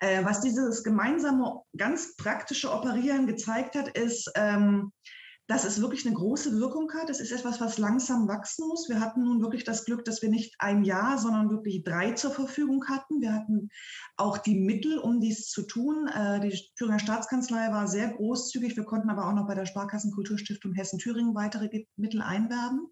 Äh, 0.00 0.24
was 0.24 0.40
dieses 0.40 0.82
gemeinsame, 0.82 1.60
ganz 1.76 2.16
praktische 2.16 2.72
Operieren 2.72 3.26
gezeigt 3.26 3.76
hat, 3.76 3.88
ist, 3.88 4.30
ähm, 4.34 4.92
dass 5.50 5.64
es 5.64 5.80
wirklich 5.80 6.06
eine 6.06 6.14
große 6.14 6.60
Wirkung 6.60 6.92
hat. 6.92 7.10
Es 7.10 7.18
ist 7.18 7.32
etwas, 7.32 7.60
was 7.60 7.76
langsam 7.76 8.28
wachsen 8.28 8.68
muss. 8.68 8.88
Wir 8.88 9.00
hatten 9.00 9.24
nun 9.24 9.42
wirklich 9.42 9.64
das 9.64 9.84
Glück, 9.84 10.04
dass 10.04 10.22
wir 10.22 10.28
nicht 10.28 10.54
ein 10.60 10.84
Jahr, 10.84 11.18
sondern 11.18 11.50
wirklich 11.50 11.82
drei 11.82 12.12
zur 12.12 12.30
Verfügung 12.30 12.86
hatten. 12.86 13.20
Wir 13.20 13.32
hatten 13.32 13.68
auch 14.16 14.38
die 14.38 14.54
Mittel, 14.54 14.96
um 14.98 15.18
dies 15.18 15.48
zu 15.48 15.62
tun. 15.62 16.06
Äh, 16.06 16.38
die 16.38 16.56
Thüringer 16.76 17.00
Staatskanzlei 17.00 17.72
war 17.72 17.88
sehr 17.88 18.10
großzügig. 18.10 18.76
Wir 18.76 18.84
konnten 18.84 19.10
aber 19.10 19.26
auch 19.26 19.34
noch 19.34 19.48
bei 19.48 19.56
der 19.56 19.66
Sparkassenkulturstiftung 19.66 20.72
Hessen-Thüringen 20.72 21.34
weitere 21.34 21.68
Mittel 21.96 22.22
einwerben 22.22 22.86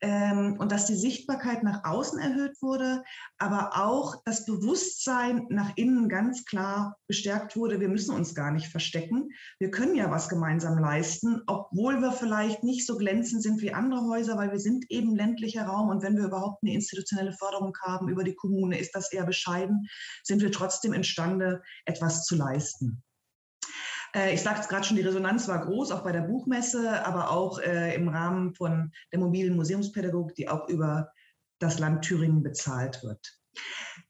und 0.00 0.70
dass 0.70 0.86
die 0.86 0.94
Sichtbarkeit 0.94 1.64
nach 1.64 1.84
außen 1.84 2.20
erhöht 2.20 2.62
wurde, 2.62 3.02
aber 3.38 3.72
auch 3.74 4.22
das 4.24 4.44
Bewusstsein 4.44 5.46
nach 5.48 5.72
innen 5.76 6.08
ganz 6.08 6.44
klar 6.44 6.96
bestärkt 7.08 7.56
wurde, 7.56 7.80
wir 7.80 7.88
müssen 7.88 8.14
uns 8.14 8.34
gar 8.34 8.52
nicht 8.52 8.68
verstecken, 8.68 9.30
wir 9.58 9.72
können 9.72 9.96
ja 9.96 10.08
was 10.10 10.28
gemeinsam 10.28 10.78
leisten, 10.78 11.42
obwohl 11.46 12.00
wir 12.00 12.12
vielleicht 12.12 12.62
nicht 12.62 12.86
so 12.86 12.96
glänzend 12.96 13.42
sind 13.42 13.60
wie 13.60 13.74
andere 13.74 14.02
Häuser, 14.02 14.36
weil 14.36 14.52
wir 14.52 14.60
sind 14.60 14.84
eben 14.88 15.16
ländlicher 15.16 15.64
Raum. 15.64 15.88
Und 15.88 16.02
wenn 16.02 16.16
wir 16.16 16.26
überhaupt 16.26 16.62
eine 16.62 16.74
institutionelle 16.74 17.32
Förderung 17.32 17.76
haben 17.82 18.08
über 18.08 18.22
die 18.22 18.34
Kommune, 18.34 18.78
ist 18.78 18.94
das 18.94 19.12
eher 19.12 19.26
bescheiden, 19.26 19.88
sind 20.22 20.42
wir 20.42 20.52
trotzdem 20.52 20.92
imstande, 20.92 21.62
etwas 21.86 22.24
zu 22.24 22.36
leisten. 22.36 23.02
Äh, 24.18 24.34
ich 24.34 24.42
sagte 24.42 24.62
es 24.62 24.68
gerade 24.68 24.84
schon, 24.84 24.96
die 24.96 25.02
Resonanz 25.02 25.48
war 25.48 25.64
groß, 25.64 25.92
auch 25.92 26.02
bei 26.02 26.12
der 26.12 26.22
Buchmesse, 26.22 27.04
aber 27.06 27.30
auch 27.30 27.60
äh, 27.60 27.94
im 27.94 28.08
Rahmen 28.08 28.54
von 28.54 28.92
der 29.12 29.20
mobilen 29.20 29.56
Museumspädagogik, 29.56 30.34
die 30.34 30.48
auch 30.48 30.68
über 30.68 31.12
das 31.60 31.78
Land 31.78 32.04
Thüringen 32.04 32.42
bezahlt 32.42 33.02
wird. 33.02 33.38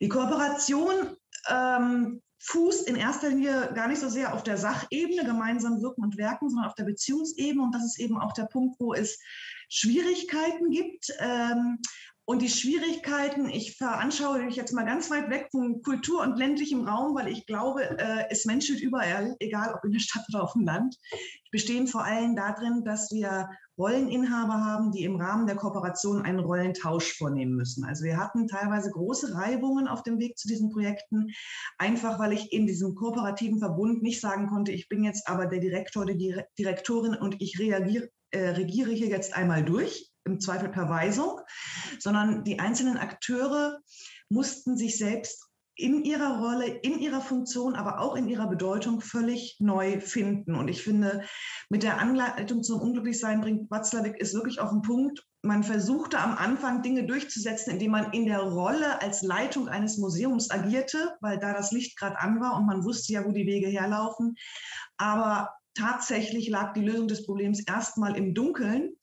Die 0.00 0.08
Kooperation 0.08 1.16
ähm, 1.48 2.22
fußt 2.40 2.88
in 2.88 2.96
erster 2.96 3.30
Linie 3.30 3.72
gar 3.74 3.88
nicht 3.88 4.00
so 4.00 4.08
sehr 4.08 4.34
auf 4.34 4.42
der 4.42 4.58
Sachebene, 4.58 5.24
gemeinsam 5.24 5.80
wirken 5.82 6.02
und 6.02 6.16
werken, 6.16 6.48
sondern 6.48 6.68
auf 6.68 6.74
der 6.74 6.84
Beziehungsebene. 6.84 7.62
Und 7.62 7.74
das 7.74 7.84
ist 7.84 7.98
eben 7.98 8.18
auch 8.18 8.32
der 8.32 8.44
Punkt, 8.44 8.78
wo 8.78 8.94
es 8.94 9.18
Schwierigkeiten 9.68 10.70
gibt. 10.70 11.12
Ähm, 11.18 11.78
und 12.28 12.42
die 12.42 12.50
Schwierigkeiten, 12.50 13.48
ich 13.48 13.78
veranschauliche 13.78 14.44
mich 14.44 14.56
jetzt 14.56 14.74
mal 14.74 14.84
ganz 14.84 15.10
weit 15.10 15.30
weg 15.30 15.48
von 15.50 15.80
Kultur 15.80 16.20
und 16.20 16.36
ländlichem 16.36 16.86
Raum, 16.86 17.14
weil 17.14 17.28
ich 17.28 17.46
glaube, 17.46 17.98
äh, 17.98 18.26
es 18.28 18.44
menschelt 18.44 18.82
überall, 18.82 19.34
egal 19.40 19.72
ob 19.72 19.82
in 19.82 19.92
der 19.92 20.00
Stadt 20.00 20.26
oder 20.28 20.42
auf 20.42 20.52
dem 20.52 20.66
Land, 20.66 20.94
bestehen 21.50 21.86
vor 21.86 22.04
allem 22.04 22.36
darin, 22.36 22.84
dass 22.84 23.10
wir 23.10 23.48
Rolleninhaber 23.78 24.62
haben, 24.62 24.92
die 24.92 25.04
im 25.04 25.16
Rahmen 25.16 25.46
der 25.46 25.56
Kooperation 25.56 26.20
einen 26.20 26.40
Rollentausch 26.40 27.16
vornehmen 27.16 27.54
müssen. 27.54 27.86
Also 27.86 28.04
wir 28.04 28.18
hatten 28.18 28.46
teilweise 28.46 28.90
große 28.90 29.34
Reibungen 29.34 29.88
auf 29.88 30.02
dem 30.02 30.18
Weg 30.18 30.36
zu 30.36 30.48
diesen 30.48 30.68
Projekten, 30.68 31.28
einfach 31.78 32.18
weil 32.18 32.34
ich 32.34 32.52
in 32.52 32.66
diesem 32.66 32.94
kooperativen 32.94 33.58
Verbund 33.58 34.02
nicht 34.02 34.20
sagen 34.20 34.48
konnte, 34.48 34.72
ich 34.72 34.90
bin 34.90 35.02
jetzt 35.02 35.26
aber 35.28 35.46
der 35.46 35.60
Direktor, 35.60 36.04
die 36.04 36.38
Direktorin 36.58 37.14
und 37.14 37.40
ich 37.40 37.58
reagiere, 37.58 38.10
äh, 38.32 38.50
regiere 38.50 38.90
hier 38.90 39.08
jetzt 39.08 39.34
einmal 39.34 39.64
durch 39.64 40.12
im 40.28 40.40
Zweifel 40.40 40.68
per 40.68 40.88
Weisung, 40.88 41.40
sondern 41.98 42.44
die 42.44 42.58
einzelnen 42.58 42.96
Akteure 42.96 43.80
mussten 44.28 44.76
sich 44.76 44.98
selbst 44.98 45.48
in 45.78 46.04
ihrer 46.04 46.40
Rolle, 46.40 46.66
in 46.66 46.98
ihrer 46.98 47.20
Funktion, 47.20 47.76
aber 47.76 48.00
auch 48.00 48.16
in 48.16 48.28
ihrer 48.28 48.48
Bedeutung 48.48 49.00
völlig 49.00 49.56
neu 49.60 50.00
finden. 50.00 50.56
Und 50.56 50.66
ich 50.66 50.82
finde, 50.82 51.22
mit 51.70 51.84
der 51.84 52.00
Anleitung 52.00 52.64
zum 52.64 52.80
Unglücklichsein 52.80 53.40
bringt 53.40 53.70
Watzlawick 53.70 54.16
ist 54.16 54.34
wirklich 54.34 54.60
auf 54.60 54.70
den 54.70 54.82
Punkt. 54.82 55.24
Man 55.42 55.62
versuchte 55.62 56.18
am 56.18 56.36
Anfang 56.36 56.82
Dinge 56.82 57.06
durchzusetzen, 57.06 57.74
indem 57.74 57.92
man 57.92 58.12
in 58.12 58.26
der 58.26 58.40
Rolle 58.40 59.00
als 59.00 59.22
Leitung 59.22 59.68
eines 59.68 59.98
Museums 59.98 60.50
agierte, 60.50 61.16
weil 61.20 61.38
da 61.38 61.52
das 61.52 61.70
Licht 61.70 61.96
gerade 61.96 62.18
an 62.18 62.40
war 62.40 62.56
und 62.56 62.66
man 62.66 62.84
wusste 62.84 63.12
ja, 63.12 63.24
wo 63.24 63.30
die 63.30 63.46
Wege 63.46 63.68
herlaufen. 63.68 64.34
Aber 64.96 65.50
tatsächlich 65.74 66.48
lag 66.48 66.72
die 66.72 66.84
Lösung 66.84 67.06
des 67.06 67.24
Problems 67.24 67.64
erstmal 67.64 68.16
im 68.16 68.34
Dunkeln, 68.34 68.96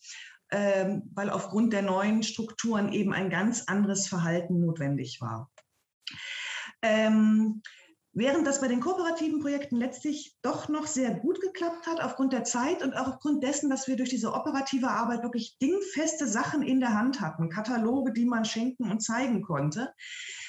ähm, 0.51 1.09
weil 1.13 1.29
aufgrund 1.29 1.73
der 1.73 1.81
neuen 1.81 2.23
Strukturen 2.23 2.91
eben 2.91 3.13
ein 3.13 3.29
ganz 3.29 3.63
anderes 3.67 4.07
Verhalten 4.07 4.59
notwendig 4.59 5.19
war. 5.21 5.51
Ähm, 6.81 7.61
während 8.13 8.47
das 8.47 8.61
bei 8.61 8.67
den 8.67 8.79
kooperativen 8.79 9.39
Projekten 9.39 9.75
letztlich 9.75 10.35
doch 10.41 10.69
noch 10.69 10.87
sehr 10.87 11.13
gut 11.13 11.41
geklappt 11.41 11.87
hat, 11.87 12.01
aufgrund 12.01 12.31
der 12.31 12.43
Zeit 12.43 12.81
und 12.81 12.95
auch 12.95 13.07
aufgrund 13.07 13.43
dessen, 13.43 13.69
dass 13.69 13.87
wir 13.87 13.97
durch 13.97 14.09
diese 14.09 14.33
operative 14.33 14.89
Arbeit 14.89 15.23
wirklich 15.23 15.57
dingfeste 15.59 16.27
Sachen 16.27 16.61
in 16.61 16.79
der 16.79 16.93
Hand 16.93 17.21
hatten, 17.21 17.49
Kataloge, 17.49 18.13
die 18.13 18.25
man 18.25 18.45
schenken 18.45 18.89
und 18.89 19.01
zeigen 19.01 19.41
konnte, 19.41 19.93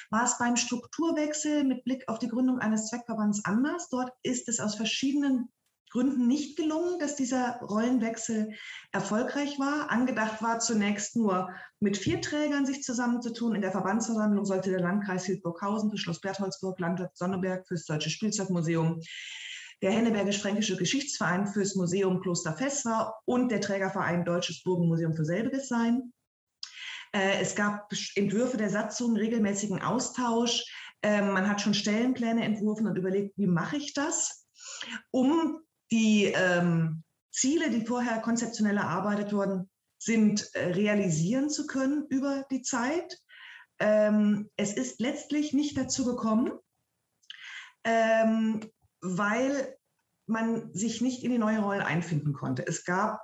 war 0.09 0.23
es 0.23 0.37
beim 0.37 0.55
Strukturwechsel 0.55 1.65
mit 1.65 1.83
Blick 1.83 2.07
auf 2.07 2.19
die 2.19 2.29
Gründung 2.29 2.59
eines 2.59 2.87
Zweckverbands 2.87 3.43
anders. 3.43 3.89
Dort 3.89 4.11
ist 4.23 4.47
es 4.47 4.59
aus 4.59 4.75
verschiedenen 4.75 5.49
Gründen 5.97 6.27
nicht 6.27 6.57
gelungen, 6.57 6.99
dass 6.99 7.15
dieser 7.15 7.59
Rollenwechsel 7.59 8.53
erfolgreich 8.91 9.57
war. 9.57 9.89
Angedacht 9.89 10.43
war 10.43 10.59
zunächst 10.59 11.15
nur 11.15 11.49
mit 11.79 11.97
vier 11.97 12.21
Trägern 12.21 12.67
sich 12.67 12.83
zusammenzutun. 12.83 13.55
In 13.55 13.61
der 13.61 13.71
Verbandsversammlung 13.71 14.45
sollte 14.45 14.69
der 14.69 14.81
Landkreis 14.81 15.25
Hildburghausen 15.25 15.89
für 15.89 15.97
Schloss 15.97 16.21
Bertholdsburg, 16.21 16.79
Landrat 16.79 17.17
Sonneberg 17.17 17.67
fürs 17.67 17.85
Deutsche 17.85 18.11
Spielzeugmuseum, 18.11 19.01
der 19.81 19.89
Hennebergisch-Fränkische 19.89 20.77
Geschichtsverein 20.77 21.47
fürs 21.47 21.73
Museum 21.73 22.21
Kloster 22.21 22.53
Vesper 22.53 23.15
und 23.25 23.49
der 23.49 23.61
Trägerverein 23.61 24.23
Deutsches 24.23 24.61
Burgenmuseum 24.61 25.15
für 25.15 25.25
selbiges 25.25 25.67
sein. 25.67 26.13
Äh, 27.11 27.41
es 27.41 27.55
gab 27.55 27.91
Entwürfe 28.13 28.57
der 28.57 28.69
Satzung, 28.69 29.15
regelmäßigen 29.15 29.81
Austausch. 29.81 30.63
Ähm, 31.01 31.33
man 31.33 31.49
hat 31.49 31.59
schon 31.59 31.73
Stellenpläne 31.73 32.45
entworfen 32.45 32.85
und 32.85 32.97
überlegt, 32.97 33.35
wie 33.35 33.47
mache 33.47 33.77
ich 33.77 33.95
das, 33.95 34.47
um 35.09 35.63
die 35.91 36.25
ähm, 36.25 37.03
Ziele, 37.31 37.69
die 37.69 37.85
vorher 37.85 38.19
konzeptionell 38.19 38.77
erarbeitet 38.77 39.33
wurden, 39.33 39.69
sind 39.99 40.53
äh, 40.53 40.71
realisieren 40.71 41.49
zu 41.49 41.67
können 41.67 42.05
über 42.09 42.45
die 42.51 42.61
Zeit. 42.61 43.19
Ähm, 43.79 44.49
es 44.55 44.73
ist 44.73 44.99
letztlich 44.99 45.53
nicht 45.53 45.77
dazu 45.77 46.05
gekommen, 46.05 46.51
ähm, 47.83 48.61
weil 49.01 49.75
man 50.27 50.73
sich 50.73 51.01
nicht 51.01 51.23
in 51.23 51.31
die 51.31 51.37
neue 51.37 51.59
Rolle 51.59 51.85
einfinden 51.85 52.33
konnte. 52.33 52.65
Es 52.67 52.83
gab 52.83 53.21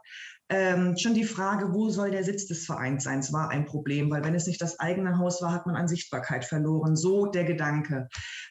ähm, 0.53 0.95
schon 0.97 1.15
die 1.15 1.23
Frage, 1.23 1.73
wo 1.73 1.89
soll 1.89 2.11
der 2.11 2.23
Sitz 2.23 2.45
des 2.45 2.65
Vereins 2.65 3.03
sein, 3.03 3.19
es 3.19 3.33
war 3.33 3.49
ein 3.49 3.65
Problem, 3.65 4.11
weil 4.11 4.23
wenn 4.23 4.35
es 4.35 4.45
nicht 4.45 4.61
das 4.61 4.79
eigene 4.79 5.17
Haus 5.17 5.41
war, 5.41 5.51
hat 5.51 5.65
man 5.65 5.75
an 5.75 5.87
Sichtbarkeit 5.87 6.45
verloren. 6.45 6.95
So 6.95 7.25
der 7.25 7.43
Gedanke. 7.43 8.07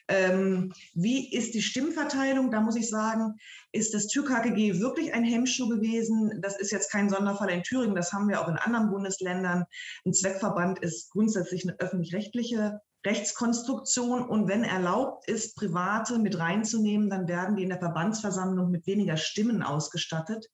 Ähm, 0.09 0.73
wie 0.93 1.33
ist 1.33 1.53
die 1.53 1.61
Stimmverteilung? 1.61 2.51
Da 2.51 2.59
muss 2.59 2.75
ich 2.75 2.89
sagen, 2.89 3.35
ist 3.71 3.93
das 3.93 4.07
TÜV-KGG 4.07 4.81
wirklich 4.81 5.13
ein 5.13 5.23
Hemmschuh 5.23 5.69
gewesen? 5.69 6.41
Das 6.41 6.59
ist 6.59 6.71
jetzt 6.71 6.91
kein 6.91 7.09
Sonderfall 7.09 7.49
in 7.49 7.63
Thüringen, 7.63 7.95
das 7.95 8.11
haben 8.11 8.27
wir 8.27 8.41
auch 8.41 8.49
in 8.49 8.57
anderen 8.57 8.89
Bundesländern. 8.89 9.63
Ein 10.05 10.13
Zweckverband 10.13 10.79
ist 10.79 11.09
grundsätzlich 11.09 11.63
eine 11.63 11.79
öffentlich-rechtliche 11.79 12.81
Rechtskonstruktion 13.05 14.23
und 14.23 14.47
wenn 14.47 14.63
erlaubt 14.63 15.27
ist, 15.27 15.55
Private 15.55 16.19
mit 16.19 16.39
reinzunehmen, 16.39 17.09
dann 17.09 17.27
werden 17.27 17.55
die 17.55 17.63
in 17.63 17.69
der 17.69 17.79
Verbandsversammlung 17.79 18.71
mit 18.71 18.87
weniger 18.87 19.17
Stimmen 19.17 19.61
ausgestattet. 19.61 20.47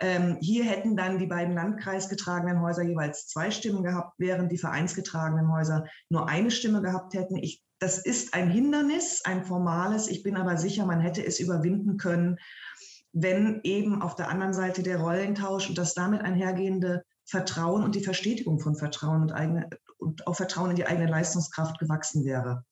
Ähm, 0.00 0.36
hier 0.40 0.64
hätten 0.64 0.96
dann 0.96 1.18
die 1.18 1.26
beiden 1.26 1.54
landkreisgetragenen 1.54 2.60
Häuser 2.60 2.82
jeweils 2.82 3.28
zwei 3.28 3.50
Stimmen 3.50 3.84
gehabt, 3.84 4.14
während 4.18 4.50
die 4.50 4.58
vereinsgetragenen 4.58 5.52
Häuser 5.52 5.84
nur 6.08 6.28
eine 6.28 6.50
Stimme 6.50 6.82
gehabt 6.82 7.14
hätten. 7.14 7.36
Ich, 7.36 7.62
das 7.78 7.98
ist 7.98 8.34
ein 8.34 8.50
Hindernis, 8.50 9.22
ein 9.24 9.44
formales. 9.44 10.08
Ich 10.08 10.22
bin 10.22 10.36
aber 10.36 10.56
sicher, 10.56 10.86
man 10.86 11.00
hätte 11.00 11.24
es 11.24 11.38
überwinden 11.38 11.98
können, 11.98 12.38
wenn 13.12 13.60
eben 13.62 14.02
auf 14.02 14.16
der 14.16 14.28
anderen 14.28 14.54
Seite 14.54 14.82
der 14.82 14.98
Rollentausch 14.98 15.68
und 15.68 15.78
das 15.78 15.94
damit 15.94 16.22
einhergehende 16.22 17.04
Vertrauen 17.24 17.84
und 17.84 17.94
die 17.94 18.02
Verstetigung 18.02 18.58
von 18.58 18.74
Vertrauen 18.74 19.22
und, 19.22 19.32
eigene, 19.32 19.68
und 20.02 20.26
auch 20.26 20.34
Vertrauen 20.34 20.70
in 20.70 20.76
die 20.76 20.86
eigene 20.86 21.08
Leistungskraft 21.08 21.78
gewachsen 21.78 22.24
wäre. 22.24 22.64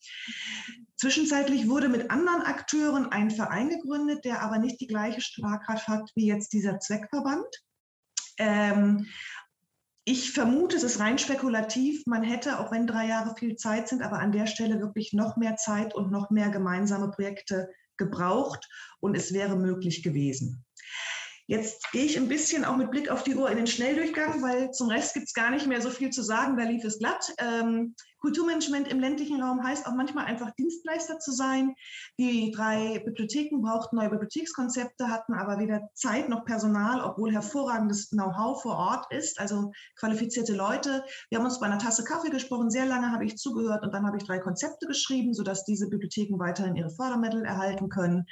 Zwischenzeitlich 0.96 1.68
wurde 1.68 1.88
mit 1.88 2.10
anderen 2.10 2.42
Akteuren 2.42 3.10
ein 3.10 3.30
Verein 3.30 3.70
gegründet, 3.70 4.24
der 4.26 4.42
aber 4.42 4.58
nicht 4.58 4.80
die 4.80 4.86
gleiche 4.86 5.22
Schlagkraft 5.22 5.88
hat 5.88 6.10
wie 6.14 6.26
jetzt 6.26 6.52
dieser 6.52 6.78
Zweckverband. 6.78 7.46
Ähm, 8.36 9.06
ich 10.04 10.32
vermute, 10.32 10.76
es 10.76 10.82
ist 10.82 10.98
rein 10.98 11.18
spekulativ. 11.18 12.04
Man 12.06 12.22
hätte, 12.22 12.58
auch 12.58 12.72
wenn 12.72 12.86
drei 12.86 13.06
Jahre 13.06 13.34
viel 13.36 13.56
Zeit 13.56 13.88
sind, 13.88 14.02
aber 14.02 14.18
an 14.18 14.32
der 14.32 14.46
Stelle 14.46 14.80
wirklich 14.80 15.12
noch 15.12 15.36
mehr 15.36 15.56
Zeit 15.56 15.94
und 15.94 16.10
noch 16.10 16.30
mehr 16.30 16.50
gemeinsame 16.50 17.10
Projekte 17.10 17.70
gebraucht 17.96 18.68
und 19.00 19.14
es 19.14 19.32
wäre 19.32 19.56
möglich 19.56 20.02
gewesen. 20.02 20.64
Jetzt 21.51 21.90
gehe 21.90 22.05
ich 22.05 22.16
ein 22.16 22.28
bisschen 22.28 22.64
auch 22.64 22.76
mit 22.76 22.92
Blick 22.92 23.11
auf 23.11 23.24
die 23.24 23.34
Uhr 23.34 23.51
in 23.51 23.57
den 23.57 23.66
Schnelldurchgang, 23.66 24.40
weil 24.40 24.70
zum 24.70 24.88
Rest 24.88 25.14
gibt 25.14 25.26
es 25.26 25.34
gar 25.34 25.51
nicht 25.51 25.66
mehr 25.66 25.82
so 25.82 25.90
viel 25.90 26.11
zu 26.11 26.22
sagen. 26.22 26.57
Da 26.57 26.62
lief 26.62 26.84
es 26.84 27.01
glatt. 27.01 27.34
Ähm, 27.38 27.96
Kulturmanagement 28.20 28.86
im 28.86 29.01
ländlichen 29.01 29.42
Raum 29.42 29.64
heißt 29.64 29.88
auch 29.88 29.94
manchmal 29.94 30.26
einfach 30.26 30.53
Dienstleister 30.53 31.18
zu 31.18 31.32
sein. 31.32 31.74
Die 32.20 32.53
drei 32.53 33.01
Bibliotheken 33.05 33.62
brauchten 33.62 33.96
neue 33.96 34.11
Bibliothekskonzepte, 34.11 35.09
hatten 35.09 35.34
aber 35.34 35.59
weder 35.59 35.88
Zeit 35.94 36.28
noch 36.28 36.44
Personal, 36.44 37.01
obwohl 37.01 37.32
hervorragendes 37.32 38.11
Know-how 38.11 38.62
vor 38.62 38.76
Ort 38.76 39.12
ist, 39.12 39.40
also 39.40 39.72
qualifizierte 39.98 40.55
Leute. 40.55 41.03
Wir 41.30 41.38
haben 41.38 41.46
uns 41.46 41.59
bei 41.59 41.66
einer 41.66 41.78
Tasse 41.78 42.05
Kaffee 42.05 42.30
gesprochen, 42.30 42.70
sehr 42.70 42.86
lange 42.86 43.11
habe 43.11 43.24
ich 43.24 43.36
zugehört 43.38 43.82
und 43.82 43.92
dann 43.92 44.07
habe 44.07 44.18
ich 44.18 44.24
drei 44.24 44.38
Konzepte 44.38 44.86
geschrieben, 44.86 45.34
sodass 45.34 45.64
diese 45.64 45.88
Bibliotheken 45.88 46.38
weiterhin 46.38 46.76
ihre 46.76 46.90
Fördermittel 46.90 47.44
erhalten 47.44 47.88
können. 47.88 48.26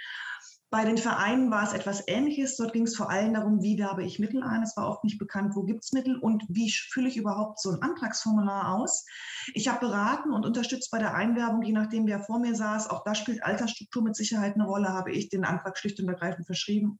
Bei 0.71 0.85
den 0.85 0.99
Vereinen 0.99 1.51
war 1.51 1.63
es 1.63 1.73
etwas 1.73 2.03
Ähnliches. 2.07 2.57
Dort 2.57 2.75
ging 2.75 2.83
es 2.83 2.95
vor 2.95 3.11
allem 3.11 3.33
darum, 3.33 3.63
wie 3.63 3.79
werbe 3.79 4.05
ich 4.05 4.19
Mittel 4.19 4.43
ein. 4.43 4.63
Es 4.63 4.77
war 4.77 4.89
oft 4.89 5.03
nicht 5.03 5.19
bekannt, 5.19 5.57
wo 5.57 5.63
gibt 5.63 5.83
es 5.83 5.93
Mittel 5.93 6.19
und 6.19 6.45
wie 6.49 6.71
fülle 6.71 7.09
ich 7.09 7.17
überhaupt 7.17 7.59
so 7.59 7.71
ein 7.71 7.81
Antragsformular 7.81 8.75
aus. 8.75 9.07
Ich 9.55 9.69
habe 9.69 9.87
beraten 9.87 10.33
und 10.33 10.45
unterstützt 10.45 10.91
bei 10.91 10.99
der 10.99 11.15
Einwerbung, 11.15 11.63
je 11.63 11.73
nachdem, 11.73 12.07
wer 12.07 12.21
vor 12.21 12.39
mir 12.39 12.55
saß. 12.55 12.91
Auch 12.91 13.03
da 13.05 13.15
spielt 13.15 13.43
Altersstruktur 13.43 14.03
mit 14.03 14.15
Sicherheit 14.15 14.57
eine 14.57 14.67
Rolle. 14.67 14.89
Habe 14.89 15.13
ich 15.13 15.31
den 15.31 15.45
Antrag 15.45 15.79
schlicht 15.79 16.01
und 16.01 16.09
ergreifend 16.09 16.45
verschrieben 16.45 16.99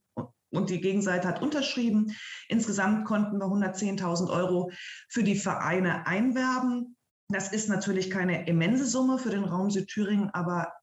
und 0.51 0.69
die 0.69 0.81
Gegenseite 0.81 1.27
hat 1.27 1.41
unterschrieben. 1.41 2.15
Insgesamt 2.47 3.05
konnten 3.05 3.37
wir 3.37 3.45
110.000 3.45 4.29
Euro 4.29 4.71
für 5.09 5.23
die 5.23 5.35
Vereine 5.35 6.07
einwerben. 6.07 6.95
Das 7.29 7.51
ist 7.51 7.69
natürlich 7.69 8.09
keine 8.09 8.47
immense 8.47 8.85
Summe 8.85 9.19
für 9.19 9.29
den 9.29 9.43
Raum 9.43 9.69
Südthüringen, 9.69 10.31
aber 10.31 10.73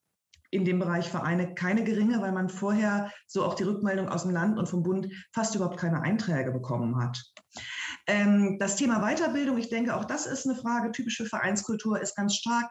in 0.57 0.65
dem 0.65 0.79
Bereich 0.79 1.09
Vereine 1.09 1.55
keine 1.55 1.85
geringe, 1.85 2.21
weil 2.21 2.33
man 2.33 2.49
vorher 2.49 3.13
so 3.27 3.45
auch 3.45 3.55
die 3.55 3.63
Rückmeldung 3.63 4.09
aus 4.09 4.23
dem 4.23 4.33
Land 4.33 4.59
und 4.59 4.69
vom 4.69 4.83
Bund 4.83 5.09
fast 5.33 5.55
überhaupt 5.55 5.79
keine 5.79 6.01
Einträge 6.01 6.51
bekommen 6.51 6.99
hat. 6.99 7.23
Ähm, 8.07 8.57
das 8.59 8.77
Thema 8.77 9.01
Weiterbildung, 9.01 9.59
ich 9.59 9.69
denke, 9.69 9.95
auch 9.95 10.05
das 10.05 10.27
ist 10.27 10.47
eine 10.47 10.57
Frage, 10.57 10.93
typische 10.93 11.27
Vereinskultur 11.27 12.01
ist 12.01 12.17
ganz 12.17 12.35
stark 12.35 12.71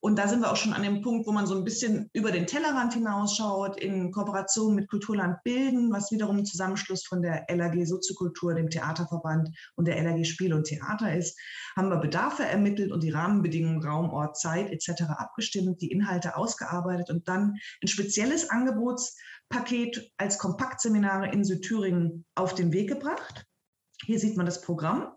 und 0.00 0.18
da 0.18 0.28
sind 0.28 0.40
wir 0.40 0.50
auch 0.50 0.56
schon 0.56 0.72
an 0.72 0.82
dem 0.82 1.02
Punkt, 1.02 1.26
wo 1.26 1.32
man 1.32 1.46
so 1.46 1.56
ein 1.56 1.64
bisschen 1.64 2.10
über 2.12 2.30
den 2.30 2.46
Tellerrand 2.46 2.94
hinausschaut, 2.94 3.80
in 3.80 4.12
Kooperation 4.12 4.74
mit 4.74 4.88
Kulturland 4.88 5.42
Bilden, 5.44 5.92
was 5.92 6.10
wiederum 6.10 6.38
ein 6.38 6.46
Zusammenschluss 6.46 7.04
von 7.04 7.22
der 7.22 7.46
LAG 7.48 7.84
Soziokultur, 7.86 8.54
dem 8.54 8.70
Theaterverband 8.70 9.50
und 9.76 9.86
der 9.86 10.02
LAG 10.02 10.24
Spiel 10.24 10.54
und 10.54 10.64
Theater 10.64 11.14
ist, 11.14 11.38
haben 11.76 11.88
wir 11.88 11.98
Bedarfe 11.98 12.44
ermittelt 12.44 12.92
und 12.92 13.02
die 13.02 13.10
Rahmenbedingungen, 13.10 13.82
Raum, 13.82 14.10
Ort, 14.10 14.38
Zeit 14.38 14.70
etc. 14.70 15.02
abgestimmt, 15.16 15.80
die 15.80 15.90
Inhalte 15.90 16.36
ausgearbeitet 16.36 17.10
und 17.10 17.28
dann 17.28 17.54
ein 17.82 17.88
spezielles 17.88 18.50
Angebotspaket 18.50 20.12
als 20.16 20.38
Kompaktseminare 20.38 21.30
in 21.32 21.44
Südthüringen 21.44 22.24
auf 22.34 22.54
den 22.54 22.72
Weg 22.72 22.88
gebracht. 22.88 23.46
Hier 24.04 24.18
sieht 24.18 24.36
man 24.36 24.46
das 24.46 24.60
Programm. 24.60 25.14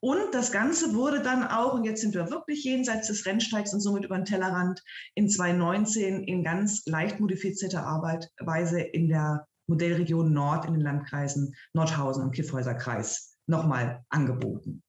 Und 0.00 0.32
das 0.32 0.52
Ganze 0.52 0.94
wurde 0.94 1.22
dann 1.22 1.44
auch, 1.44 1.74
und 1.74 1.84
jetzt 1.84 2.00
sind 2.00 2.14
wir 2.14 2.30
wirklich 2.30 2.62
jenseits 2.62 3.08
des 3.08 3.26
Rennsteigs 3.26 3.74
und 3.74 3.80
somit 3.80 4.04
über 4.04 4.16
den 4.16 4.24
Tellerrand, 4.24 4.82
in 5.14 5.28
2019 5.28 6.22
in 6.22 6.44
ganz 6.44 6.86
leicht 6.86 7.18
modifizierter 7.18 7.84
Arbeitweise 7.84 8.80
in 8.80 9.08
der 9.08 9.46
Modellregion 9.66 10.32
Nord 10.32 10.66
in 10.66 10.74
den 10.74 10.82
Landkreisen 10.82 11.54
Nordhausen 11.74 12.22
und 12.22 12.34
Kiffhäuserkreis 12.34 13.36
nochmal 13.46 14.04
angeboten. 14.08 14.82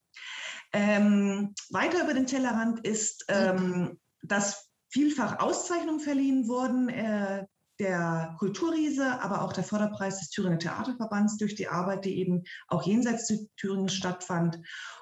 Ähm, 0.72 1.54
weiter 1.72 2.04
über 2.04 2.14
den 2.14 2.28
Tellerrand 2.28 2.86
ist, 2.86 3.26
ähm, 3.30 4.00
dass 4.22 4.70
vielfach 4.90 5.40
Auszeichnungen 5.40 6.00
verliehen 6.00 6.48
wurden. 6.48 6.90
Äh, 6.90 7.46
der 7.80 8.36
Kulturriese, 8.38 9.22
aber 9.22 9.42
auch 9.42 9.54
der 9.54 9.64
Förderpreis 9.64 10.20
des 10.20 10.30
Thüringer 10.30 10.60
Theaterverbands 10.60 11.38
durch 11.38 11.56
die 11.56 11.70
Arbeit, 11.70 12.06
die 12.06 12.20
eben 12.20 12.44
auch 12.68 12.84
jenseits 12.84 13.32
Thüringens 13.56 13.94
stattfand. 13.94 14.60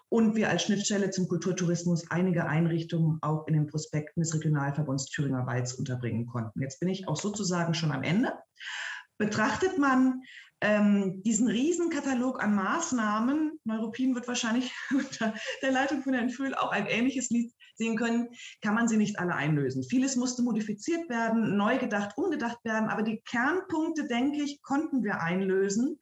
Und 0.10 0.36
wir 0.36 0.50
als 0.50 0.64
Schnittstelle 0.64 1.10
zum 1.10 1.28
Kulturtourismus 1.28 2.10
einige 2.10 2.46
Einrichtungen 2.46 3.18
auch 3.22 3.48
in 3.48 3.56
den 3.56 3.68
Prospekten 3.68 4.22
des 4.22 4.34
Regionalverbunds 4.34 5.08
Thüringer 5.08 5.46
Walds 5.48 5.74
unterbringen 5.74 6.28
konnten. 6.28 6.62
Jetzt 6.62 6.80
bin 6.80 6.90
ich 6.90 7.08
auch 7.08 7.18
sozusagen 7.18 7.74
schon 7.74 7.92
am 7.92 8.04
Ende. 8.04 8.34
Betrachtet 9.18 9.78
man 9.80 10.22
ähm, 10.62 11.22
diesen 11.24 11.48
Riesenkatalog 11.48 12.42
an 12.42 12.56
Maßnahmen, 12.56 13.60
Neuropin 13.64 14.16
wird 14.16 14.28
wahrscheinlich 14.28 14.72
unter 14.92 15.34
der 15.62 15.72
Leitung 15.72 16.02
von 16.04 16.14
Herrn 16.14 16.30
Fühl 16.30 16.56
auch 16.56 16.72
ein 16.72 16.88
ähnliches 16.88 17.30
Lied 17.30 17.54
sehen 17.78 17.98
können, 17.98 18.30
kann 18.62 18.76
man 18.76 18.88
sie 18.88 18.98
nicht 18.98 19.20
alle 19.20 19.36
einlösen. 19.36 19.84
Vieles 19.84 20.16
musste 20.16 20.44
modifiziert 20.44 21.10
werden, 21.10 21.58
neu 21.58 21.78
gedacht, 21.78 22.18
umgedacht 22.18 22.64
werden, 22.64 22.90
aber 22.90 23.04
die 23.04 23.22
Kernpunkte, 23.22 24.08
denke 24.08 24.42
ich, 24.44 24.62
konnten 24.62 25.04
wir 25.04 25.22
einlösen. 25.22 26.00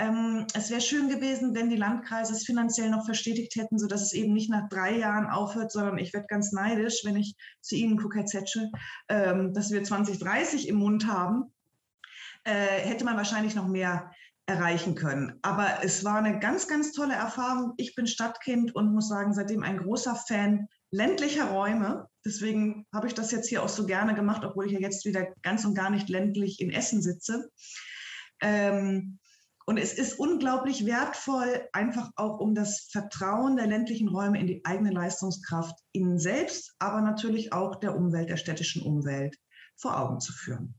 Ähm, 0.00 0.46
es 0.54 0.70
wäre 0.70 0.80
schön 0.80 1.08
gewesen, 1.08 1.54
wenn 1.56 1.70
die 1.70 1.76
Landkreise 1.76 2.32
es 2.32 2.44
finanziell 2.44 2.88
noch 2.88 3.04
verstetigt 3.04 3.56
hätten, 3.56 3.78
sodass 3.78 4.02
es 4.02 4.12
eben 4.12 4.32
nicht 4.32 4.48
nach 4.48 4.68
drei 4.68 4.96
Jahren 4.96 5.26
aufhört, 5.26 5.72
sondern 5.72 5.98
ich 5.98 6.12
werde 6.12 6.28
ganz 6.28 6.52
neidisch, 6.52 7.00
wenn 7.04 7.16
ich 7.16 7.34
zu 7.60 7.74
Ihnen 7.74 7.98
gucke, 7.98 8.18
Herr 8.18 8.26
Zetsche, 8.26 8.70
ähm, 9.08 9.52
dass 9.54 9.72
wir 9.72 9.82
2030 9.82 10.68
im 10.68 10.76
Mund 10.76 11.06
haben 11.08 11.52
äh, 12.48 12.80
hätte 12.80 13.04
man 13.04 13.16
wahrscheinlich 13.16 13.54
noch 13.54 13.68
mehr 13.68 14.10
erreichen 14.46 14.94
können. 14.94 15.38
Aber 15.42 15.66
es 15.82 16.04
war 16.04 16.16
eine 16.16 16.38
ganz, 16.38 16.68
ganz 16.68 16.92
tolle 16.92 17.14
Erfahrung. 17.14 17.74
Ich 17.76 17.94
bin 17.94 18.06
Stadtkind 18.06 18.74
und 18.74 18.94
muss 18.94 19.08
sagen, 19.08 19.34
seitdem 19.34 19.62
ein 19.62 19.76
großer 19.76 20.14
Fan 20.14 20.68
ländlicher 20.90 21.50
Räume. 21.50 22.08
Deswegen 22.24 22.86
habe 22.92 23.06
ich 23.06 23.14
das 23.14 23.30
jetzt 23.30 23.48
hier 23.48 23.62
auch 23.62 23.68
so 23.68 23.86
gerne 23.86 24.14
gemacht, 24.14 24.44
obwohl 24.44 24.66
ich 24.66 24.72
ja 24.72 24.80
jetzt 24.80 25.04
wieder 25.04 25.28
ganz 25.42 25.64
und 25.64 25.74
gar 25.74 25.90
nicht 25.90 26.08
ländlich 26.08 26.60
in 26.60 26.70
Essen 26.70 27.02
sitze. 27.02 27.50
Ähm, 28.40 29.18
und 29.66 29.76
es 29.76 29.92
ist 29.92 30.18
unglaublich 30.18 30.86
wertvoll, 30.86 31.68
einfach 31.74 32.10
auch 32.16 32.40
um 32.40 32.54
das 32.54 32.88
Vertrauen 32.90 33.56
der 33.56 33.66
ländlichen 33.66 34.08
Räume 34.08 34.40
in 34.40 34.46
die 34.46 34.64
eigene 34.64 34.90
Leistungskraft 34.90 35.78
ihnen 35.92 36.18
selbst, 36.18 36.74
aber 36.78 37.02
natürlich 37.02 37.52
auch 37.52 37.76
der 37.76 37.94
Umwelt, 37.94 38.30
der 38.30 38.38
städtischen 38.38 38.80
Umwelt 38.80 39.36
vor 39.76 40.00
Augen 40.00 40.20
zu 40.20 40.32
führen. 40.32 40.74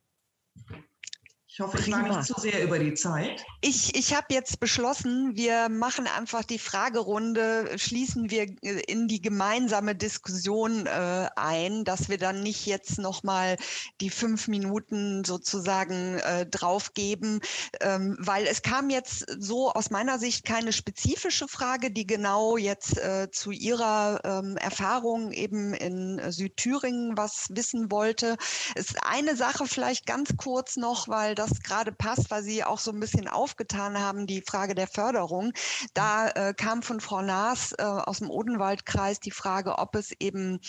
Ich 1.60 1.66
hoffe, 1.66 1.78
ich 1.78 1.92
war 1.92 2.04
nicht 2.04 2.24
zu 2.24 2.40
sehr 2.40 2.64
über 2.64 2.80
die 2.80 2.94
Zeit. 2.94 3.46
Ich, 3.60 3.94
ich 3.94 4.16
habe 4.16 4.28
jetzt 4.30 4.62
beschlossen, 4.62 5.36
wir 5.36 5.68
machen 5.68 6.08
einfach 6.08 6.46
die 6.46 6.58
Fragerunde, 6.58 7.78
schließen 7.78 8.32
wir 8.32 8.44
äh, 8.62 8.80
in 8.88 9.10
die 9.10 9.22
gemeinsame 9.22 9.94
Diskussion 9.94 10.86
äh, 10.86 11.28
ein, 11.36 11.84
dass 11.84 12.08
wir 12.08 12.18
dann 12.18 12.44
nicht 12.44 12.66
jetzt 12.66 12.98
nochmal 12.98 13.58
die 14.00 14.10
fünf 14.10 14.48
Minuten 14.48 15.26
sozusagen 15.26 16.20
äh, 16.20 16.46
draufgeben, 16.46 17.42
ähm, 17.82 18.16
weil 18.22 18.48
es 18.48 18.62
kam 18.62 18.90
jetzt 18.90 19.26
so 19.38 19.70
aus 19.74 19.90
meiner 19.90 20.18
Sicht 20.18 20.46
keine 20.46 20.72
spezifische 20.72 21.50
Frage, 21.50 21.92
die 21.92 22.08
genau 22.08 22.56
jetzt 22.56 22.98
äh, 22.98 23.32
zu 23.32 23.52
Ihrer 23.52 24.22
ähm, 24.24 24.56
Erfahrung 24.56 25.34
eben 25.34 25.74
in 25.74 26.22
Südthüringen 26.32 27.18
was 27.18 27.48
wissen 27.50 27.92
wollte. 27.92 28.38
Es 28.76 28.92
ist 28.92 29.04
eine 29.04 29.36
Sache 29.36 29.66
vielleicht 29.66 30.06
ganz 30.06 30.38
kurz 30.38 30.78
noch, 30.78 31.10
weil 31.10 31.36
das 31.36 31.49
das 31.50 31.62
gerade 31.62 31.92
passt, 31.92 32.32
weil 32.32 32.44
Sie 32.44 32.64
auch 32.64 32.80
so 32.80 32.92
ein 32.92 33.00
bisschen 33.00 33.28
aufgetan 33.28 34.00
haben, 34.00 34.28
die 34.28 34.42
Frage 34.42 34.76
der 34.76 34.88
Förderung. 34.88 35.52
Da 35.94 36.30
äh, 36.30 36.54
kam 36.54 36.82
von 36.82 37.00
Frau 37.00 37.22
Naas 37.22 37.74
äh, 37.78 37.84
aus 37.84 38.20
dem 38.20 38.30
Odenwaldkreis 38.30 39.20
die 39.20 39.32
Frage, 39.32 39.78
ob 39.78 39.96
es 39.96 40.12
eben 40.20 40.60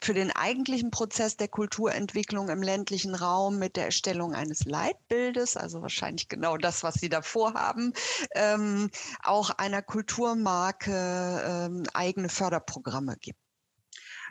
für 0.00 0.14
den 0.14 0.30
eigentlichen 0.32 0.90
Prozess 0.90 1.36
der 1.36 1.48
Kulturentwicklung 1.48 2.48
im 2.48 2.62
ländlichen 2.62 3.14
Raum 3.14 3.58
mit 3.58 3.76
der 3.76 3.86
Erstellung 3.86 4.34
eines 4.34 4.64
Leitbildes, 4.64 5.56
also 5.56 5.82
wahrscheinlich 5.82 6.28
genau 6.28 6.56
das, 6.56 6.82
was 6.82 6.94
Sie 6.94 7.08
da 7.08 7.22
vorhaben, 7.22 7.92
ähm, 8.34 8.90
auch 9.22 9.50
einer 9.50 9.82
Kulturmarke 9.82 11.42
ähm, 11.46 11.84
eigene 11.92 12.28
Förderprogramme 12.28 13.16
gibt. 13.18 13.43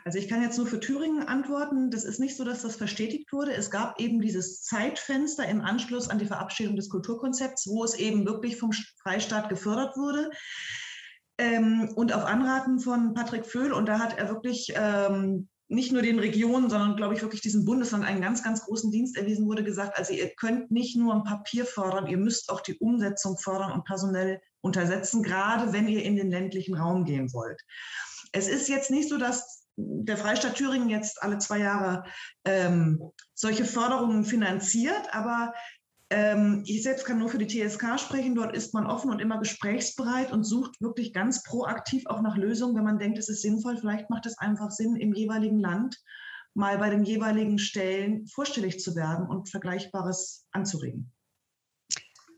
Also 0.04 0.18
ich 0.18 0.28
kann 0.28 0.42
jetzt 0.42 0.58
nur 0.58 0.66
für 0.66 0.80
Thüringen 0.80 1.26
antworten. 1.26 1.90
Das 1.90 2.04
ist 2.04 2.20
nicht 2.20 2.36
so, 2.36 2.44
dass 2.44 2.60
das 2.60 2.76
verstetigt 2.76 3.32
wurde. 3.32 3.54
Es 3.54 3.70
gab 3.70 3.98
eben 3.98 4.20
dieses 4.20 4.62
Zeitfenster 4.62 5.48
im 5.48 5.62
Anschluss 5.62 6.10
an 6.10 6.18
die 6.18 6.26
Verabschiedung 6.26 6.76
des 6.76 6.90
Kulturkonzepts, 6.90 7.66
wo 7.66 7.82
es 7.84 7.94
eben 7.94 8.26
wirklich 8.26 8.58
vom 8.58 8.70
Freistaat 9.02 9.48
gefördert 9.48 9.96
wurde. 9.96 10.30
Ähm, 11.38 11.90
und 11.96 12.12
auf 12.12 12.24
Anraten 12.24 12.80
von 12.80 13.14
Patrick 13.14 13.46
Föhl, 13.46 13.72
und 13.72 13.86
da 13.86 13.98
hat 13.98 14.18
er 14.18 14.28
wirklich 14.28 14.74
ähm, 14.76 15.48
nicht 15.68 15.90
nur 15.90 16.02
den 16.02 16.18
Regionen, 16.18 16.68
sondern 16.68 16.96
glaube 16.96 17.14
ich 17.14 17.22
wirklich 17.22 17.40
diesem 17.40 17.64
Bundesland 17.64 18.04
einen 18.04 18.20
ganz, 18.20 18.42
ganz 18.42 18.64
großen 18.64 18.90
Dienst 18.90 19.16
erwiesen, 19.16 19.46
wurde 19.46 19.64
gesagt, 19.64 19.98
also 19.98 20.12
ihr 20.12 20.28
könnt 20.36 20.70
nicht 20.70 20.96
nur 20.96 21.14
ein 21.14 21.24
Papier 21.24 21.64
fördern, 21.64 22.06
ihr 22.06 22.18
müsst 22.18 22.50
auch 22.50 22.60
die 22.60 22.76
Umsetzung 22.78 23.38
fördern 23.38 23.72
und 23.72 23.84
personell 23.84 24.40
untersetzen, 24.60 25.22
gerade 25.22 25.72
wenn 25.72 25.88
ihr 25.88 26.02
in 26.02 26.16
den 26.16 26.30
ländlichen 26.30 26.74
Raum 26.74 27.04
gehen 27.04 27.32
wollt. 27.32 27.60
Es 28.32 28.48
ist 28.48 28.68
jetzt 28.68 28.90
nicht 28.90 29.08
so, 29.08 29.16
dass 29.16 29.53
der 29.76 30.16
Freistaat 30.16 30.54
Thüringen 30.54 30.88
jetzt 30.88 31.22
alle 31.22 31.38
zwei 31.38 31.58
Jahre 31.58 32.04
ähm, 32.44 33.00
solche 33.34 33.64
Förderungen 33.64 34.24
finanziert, 34.24 35.12
aber 35.12 35.52
ähm, 36.10 36.62
ich 36.66 36.82
selbst 36.82 37.06
kann 37.06 37.18
nur 37.18 37.28
für 37.28 37.38
die 37.38 37.46
TSK 37.46 37.98
sprechen. 37.98 38.34
Dort 38.34 38.54
ist 38.54 38.74
man 38.74 38.86
offen 38.86 39.10
und 39.10 39.20
immer 39.20 39.38
gesprächsbereit 39.38 40.32
und 40.32 40.44
sucht 40.44 40.80
wirklich 40.80 41.12
ganz 41.12 41.42
proaktiv 41.42 42.06
auch 42.06 42.22
nach 42.22 42.36
Lösungen, 42.36 42.76
wenn 42.76 42.84
man 42.84 42.98
denkt, 42.98 43.18
es 43.18 43.28
ist 43.28 43.42
sinnvoll. 43.42 43.76
Vielleicht 43.78 44.10
macht 44.10 44.26
es 44.26 44.38
einfach 44.38 44.70
Sinn, 44.70 44.96
im 44.96 45.12
jeweiligen 45.14 45.58
Land 45.58 45.96
mal 46.54 46.78
bei 46.78 46.90
den 46.90 47.04
jeweiligen 47.04 47.58
Stellen 47.58 48.26
vorstellig 48.28 48.78
zu 48.78 48.94
werden 48.94 49.26
und 49.26 49.50
Vergleichbares 49.50 50.46
anzuregen. 50.52 51.12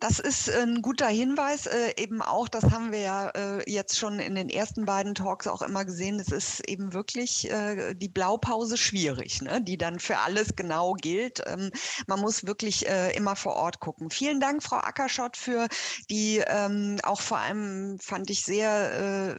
Das 0.08 0.20
ist 0.20 0.48
ein 0.48 0.82
guter 0.82 1.08
Hinweis. 1.08 1.66
Äh, 1.66 1.94
eben 1.96 2.22
auch, 2.22 2.46
das 2.46 2.62
haben 2.70 2.92
wir 2.92 3.00
ja 3.00 3.28
äh, 3.30 3.68
jetzt 3.68 3.98
schon 3.98 4.20
in 4.20 4.36
den 4.36 4.48
ersten 4.48 4.84
beiden 4.84 5.16
Talks 5.16 5.48
auch 5.48 5.62
immer 5.62 5.84
gesehen, 5.84 6.20
es 6.20 6.28
ist 6.28 6.60
eben 6.68 6.92
wirklich 6.92 7.50
äh, 7.50 7.92
die 7.92 8.08
Blaupause 8.08 8.76
schwierig, 8.76 9.42
ne? 9.42 9.60
die 9.60 9.76
dann 9.76 9.98
für 9.98 10.18
alles 10.18 10.54
genau 10.54 10.92
gilt. 10.92 11.42
Ähm, 11.46 11.72
man 12.06 12.20
muss 12.20 12.46
wirklich 12.46 12.88
äh, 12.88 13.16
immer 13.16 13.34
vor 13.34 13.56
Ort 13.56 13.80
gucken. 13.80 14.10
Vielen 14.10 14.38
Dank, 14.38 14.62
Frau 14.62 14.76
Ackerschott, 14.76 15.36
für 15.36 15.66
die 16.08 16.40
ähm, 16.46 16.98
auch 17.02 17.20
vor 17.20 17.38
allem 17.38 17.98
fand 17.98 18.30
ich 18.30 18.44
sehr 18.44 19.32
äh, 19.32 19.34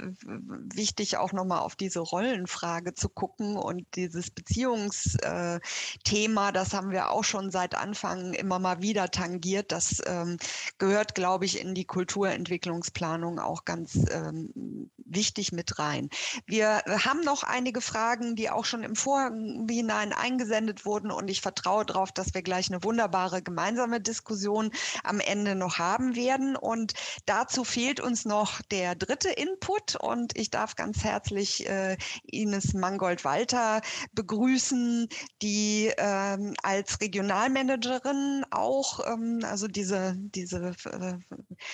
wichtig, 0.76 1.16
auch 1.16 1.32
nochmal 1.32 1.60
auf 1.60 1.78
diese 1.78 2.02
Rollenfrage 2.02 2.94
zu 2.94 3.08
gucken 3.08 3.56
und 3.56 3.86
dieses 3.96 4.32
Beziehungsthema, 4.32 5.62
äh, 6.50 6.52
das 6.52 6.74
haben 6.74 6.92
wir 6.92 7.12
auch 7.12 7.24
schon 7.24 7.52
seit 7.52 7.74
Anfang 7.74 8.34
immer 8.34 8.60
mal 8.60 8.82
wieder 8.82 9.12
tangiert, 9.12 9.72
dass 9.72 10.02
ähm, 10.06 10.38
gehört, 10.78 11.16
glaube 11.16 11.46
ich, 11.46 11.60
in 11.60 11.74
die 11.74 11.86
Kulturentwicklungsplanung 11.86 13.40
auch 13.40 13.66
ganz 13.66 13.98
ähm, 14.12 14.90
wichtig 15.10 15.52
mit 15.52 15.80
rein. 15.80 16.10
Wir 16.46 16.84
haben 17.06 17.22
noch 17.22 17.44
einige 17.44 17.82
Fragen, 17.82 18.36
die 18.36 18.50
auch 18.50 18.66
schon 18.66 18.84
im 18.84 18.96
Vorhinein 18.96 20.14
eingesendet 20.14 20.86
wurden 20.86 21.12
und 21.12 21.30
ich 21.30 21.42
vertraue 21.42 21.86
darauf, 21.86 22.12
dass 22.12 22.34
wir 22.34 22.42
gleich 22.42 22.70
eine 22.70 22.84
wunderbare 22.84 23.42
gemeinsame 23.42 24.02
Diskussion 24.02 24.72
am 25.04 25.20
Ende 25.20 25.56
noch 25.56 25.78
haben 25.78 26.16
werden. 26.16 26.56
Und 26.56 26.94
dazu 27.26 27.64
fehlt 27.64 28.00
uns 28.00 28.26
noch 28.26 28.62
der 28.64 28.96
dritte 28.96 29.30
Input 29.30 29.96
und 29.96 30.38
ich 30.38 30.50
darf 30.50 30.76
ganz 30.76 31.04
herzlich 31.04 31.68
äh, 31.68 31.98
Ines 32.24 32.74
Mangold-Walter 32.74 33.82
begrüßen, 34.14 35.08
die 35.42 35.92
ähm, 35.98 36.54
als 36.64 37.00
Regionalmanagerin 37.02 38.46
auch, 38.52 39.00
ähm, 39.08 39.42
also 39.44 39.68
diese, 39.68 40.16
diese 40.18 40.47
äh, 40.54 41.18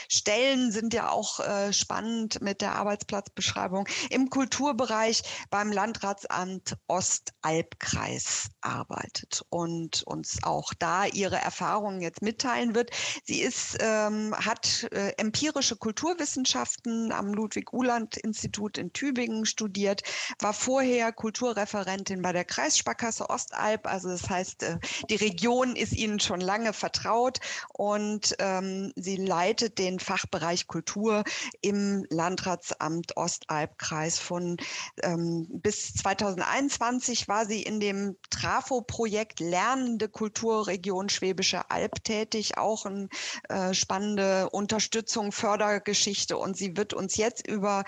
Stellen 0.08 0.72
sind 0.72 0.94
ja 0.94 1.10
auch 1.10 1.40
äh, 1.40 1.74
spannend 1.74 2.42
mit 2.42 2.62
der 2.62 2.76
Arbeitsplatzbeschreibung 2.76 3.88
im 4.10 4.30
Kulturbereich 4.30 5.24
beim 5.50 5.72
Landratsamt 5.72 6.78
Ostalbkreis 6.88 8.50
arbeitet 8.62 9.44
und 9.50 10.04
uns 10.04 10.40
auch 10.44 10.74
da 10.78 11.06
ihre 11.06 11.38
Erfahrungen 11.38 12.02
jetzt 12.02 12.22
mitteilen 12.22 12.76
wird. 12.76 12.92
Sie 13.24 13.42
ist, 13.42 13.78
ähm, 13.80 14.36
hat 14.36 14.88
äh, 14.92 15.14
empirische 15.18 15.76
Kulturwissenschaften 15.76 17.12
am 17.12 17.34
Ludwig-Uhland-Institut 17.34 18.78
in 18.78 18.94
Tübingen 18.94 19.46
studiert, 19.46 20.04
war 20.40 20.54
vorher 20.54 21.12
Kulturreferentin 21.12 22.22
bei 22.22 22.32
der 22.32 22.46
Kreissparkasse 22.46 23.30
Ostalb. 23.30 23.88
Also 23.88 24.10
das 24.10 24.30
heißt, 24.30 24.66
die 25.10 25.16
Region 25.16 25.76
ist 25.76 25.94
Ihnen 25.94 26.20
schon 26.20 26.42
lange 26.42 26.74
vertraut 26.74 27.40
und 27.74 28.40
äh, 28.40 28.53
ähm, 28.58 28.94
sie 28.96 29.16
leitet 29.16 29.78
den 29.78 30.00
Fachbereich 30.00 30.68
Kultur 30.68 31.24
im 31.62 32.06
Landratsamt 32.10 33.18
Ostalbkreis. 33.18 34.20
Von 34.20 34.58
ähm, 35.02 35.48
bis 35.50 35.94
2021 35.94 37.28
war 37.28 37.46
sie 37.46 37.62
in 37.64 37.80
dem 37.80 38.16
Trafo-Projekt 38.30 39.40
Lernende 39.40 40.10
Kulturregion 40.10 41.10
Schwäbische 41.10 41.70
Alb 41.72 42.04
tätig, 42.04 42.58
auch 42.58 42.86
eine 42.86 43.08
äh, 43.50 43.74
spannende 43.74 44.50
Unterstützung, 44.50 45.32
Fördergeschichte. 45.32 46.38
Und 46.38 46.58
sie 46.58 46.76
wird 46.78 46.94
uns 46.94 47.18
jetzt 47.18 47.48
über 47.48 47.84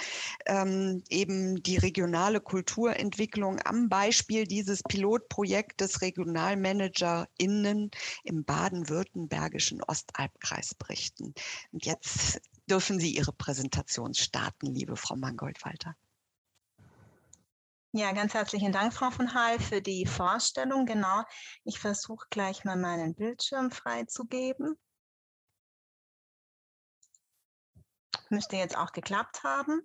ähm, 0.45 1.03
eben 1.09 1.61
die 1.61 1.77
regionale 1.77 2.39
Kulturentwicklung 2.39 3.59
am 3.63 3.89
Beispiel 3.89 4.45
dieses 4.45 4.83
Pilotprojektes 4.83 6.01
RegionalmanagerInnen 6.01 7.91
im 8.23 8.43
baden-württembergischen 8.43 9.81
Ostalbkreis 9.83 10.54
berichten. 10.77 11.33
Und 11.71 11.85
jetzt 11.85 12.41
dürfen 12.69 12.99
Sie 12.99 13.15
Ihre 13.15 13.33
Präsentation 13.33 14.13
starten, 14.13 14.67
liebe 14.67 14.95
Frau 14.95 15.15
Mangold-Walter. 15.15 15.95
Ja, 17.91 18.11
ganz 18.11 18.33
herzlichen 18.33 18.73
Dank, 18.73 18.93
Frau 18.93 19.09
von 19.09 19.33
Hall, 19.33 19.57
für 19.59 19.81
die 19.81 20.05
Vorstellung. 20.05 20.85
Genau, 20.85 21.23
ich 21.63 21.79
versuche 21.79 22.27
gleich 22.29 22.65
mal 22.65 22.75
meinen 22.75 23.15
Bildschirm 23.15 23.71
freizugeben. 23.71 24.77
Müsste 28.29 28.57
jetzt 28.57 28.77
auch 28.77 28.91
geklappt 28.91 29.43
haben. 29.43 29.81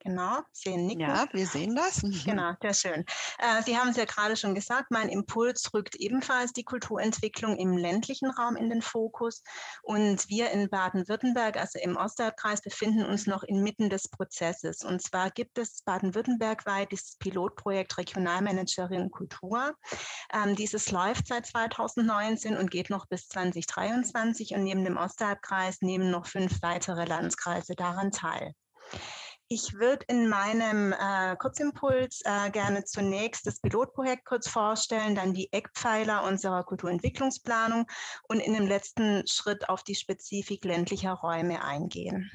Genau, 0.00 0.38
sehen 0.52 0.86
Nicken. 0.86 1.00
Ja, 1.00 1.26
wir 1.32 1.46
sehen 1.46 1.74
das. 1.74 2.02
Genau, 2.24 2.52
sehr 2.62 2.74
schön. 2.74 3.04
Äh, 3.38 3.62
Sie 3.64 3.76
haben 3.76 3.88
es 3.88 3.96
ja 3.96 4.04
gerade 4.04 4.36
schon 4.36 4.54
gesagt, 4.54 4.90
mein 4.90 5.08
Impuls 5.08 5.72
rückt 5.74 5.96
ebenfalls 5.96 6.52
die 6.52 6.62
Kulturentwicklung 6.62 7.56
im 7.56 7.76
ländlichen 7.76 8.30
Raum 8.30 8.56
in 8.56 8.70
den 8.70 8.80
Fokus. 8.80 9.42
Und 9.82 10.28
wir 10.28 10.50
in 10.50 10.70
Baden-Württemberg, 10.70 11.56
also 11.56 11.80
im 11.80 11.96
Ostalbkreis, 11.96 12.62
befinden 12.62 13.04
uns 13.04 13.26
noch 13.26 13.42
inmitten 13.42 13.90
des 13.90 14.08
Prozesses. 14.08 14.84
Und 14.84 15.02
zwar 15.02 15.30
gibt 15.30 15.58
es 15.58 15.82
baden-württembergweit 15.82 16.92
dieses 16.92 17.16
Pilotprojekt 17.16 17.98
Regionalmanagerin 17.98 19.10
Kultur. 19.10 19.74
Ähm, 20.32 20.54
dieses 20.54 20.92
läuft 20.92 21.26
seit 21.26 21.46
2019 21.46 22.56
und 22.56 22.70
geht 22.70 22.88
noch 22.88 23.06
bis 23.06 23.28
2023. 23.28 24.54
Und 24.54 24.62
neben 24.62 24.84
dem 24.84 24.96
Ostalbkreis 24.96 25.80
nehmen 25.80 26.10
noch 26.10 26.26
fünf 26.26 26.62
weitere 26.62 27.04
Landkreise 27.04 27.74
daran 27.74 28.12
teil. 28.12 28.54
Ich 29.50 29.72
würde 29.72 30.04
in 30.08 30.28
meinem 30.28 30.92
äh, 30.92 31.34
Kurzimpuls 31.36 32.20
äh, 32.26 32.50
gerne 32.50 32.84
zunächst 32.84 33.46
das 33.46 33.60
Pilotprojekt 33.60 34.26
kurz 34.26 34.46
vorstellen, 34.46 35.14
dann 35.14 35.32
die 35.32 35.50
Eckpfeiler 35.50 36.24
unserer 36.24 36.64
Kulturentwicklungsplanung 36.64 37.86
und 38.24 38.40
in 38.40 38.52
dem 38.52 38.66
letzten 38.66 39.26
Schritt 39.26 39.70
auf 39.70 39.82
die 39.82 39.94
Spezifik 39.94 40.66
ländlicher 40.66 41.14
Räume 41.14 41.64
eingehen. 41.64 42.30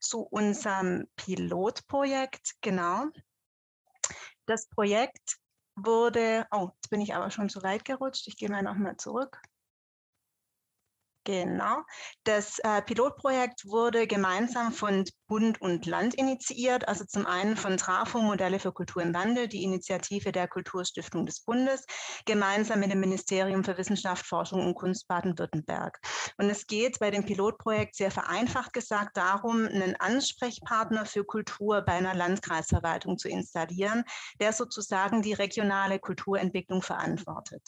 Zu 0.00 0.22
unserem 0.22 1.06
Pilotprojekt, 1.14 2.56
genau. 2.60 3.04
Das 4.46 4.68
Projekt 4.68 5.36
wurde, 5.76 6.48
oh, 6.50 6.70
jetzt 6.74 6.90
bin 6.90 7.00
ich 7.00 7.14
aber 7.14 7.30
schon 7.30 7.48
zu 7.48 7.62
weit 7.62 7.84
gerutscht. 7.84 8.26
Ich 8.26 8.36
gehe 8.36 8.50
mal 8.50 8.62
nochmal 8.62 8.96
zurück. 8.96 9.40
Genau. 11.24 11.82
Das 12.24 12.58
äh, 12.58 12.82
Pilotprojekt 12.82 13.64
wurde 13.64 14.06
gemeinsam 14.06 14.72
von 14.72 15.04
Bund 15.26 15.58
und 15.62 15.86
Land 15.86 16.14
initiiert, 16.14 16.86
also 16.86 17.06
zum 17.06 17.24
einen 17.24 17.56
von 17.56 17.78
Trafo 17.78 18.20
Modelle 18.20 18.58
für 18.58 18.72
Kultur 18.72 19.02
im 19.02 19.14
Wandel, 19.14 19.48
die 19.48 19.62
Initiative 19.62 20.32
der 20.32 20.48
Kulturstiftung 20.48 21.24
des 21.24 21.40
Bundes, 21.40 21.86
gemeinsam 22.26 22.80
mit 22.80 22.92
dem 22.92 23.00
Ministerium 23.00 23.64
für 23.64 23.78
Wissenschaft, 23.78 24.26
Forschung 24.26 24.66
und 24.66 24.74
Kunst 24.74 25.08
Baden-Württemberg. 25.08 25.98
Und 26.36 26.50
es 26.50 26.66
geht 26.66 26.98
bei 26.98 27.10
dem 27.10 27.24
Pilotprojekt 27.24 27.96
sehr 27.96 28.10
vereinfacht 28.10 28.74
gesagt 28.74 29.16
darum, 29.16 29.64
einen 29.66 29.96
Ansprechpartner 29.96 31.06
für 31.06 31.24
Kultur 31.24 31.80
bei 31.80 31.92
einer 31.92 32.14
Landkreisverwaltung 32.14 33.16
zu 33.16 33.30
installieren, 33.30 34.04
der 34.40 34.52
sozusagen 34.52 35.22
die 35.22 35.32
regionale 35.32 35.98
Kulturentwicklung 35.98 36.82
verantwortet. 36.82 37.62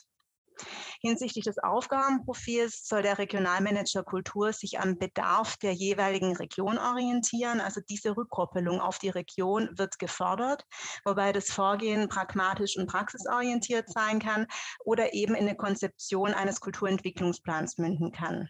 Hinsichtlich 1.00 1.44
des 1.44 1.58
Aufgabenprofils 1.58 2.86
soll 2.86 3.02
der 3.02 3.18
Regionalmanager 3.18 4.02
Kultur 4.02 4.52
sich 4.52 4.80
am 4.80 4.98
Bedarf 4.98 5.56
der 5.56 5.72
jeweiligen 5.72 6.36
Region 6.36 6.78
orientieren. 6.78 7.60
Also 7.60 7.80
diese 7.88 8.16
Rückkoppelung 8.16 8.80
auf 8.80 8.98
die 8.98 9.10
Region 9.10 9.68
wird 9.76 9.98
gefordert, 9.98 10.64
wobei 11.04 11.32
das 11.32 11.50
Vorgehen 11.50 12.08
pragmatisch 12.08 12.76
und 12.76 12.88
praxisorientiert 12.88 13.88
sein 13.90 14.18
kann 14.18 14.46
oder 14.84 15.14
eben 15.14 15.34
in 15.34 15.46
eine 15.46 15.56
Konzeption 15.56 16.34
eines 16.34 16.60
Kulturentwicklungsplans 16.60 17.78
münden 17.78 18.12
kann. 18.12 18.48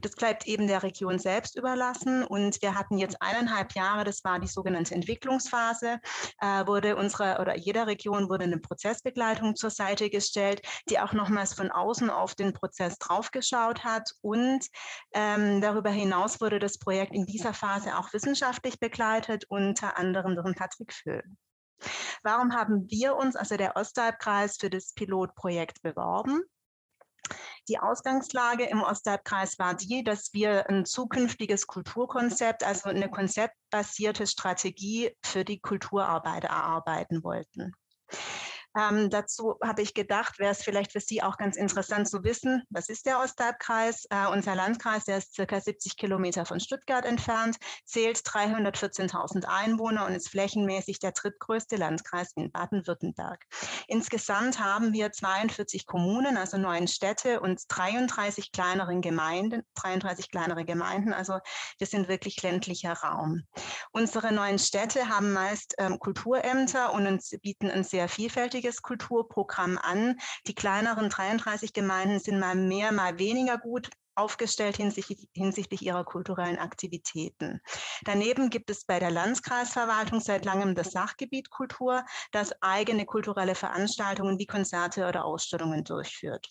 Das 0.00 0.12
bleibt 0.12 0.46
eben 0.46 0.66
der 0.66 0.82
Region 0.82 1.18
selbst 1.18 1.56
überlassen. 1.56 2.24
Und 2.24 2.60
wir 2.62 2.74
hatten 2.74 2.98
jetzt 2.98 3.20
eineinhalb 3.20 3.74
Jahre, 3.74 4.04
das 4.04 4.24
war 4.24 4.38
die 4.38 4.46
sogenannte 4.46 4.94
Entwicklungsphase, 4.94 6.00
äh, 6.40 6.66
wurde 6.66 6.96
unsere 6.96 7.38
oder 7.40 7.56
jeder 7.56 7.86
Region 7.86 8.28
wurde 8.28 8.44
eine 8.44 8.58
Prozessbegleitung 8.58 9.56
zur 9.56 9.70
Seite 9.70 10.10
gestellt, 10.10 10.62
die 10.88 10.98
auch 11.00 11.12
nochmals 11.12 11.54
von 11.54 11.70
außen 11.70 12.10
auf 12.10 12.34
den 12.34 12.52
Prozess 12.52 12.98
draufgeschaut 12.98 13.84
hat. 13.84 14.12
Und 14.22 14.66
ähm, 15.12 15.60
darüber 15.60 15.90
hinaus 15.90 16.40
wurde 16.40 16.58
das 16.58 16.78
Projekt 16.78 17.14
in 17.14 17.26
dieser 17.26 17.54
Phase 17.54 17.98
auch 17.98 18.12
wissenschaftlich 18.12 18.78
begleitet, 18.80 19.44
unter 19.48 19.98
anderem 19.98 20.34
durch 20.34 20.54
Patrick 20.56 20.92
Föhl. 20.92 21.22
Warum 22.22 22.54
haben 22.54 22.86
wir 22.88 23.16
uns, 23.16 23.36
also 23.36 23.56
der 23.56 23.76
Ostalbkreis, 23.76 24.56
für 24.56 24.70
das 24.70 24.92
Pilotprojekt 24.94 25.82
beworben? 25.82 26.42
Die 27.68 27.78
Ausgangslage 27.80 28.64
im 28.64 28.80
Ostalbkreis 28.80 29.58
war 29.58 29.74
die, 29.74 30.04
dass 30.04 30.32
wir 30.32 30.68
ein 30.68 30.84
zukünftiges 30.84 31.66
Kulturkonzept, 31.66 32.62
also 32.62 32.88
eine 32.88 33.10
konzeptbasierte 33.10 34.26
Strategie 34.28 35.16
für 35.24 35.44
die 35.44 35.58
Kulturarbeit 35.58 36.44
erarbeiten 36.44 37.24
wollten. 37.24 37.72
Ähm, 38.76 39.08
dazu 39.08 39.56
habe 39.62 39.80
ich 39.80 39.94
gedacht, 39.94 40.38
wäre 40.38 40.52
es 40.52 40.62
vielleicht 40.62 40.92
für 40.92 41.00
Sie 41.00 41.22
auch 41.22 41.38
ganz 41.38 41.56
interessant 41.56 42.08
zu 42.08 42.22
wissen, 42.24 42.62
was 42.68 42.88
ist 42.88 43.06
der 43.06 43.20
Ostalbkreis? 43.20 44.06
Äh, 44.10 44.26
unser 44.26 44.54
Landkreis, 44.54 45.04
der 45.04 45.18
ist 45.18 45.34
circa 45.34 45.60
70 45.60 45.96
Kilometer 45.96 46.44
von 46.44 46.60
Stuttgart 46.60 47.06
entfernt, 47.06 47.56
zählt 47.84 48.18
314.000 48.18 49.44
Einwohner 49.46 50.04
und 50.06 50.14
ist 50.14 50.28
flächenmäßig 50.28 50.98
der 50.98 51.12
drittgrößte 51.12 51.76
Landkreis 51.76 52.32
in 52.36 52.52
Baden-Württemberg. 52.52 53.46
Insgesamt 53.88 54.60
haben 54.60 54.92
wir 54.92 55.10
42 55.10 55.86
Kommunen, 55.86 56.36
also 56.36 56.58
neun 56.58 56.86
Städte 56.86 57.40
und 57.40 57.62
33 57.68 58.52
kleineren 58.52 59.00
Gemeinden, 59.00 59.62
33 59.76 60.30
kleinere 60.30 60.66
Gemeinden. 60.66 61.14
Also 61.14 61.38
wir 61.78 61.86
sind 61.86 62.08
wirklich 62.08 62.42
ländlicher 62.42 62.92
Raum. 62.92 63.44
Unsere 63.92 64.32
neuen 64.32 64.58
Städte 64.58 65.08
haben 65.08 65.32
meist 65.32 65.74
ähm, 65.78 65.98
Kulturämter 65.98 66.92
und 66.92 67.06
uns 67.06 67.30
bieten 67.40 67.70
ein 67.70 67.84
sehr 67.84 68.08
vielfältiges 68.08 68.65
einjähriges 68.66 68.82
Kulturprogramm 68.82 69.78
an. 69.78 70.18
Die 70.46 70.54
kleineren 70.54 71.08
33 71.08 71.72
Gemeinden 71.72 72.18
sind 72.18 72.38
mal 72.38 72.54
mehr, 72.54 72.92
mal 72.92 73.18
weniger 73.18 73.58
gut 73.58 73.90
aufgestellt 74.16 74.76
hinsichtlich, 74.76 75.28
hinsichtlich, 75.34 75.82
ihrer 75.82 76.04
kulturellen 76.04 76.58
Aktivitäten. 76.58 77.60
Daneben 78.04 78.48
gibt 78.48 78.70
es 78.70 78.86
bei 78.86 78.98
der 78.98 79.10
Landkreisverwaltung 79.10 80.20
seit 80.20 80.46
langem 80.46 80.74
das 80.74 80.90
Sachgebiet 80.90 81.50
Kultur, 81.50 82.02
das 82.32 82.54
eigene 82.62 83.04
kulturelle 83.04 83.54
Veranstaltungen 83.54 84.38
wie 84.38 84.46
Konzerte 84.46 85.06
oder 85.06 85.26
Ausstellungen 85.26 85.84
durchführt. 85.84 86.50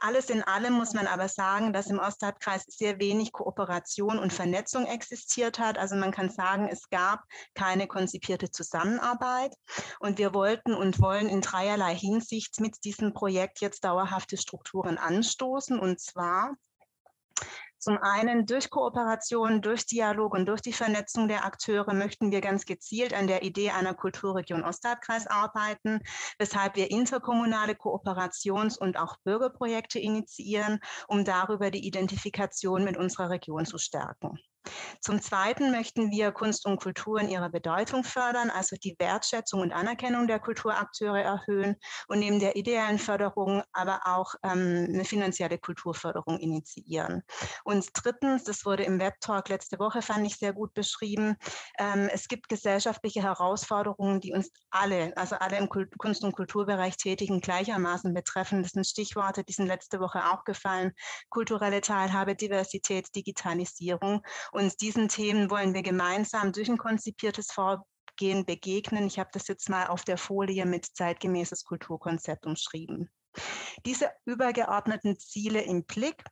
Alles 0.00 0.30
in 0.30 0.42
allem 0.42 0.72
muss 0.72 0.94
man 0.94 1.06
aber 1.06 1.28
sagen, 1.28 1.72
dass 1.72 1.86
im 1.86 1.98
Ostalbkreis 1.98 2.64
sehr 2.66 2.98
wenig 2.98 3.32
Kooperation 3.32 4.18
und 4.18 4.32
Vernetzung 4.32 4.86
existiert 4.86 5.58
hat. 5.58 5.78
Also 5.78 5.96
man 5.96 6.10
kann 6.10 6.30
sagen, 6.30 6.68
es 6.68 6.88
gab 6.90 7.22
keine 7.54 7.86
konzipierte 7.86 8.50
Zusammenarbeit. 8.50 9.54
Und 10.00 10.18
wir 10.18 10.34
wollten 10.34 10.74
und 10.74 11.00
wollen 11.00 11.28
in 11.28 11.40
dreierlei 11.40 11.94
Hinsicht 11.94 12.60
mit 12.60 12.84
diesem 12.84 13.12
Projekt 13.12 13.60
jetzt 13.60 13.84
dauerhafte 13.84 14.36
Strukturen 14.36 14.98
anstoßen. 14.98 15.78
Und 15.78 16.00
zwar 16.00 16.56
zum 17.82 17.98
einen 17.98 18.46
durch 18.46 18.70
Kooperation, 18.70 19.60
durch 19.60 19.86
Dialog 19.86 20.34
und 20.34 20.46
durch 20.46 20.60
die 20.62 20.72
Vernetzung 20.72 21.26
der 21.26 21.44
Akteure 21.44 21.92
möchten 21.94 22.30
wir 22.30 22.40
ganz 22.40 22.64
gezielt 22.64 23.12
an 23.12 23.26
der 23.26 23.42
Idee 23.42 23.70
einer 23.70 23.92
Kulturregion 23.92 24.62
Ostalbkreis 24.62 25.26
arbeiten, 25.26 25.98
weshalb 26.38 26.76
wir 26.76 26.92
interkommunale 26.92 27.72
Kooperations- 27.72 28.78
und 28.78 28.96
auch 28.96 29.16
Bürgerprojekte 29.24 29.98
initiieren, 29.98 30.78
um 31.08 31.24
darüber 31.24 31.72
die 31.72 31.84
Identifikation 31.84 32.84
mit 32.84 32.96
unserer 32.96 33.30
Region 33.30 33.66
zu 33.66 33.78
stärken. 33.78 34.38
Zum 35.00 35.20
Zweiten 35.20 35.70
möchten 35.70 36.10
wir 36.10 36.32
Kunst 36.32 36.66
und 36.66 36.80
Kultur 36.80 37.20
in 37.20 37.28
ihrer 37.28 37.48
Bedeutung 37.48 38.04
fördern, 38.04 38.50
also 38.50 38.76
die 38.76 38.94
Wertschätzung 38.98 39.60
und 39.60 39.72
Anerkennung 39.72 40.26
der 40.26 40.38
Kulturakteure 40.38 41.20
erhöhen 41.20 41.76
und 42.08 42.20
neben 42.20 42.38
der 42.38 42.56
ideellen 42.56 42.98
Förderung 42.98 43.62
aber 43.72 44.00
auch 44.04 44.34
ähm, 44.42 44.86
eine 44.88 45.04
finanzielle 45.04 45.58
Kulturförderung 45.58 46.38
initiieren. 46.38 47.22
Und 47.64 47.88
drittens, 47.94 48.44
das 48.44 48.64
wurde 48.64 48.84
im 48.84 49.00
Webtalk 49.00 49.48
letzte 49.48 49.78
Woche, 49.78 50.02
fand 50.02 50.26
ich 50.26 50.36
sehr 50.36 50.52
gut 50.52 50.74
beschrieben, 50.74 51.36
ähm, 51.78 52.08
es 52.12 52.28
gibt 52.28 52.48
gesellschaftliche 52.48 53.22
Herausforderungen, 53.22 54.20
die 54.20 54.32
uns 54.32 54.50
alle, 54.70 55.16
also 55.16 55.36
alle 55.36 55.58
im 55.58 55.68
Kunst- 55.68 56.24
und 56.24 56.32
Kulturbereich 56.34 56.96
Tätigen 56.96 57.40
gleichermaßen 57.40 58.14
betreffen. 58.14 58.62
Das 58.62 58.72
sind 58.72 58.86
Stichworte, 58.86 59.44
die 59.44 59.52
sind 59.52 59.66
letzte 59.66 60.00
Woche 60.00 60.30
auch 60.30 60.44
gefallen. 60.44 60.92
Kulturelle 61.30 61.80
Teilhabe, 61.80 62.34
Diversität, 62.34 63.14
Digitalisierung. 63.14 64.22
Und 64.52 64.82
diesen 64.82 65.08
Themen 65.08 65.50
wollen 65.50 65.72
wir 65.72 65.82
gemeinsam 65.82 66.52
durch 66.52 66.68
ein 66.70 66.76
konzipiertes 66.76 67.50
Vorgehen 67.50 68.44
begegnen. 68.44 69.06
Ich 69.06 69.18
habe 69.18 69.30
das 69.32 69.48
jetzt 69.48 69.70
mal 69.70 69.86
auf 69.86 70.04
der 70.04 70.18
Folie 70.18 70.66
mit 70.66 70.86
zeitgemäßes 70.94 71.64
Kulturkonzept 71.64 72.44
umschrieben. 72.44 73.10
Diese 73.86 74.10
übergeordneten 74.26 75.18
Ziele 75.18 75.62
im 75.62 75.84
Blick 75.84 76.22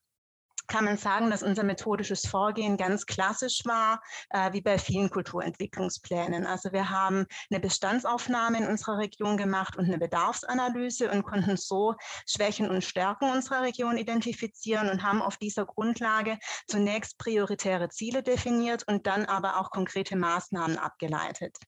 kann 0.71 0.85
man 0.85 0.97
sagen, 0.97 1.31
dass 1.31 1.43
unser 1.43 1.65
methodisches 1.65 2.27
Vorgehen 2.27 2.77
ganz 2.77 3.05
klassisch 3.05 3.63
war, 3.65 4.01
äh, 4.31 4.53
wie 4.53 4.63
bei 4.63 4.79
vielen 4.79 5.11
Kulturentwicklungsplänen. 5.11 6.47
Also 6.47 6.73
wir 6.73 6.89
haben 6.89 7.27
eine 7.51 7.61
Bestandsaufnahme 7.61 8.59
in 8.59 8.67
unserer 8.67 8.99
Region 8.99 9.37
gemacht 9.37 9.77
und 9.77 9.87
eine 9.87 9.99
Bedarfsanalyse 9.99 11.11
und 11.11 11.25
konnten 11.25 11.57
so 11.57 11.97
Schwächen 12.27 12.71
und 12.71 12.85
Stärken 12.85 13.31
unserer 13.31 13.63
Region 13.63 13.99
identifizieren 13.99 14.89
und 14.89 15.03
haben 15.03 15.21
auf 15.21 15.37
dieser 15.37 15.67
Grundlage 15.67 16.39
zunächst 16.69 17.19
prioritäre 17.19 17.89
Ziele 17.89 18.23
definiert 18.23 18.87
und 18.87 19.07
dann 19.07 19.27
aber 19.27 19.59
auch 19.59 19.71
konkrete 19.71 20.17
Maßnahmen 20.17 20.79
abgeleitet. 20.79 21.59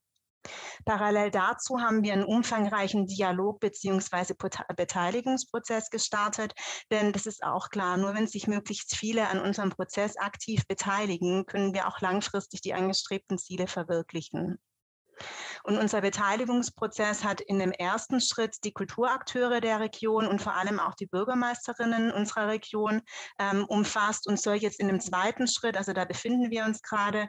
Parallel 0.85 1.31
dazu 1.31 1.81
haben 1.81 2.03
wir 2.03 2.13
einen 2.13 2.25
umfangreichen 2.25 3.07
Dialog 3.07 3.61
bzw. 3.61 4.35
Beteiligungsprozess 4.77 5.91
gestartet, 5.91 6.55
denn 6.91 7.13
das 7.13 7.27
ist 7.27 7.43
auch 7.43 7.69
klar, 7.71 7.97
nur 7.97 8.15
wenn 8.15 8.27
sich 8.27 8.47
möglichst 8.47 8.97
viele 8.97 9.29
an 9.29 9.41
unserem 9.41 9.71
Prozess 9.71 10.17
aktiv 10.17 10.67
beteiligen, 10.67 11.47
können 11.47 11.75
wir 11.75 11.87
auch 11.87 12.01
langfristig 12.01 12.61
die 12.61 12.75
angestrebten 12.75 13.39
Ziele 13.39 13.67
verwirklichen. 13.67 14.59
Und 15.65 15.79
unser 15.79 16.01
Beteiligungsprozess 16.01 17.25
hat 17.25 17.41
in 17.41 17.59
dem 17.59 17.73
ersten 17.73 18.21
Schritt 18.21 18.57
die 18.65 18.73
Kulturakteure 18.73 19.61
der 19.61 19.81
Region 19.81 20.27
und 20.27 20.43
vor 20.43 20.55
allem 20.55 20.81
auch 20.81 20.95
die 20.95 21.07
Bürgermeisterinnen 21.07 22.11
unserer 22.13 22.49
Region 22.49 23.03
ähm, 23.39 23.65
umfasst 23.67 24.27
und 24.27 24.41
soll 24.41 24.57
jetzt 24.57 24.81
in 24.81 24.89
dem 24.89 25.01
zweiten 25.01 25.47
Schritt, 25.47 25.77
also 25.77 25.93
da 25.93 26.05
befinden 26.05 26.51
wir 26.51 26.65
uns 26.65 26.83
gerade, 26.83 27.29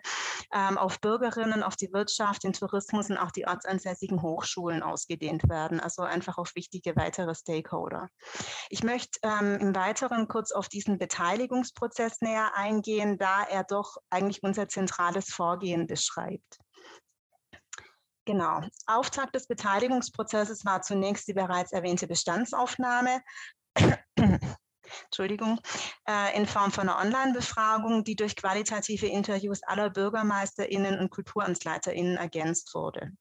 ähm, 0.54 0.78
auf 0.78 1.00
Bürgerinnen, 1.00 1.64
auf 1.64 1.76
die 1.76 1.92
Wirtschaft, 1.94 2.44
den 2.44 2.54
Tourismus 2.54 3.10
und 3.10 3.18
auch 3.18 3.32
die 3.32 3.48
ortsansässigen 3.48 4.22
Hochschulen 4.22 4.84
ausgedehnt 4.84 5.50
werden. 5.50 5.80
Also 5.80 6.04
einfach 6.04 6.38
auf 6.38 6.56
wichtige 6.56 6.96
weitere 6.96 7.36
Stakeholder. 7.36 8.10
Ich 8.70 8.84
möchte 8.84 9.20
ähm, 9.24 9.58
im 9.60 9.76
Weiteren 9.76 10.28
kurz 10.28 10.52
auf 10.52 10.70
diesen 10.70 10.98
Beteiligungsprozess 10.98 12.22
näher 12.22 12.52
eingehen, 12.56 13.18
da 13.18 13.44
er 13.44 13.64
doch 13.64 13.98
eigentlich 14.10 14.44
unser 14.44 14.68
zentrales 14.68 15.30
Vorgehen 15.30 15.88
beschreibt. 15.88 16.63
Genau. 18.26 18.62
Auftakt 18.88 19.36
des 19.36 19.48
Beteiligungsprozesses 19.48 20.66
war 20.66 20.82
zunächst 20.82 21.28
die 21.28 21.34
bereits 21.34 21.74
erwähnte 21.74 22.08
Bestandsaufnahme. 22.08 23.22
Entschuldigung, 25.06 25.60
äh, 26.08 26.38
in 26.38 26.46
Form 26.46 26.72
von 26.72 26.88
einer 26.88 27.00
Online-Befragung, 27.00 28.04
die 28.04 28.16
durch 28.16 28.36
qualitative 28.36 29.08
Interviews 29.08 29.64
aller 29.64 29.90
BürgermeisterInnen 29.90 31.00
und 31.00 31.10
KulturamtsleiterInnen 31.10 32.18
ergänzt 32.18 32.74
wurde. 32.74 33.12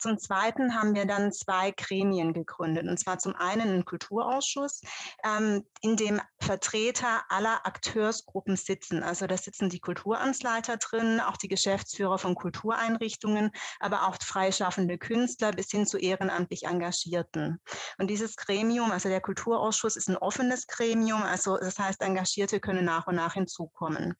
Zum 0.00 0.18
Zweiten 0.18 0.74
haben 0.74 0.94
wir 0.94 1.04
dann 1.04 1.32
zwei 1.32 1.72
Gremien 1.72 2.32
gegründet, 2.32 2.86
und 2.88 2.98
zwar 2.98 3.18
zum 3.18 3.36
einen 3.36 3.60
einen 3.60 3.84
Kulturausschuss, 3.84 4.80
ähm, 5.24 5.64
in 5.82 5.96
dem 5.96 6.20
Vertreter 6.40 7.22
aller 7.28 7.66
Akteursgruppen 7.66 8.56
sitzen. 8.56 9.02
Also 9.02 9.26
da 9.26 9.36
sitzen 9.36 9.68
die 9.68 9.80
Kulturamtsleiter 9.80 10.78
drin, 10.78 11.20
auch 11.20 11.36
die 11.36 11.48
Geschäftsführer 11.48 12.18
von 12.18 12.34
Kultureinrichtungen, 12.34 13.50
aber 13.78 14.08
auch 14.08 14.16
freischaffende 14.22 14.96
Künstler 14.98 15.52
bis 15.52 15.70
hin 15.70 15.86
zu 15.86 15.98
ehrenamtlich 15.98 16.64
Engagierten. 16.64 17.60
Und 17.98 18.08
dieses 18.08 18.36
Gremium, 18.36 18.90
also 18.90 19.08
der 19.08 19.20
Kulturausschuss, 19.20 19.96
ist 19.96 20.08
ein 20.08 20.16
offenes 20.16 20.66
Gremium, 20.66 21.22
also 21.22 21.58
das 21.58 21.78
heißt, 21.78 22.00
Engagierte 22.00 22.60
können 22.60 22.84
nach 22.84 23.06
und 23.06 23.16
nach 23.16 23.34
hinzukommen. 23.34 24.14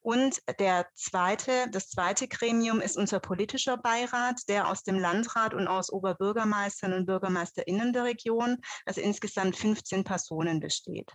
Und 0.00 0.40
der 0.60 0.86
zweite, 0.94 1.68
das 1.70 1.88
zweite 1.90 2.28
Gremium 2.28 2.80
ist 2.80 2.96
unser 2.96 3.20
politischer 3.20 3.76
Beirat, 3.76 4.40
der 4.48 4.68
aus 4.68 4.82
dem 4.82 4.98
Landrat 5.24 5.54
und 5.54 5.68
aus 5.68 5.90
Oberbürgermeistern 5.90 6.92
und 6.92 7.06
Bürgermeisterinnen 7.06 7.92
der 7.92 8.04
Region, 8.04 8.58
also 8.84 9.00
insgesamt 9.00 9.56
15 9.56 10.04
Personen 10.04 10.60
besteht. 10.60 11.10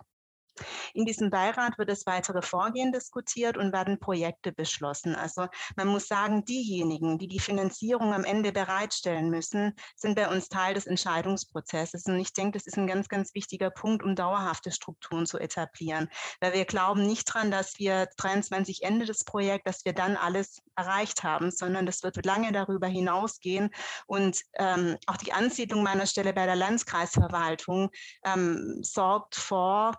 In 0.93 1.05
diesem 1.05 1.30
Beirat 1.30 1.78
wird 1.78 1.89
das 1.89 2.05
weitere 2.05 2.41
Vorgehen 2.41 2.91
diskutiert 2.91 3.57
und 3.57 3.74
werden 3.74 3.99
Projekte 3.99 4.51
beschlossen. 4.51 5.16
Also 5.16 5.47
man 5.76 5.88
muss 5.88 6.07
sagen, 6.07 6.45
diejenigen, 6.45 7.18
die 7.18 7.28
die 7.28 7.39
Finanzierung 7.39 8.14
am 8.14 8.24
Ende 8.24 8.51
bereitstellen 8.51 9.30
müssen, 9.30 9.76
sind 9.95 10.16
bei 10.16 10.28
uns 10.28 10.49
Teil 10.49 10.74
des 10.74 10.88
Entscheidungsprozesses. 10.88 12.05
Und 12.05 12.20
ich 12.20 12.34
denke, 12.34 12.57
das 12.57 12.68
ist 12.68 12.78
ein 12.78 12.88
ganz, 12.88 13.07
ganz 13.07 13.34
wichtiger 13.34 13.70
Punkt, 13.70 14.03
um 14.03 14.16
dauerhafte 14.16 14.72
Strukturen 14.72 15.26
zu 15.26 15.38
etablieren. 15.38 16.10
Weil 16.39 16.53
wir 16.53 16.66
glauben 16.66 17.05
nicht 17.05 17.26
dran, 17.26 17.51
dass 17.51 17.80
wir 17.80 18.07
23 18.18 18.84
Ende 18.84 19.05
des 19.05 19.24
Projekts, 19.24 19.66
dass 19.66 19.86
wir 19.86 19.93
dann 19.93 20.18
alles 20.18 20.62
erreicht 20.76 21.24
haben, 21.24 21.51
sondern 21.51 21.86
das 21.86 22.03
wird 22.03 22.26
lange 22.26 22.51
darüber 22.51 22.88
hinausgehen. 22.88 23.70
Und 24.07 24.41
ähm, 24.57 24.97
auch 25.07 25.18
die 25.18 25.34
Ansiedlung 25.34 25.84
meiner 25.84 26.05
Stelle 26.05 26.34
bei 26.34 26.45
der 26.45 26.55
Landkreisverwaltung 26.55 27.89
ähm, 28.24 28.80
sorgt 28.82 29.36
vor 29.36 29.95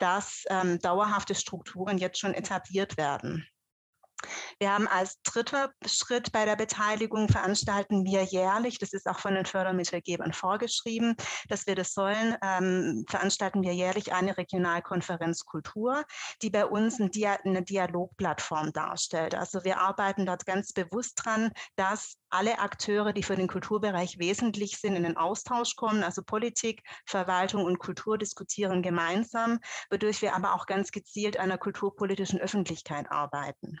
dass 0.00 0.44
ähm, 0.50 0.80
dauerhafte 0.80 1.34
Strukturen 1.34 1.98
jetzt 1.98 2.18
schon 2.18 2.34
etabliert 2.34 2.96
werden. 2.96 3.46
Wir 4.58 4.72
haben 4.72 4.88
als 4.88 5.20
dritter 5.22 5.72
Schritt 5.86 6.32
bei 6.32 6.44
der 6.44 6.56
Beteiligung 6.56 7.28
veranstalten 7.28 8.04
wir 8.04 8.22
jährlich, 8.22 8.78
das 8.78 8.92
ist 8.92 9.08
auch 9.08 9.18
von 9.18 9.34
den 9.34 9.46
Fördermittelgebern 9.46 10.32
vorgeschrieben, 10.32 11.16
dass 11.48 11.66
wir 11.66 11.74
das 11.74 11.94
sollen, 11.94 12.36
ähm, 12.42 13.04
veranstalten 13.08 13.62
wir 13.62 13.72
jährlich 13.72 14.12
eine 14.12 14.36
Regionalkonferenz 14.36 15.44
Kultur, 15.44 16.04
die 16.42 16.50
bei 16.50 16.66
uns 16.66 17.00
ein 17.00 17.10
Dia 17.10 17.38
eine 17.44 17.62
Dialogplattform 17.62 18.72
darstellt. 18.72 19.34
Also 19.34 19.64
wir 19.64 19.80
arbeiten 19.80 20.26
dort 20.26 20.46
ganz 20.46 20.72
bewusst 20.72 21.20
dran, 21.24 21.52
dass 21.76 22.16
alle 22.28 22.58
Akteure, 22.58 23.12
die 23.12 23.22
für 23.22 23.36
den 23.36 23.48
Kulturbereich 23.48 24.18
wesentlich 24.18 24.78
sind, 24.78 24.96
in 24.96 25.02
den 25.02 25.16
Austausch 25.16 25.76
kommen. 25.76 26.02
Also 26.04 26.22
Politik, 26.22 26.82
Verwaltung 27.06 27.64
und 27.64 27.78
Kultur 27.78 28.18
diskutieren 28.18 28.82
gemeinsam, 28.82 29.58
wodurch 29.90 30.22
wir 30.22 30.34
aber 30.34 30.54
auch 30.54 30.66
ganz 30.66 30.92
gezielt 30.92 31.38
einer 31.38 31.58
kulturpolitischen 31.58 32.40
Öffentlichkeit 32.40 33.10
arbeiten. 33.10 33.80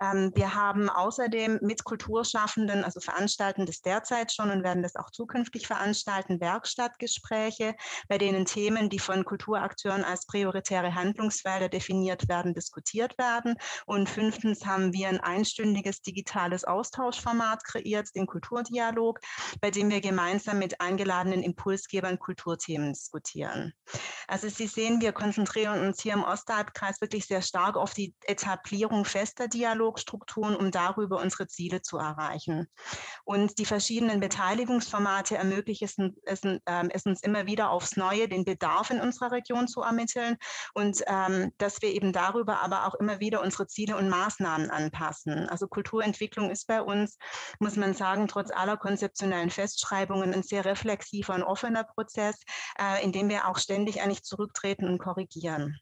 wir 0.00 0.54
haben 0.54 0.88
außerdem 0.90 1.60
mit 1.62 1.84
Kulturschaffenden, 1.84 2.82
also 2.82 3.00
veranstalten 3.00 3.64
das 3.64 3.80
derzeit 3.80 4.32
schon 4.32 4.50
und 4.50 4.64
werden 4.64 4.82
das 4.82 4.96
auch 4.96 5.10
zukünftig 5.10 5.66
veranstalten, 5.66 6.40
Werkstattgespräche, 6.40 7.76
bei 8.08 8.18
denen 8.18 8.44
Themen, 8.44 8.90
die 8.90 8.98
von 8.98 9.24
Kulturakteuren 9.24 10.04
als 10.04 10.26
prioritäre 10.26 10.94
Handlungsfelder 10.94 11.68
definiert 11.68 12.28
werden, 12.28 12.54
diskutiert 12.54 13.16
werden. 13.18 13.54
Und 13.86 14.08
fünftens 14.08 14.66
haben 14.66 14.92
wir 14.92 15.08
ein 15.08 15.20
einstündiges 15.20 16.02
digitales 16.02 16.64
Austauschformat 16.64 17.62
kreiert, 17.64 18.08
den 18.16 18.26
Kulturdialog, 18.26 19.20
bei 19.60 19.70
dem 19.70 19.90
wir 19.90 20.00
gemeinsam 20.00 20.58
mit 20.58 20.80
eingeladenen 20.80 21.42
Impulsgebern 21.42 22.18
Kulturthemen 22.18 22.92
diskutieren. 22.92 23.72
Also 24.26 24.48
Sie 24.48 24.66
sehen, 24.66 25.00
wir 25.00 25.12
konzentrieren 25.12 25.86
uns 25.86 26.02
hier 26.02 26.14
im 26.14 26.24
Ostalbkreis 26.24 27.00
wirklich 27.00 27.26
sehr 27.26 27.42
stark 27.42 27.76
auf 27.76 27.94
die 27.94 28.14
Etablierung 28.22 29.04
fester 29.04 29.46
Dialoge 29.46 29.83
Dialogstrukturen, 29.84 30.56
um 30.56 30.70
darüber 30.70 31.20
unsere 31.20 31.46
Ziele 31.46 31.82
zu 31.82 31.98
erreichen. 31.98 32.68
Und 33.24 33.58
die 33.58 33.66
verschiedenen 33.66 34.20
Beteiligungsformate 34.20 35.36
ermöglichen 35.36 36.16
es, 36.24 36.42
ähm, 36.44 36.90
es 36.90 37.06
uns 37.06 37.22
immer 37.22 37.46
wieder 37.46 37.70
aufs 37.70 37.96
Neue, 37.96 38.28
den 38.28 38.44
Bedarf 38.44 38.90
in 38.90 39.00
unserer 39.00 39.32
Region 39.32 39.68
zu 39.68 39.82
ermitteln 39.82 40.36
und 40.72 41.02
ähm, 41.06 41.52
dass 41.58 41.82
wir 41.82 41.90
eben 41.90 42.12
darüber 42.12 42.60
aber 42.60 42.86
auch 42.86 42.94
immer 42.94 43.20
wieder 43.20 43.42
unsere 43.42 43.66
Ziele 43.66 43.96
und 43.96 44.08
Maßnahmen 44.08 44.70
anpassen. 44.70 45.48
Also 45.48 45.66
Kulturentwicklung 45.66 46.50
ist 46.50 46.66
bei 46.66 46.80
uns, 46.82 47.18
muss 47.58 47.76
man 47.76 47.94
sagen, 47.94 48.28
trotz 48.28 48.50
aller 48.50 48.76
konzeptionellen 48.76 49.50
Festschreibungen 49.50 50.32
ein 50.32 50.42
sehr 50.42 50.64
reflexiver 50.64 51.34
und 51.34 51.42
offener 51.42 51.84
Prozess, 51.84 52.36
äh, 52.78 53.04
in 53.04 53.12
dem 53.12 53.28
wir 53.28 53.48
auch 53.48 53.58
ständig 53.58 54.00
eigentlich 54.00 54.22
zurücktreten 54.22 54.88
und 54.88 54.98
korrigieren. 54.98 55.78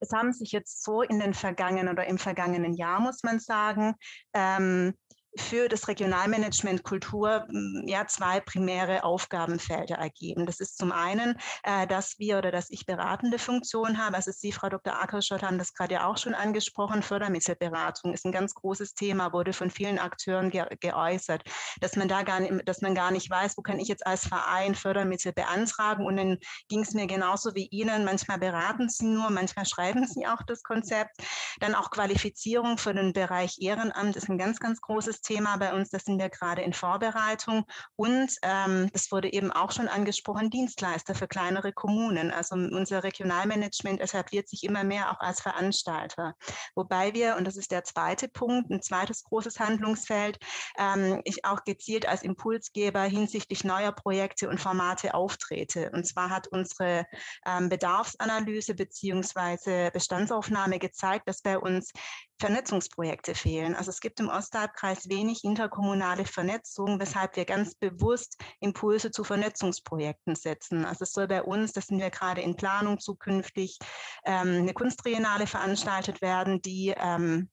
Es 0.00 0.12
haben 0.12 0.32
sich 0.32 0.52
jetzt 0.52 0.82
so 0.84 1.02
in 1.02 1.18
den 1.18 1.34
vergangenen 1.34 1.88
oder 1.88 2.06
im 2.06 2.18
vergangenen 2.18 2.74
Jahr, 2.74 3.00
muss 3.00 3.22
man 3.22 3.40
sagen, 3.40 3.94
ähm, 4.32 4.94
für 5.36 5.68
das 5.68 5.88
Regionalmanagement 5.88 6.82
Kultur 6.84 7.46
hm, 7.48 7.84
ja 7.86 8.06
zwei 8.06 8.40
primäre 8.40 9.04
Aufgabenfelder 9.04 9.96
ergeben. 9.96 10.46
Das 10.46 10.60
ist 10.60 10.78
zum 10.78 10.92
einen, 10.92 11.36
äh, 11.62 11.86
dass 11.86 12.18
wir 12.18 12.38
oder 12.38 12.52
dass 12.52 12.70
ich 12.70 12.86
beratende 12.86 13.38
Funktion 13.38 13.98
habe. 13.98 14.16
Also 14.16 14.30
Sie, 14.32 14.52
Frau 14.52 14.68
Dr. 14.68 15.00
Ackerschott, 15.00 15.42
haben 15.42 15.58
das 15.58 15.74
gerade 15.74 15.94
ja 15.94 16.06
auch 16.06 16.18
schon 16.18 16.34
angesprochen. 16.34 17.02
Fördermittelberatung 17.02 18.12
ist 18.12 18.24
ein 18.24 18.32
ganz 18.32 18.54
großes 18.54 18.94
Thema, 18.94 19.32
wurde 19.32 19.52
von 19.52 19.70
vielen 19.70 19.98
Akteuren 19.98 20.50
ge 20.50 20.64
geäußert, 20.80 21.42
dass 21.80 21.96
man 21.96 22.08
da 22.08 22.22
gar 22.22 22.40
nicht, 22.40 22.68
dass 22.68 22.80
man 22.80 22.94
gar 22.94 23.10
nicht 23.10 23.28
weiß, 23.28 23.56
wo 23.56 23.62
kann 23.62 23.78
ich 23.78 23.88
jetzt 23.88 24.06
als 24.06 24.26
Verein 24.26 24.74
Fördermittel 24.74 25.32
beantragen. 25.32 26.06
Und 26.06 26.16
dann 26.16 26.38
ging 26.68 26.80
es 26.80 26.92
mir 26.92 27.06
genauso 27.06 27.54
wie 27.54 27.66
Ihnen. 27.70 28.04
Manchmal 28.04 28.38
beraten 28.38 28.88
Sie 28.88 29.06
nur, 29.06 29.30
manchmal 29.30 29.66
schreiben 29.66 30.06
Sie 30.06 30.26
auch 30.26 30.42
das 30.46 30.62
Konzept. 30.62 31.16
Dann 31.60 31.74
auch 31.74 31.90
Qualifizierung 31.90 32.78
für 32.78 32.94
den 32.94 33.12
Bereich 33.12 33.56
Ehrenamt 33.58 34.16
ist 34.16 34.28
ein 34.28 34.38
ganz, 34.38 34.60
ganz 34.60 34.80
großes 34.80 35.23
Thema 35.24 35.56
bei 35.56 35.74
uns. 35.74 35.90
Da 35.90 35.98
sind 35.98 36.18
wir 36.18 36.28
gerade 36.28 36.62
in 36.62 36.72
Vorbereitung. 36.72 37.64
Und 37.96 38.30
ähm, 38.42 38.88
das 38.92 39.10
wurde 39.10 39.32
eben 39.32 39.50
auch 39.50 39.72
schon 39.72 39.88
angesprochen, 39.88 40.50
Dienstleister 40.50 41.14
für 41.14 41.26
kleinere 41.26 41.72
Kommunen. 41.72 42.30
Also 42.30 42.54
unser 42.54 43.02
Regionalmanagement 43.02 44.00
etabliert 44.00 44.48
sich 44.48 44.62
immer 44.62 44.84
mehr 44.84 45.10
auch 45.10 45.20
als 45.20 45.40
Veranstalter. 45.40 46.34
Wobei 46.74 47.14
wir, 47.14 47.36
und 47.36 47.46
das 47.46 47.56
ist 47.56 47.72
der 47.72 47.84
zweite 47.84 48.28
Punkt, 48.28 48.70
ein 48.70 48.82
zweites 48.82 49.24
großes 49.24 49.58
Handlungsfeld, 49.58 50.38
ähm, 50.78 51.20
ich 51.24 51.44
auch 51.44 51.64
gezielt 51.64 52.06
als 52.06 52.22
Impulsgeber 52.22 53.02
hinsichtlich 53.02 53.64
neuer 53.64 53.92
Projekte 53.92 54.48
und 54.48 54.60
Formate 54.60 55.14
auftrete. 55.14 55.90
Und 55.92 56.06
zwar 56.06 56.30
hat 56.30 56.48
unsere 56.48 57.06
ähm, 57.46 57.68
Bedarfsanalyse 57.68 58.74
beziehungsweise 58.74 59.90
Bestandsaufnahme 59.92 60.78
gezeigt, 60.78 61.28
dass 61.28 61.42
bei 61.42 61.58
uns 61.58 61.92
Vernetzungsprojekte 62.40 63.34
fehlen. 63.34 63.74
Also 63.74 63.90
es 63.90 64.00
gibt 64.00 64.20
im 64.20 64.28
Ostalbkreis 64.28 65.08
wenig 65.08 65.44
interkommunale 65.44 66.24
Vernetzung, 66.24 66.98
weshalb 66.98 67.36
wir 67.36 67.44
ganz 67.44 67.74
bewusst 67.74 68.36
Impulse 68.60 69.10
zu 69.10 69.24
Vernetzungsprojekten 69.24 70.34
setzen. 70.34 70.84
Also 70.84 71.04
es 71.04 71.12
soll 71.12 71.28
bei 71.28 71.42
uns, 71.42 71.72
das 71.72 71.86
sind 71.86 72.00
wir 72.00 72.10
gerade 72.10 72.40
in 72.40 72.56
Planung 72.56 72.98
zukünftig, 72.98 73.78
ähm, 74.24 74.62
eine 74.62 74.74
Kunstriennale 74.74 75.46
veranstaltet 75.46 76.22
werden, 76.22 76.60
die 76.60 76.94
ähm, 76.96 77.50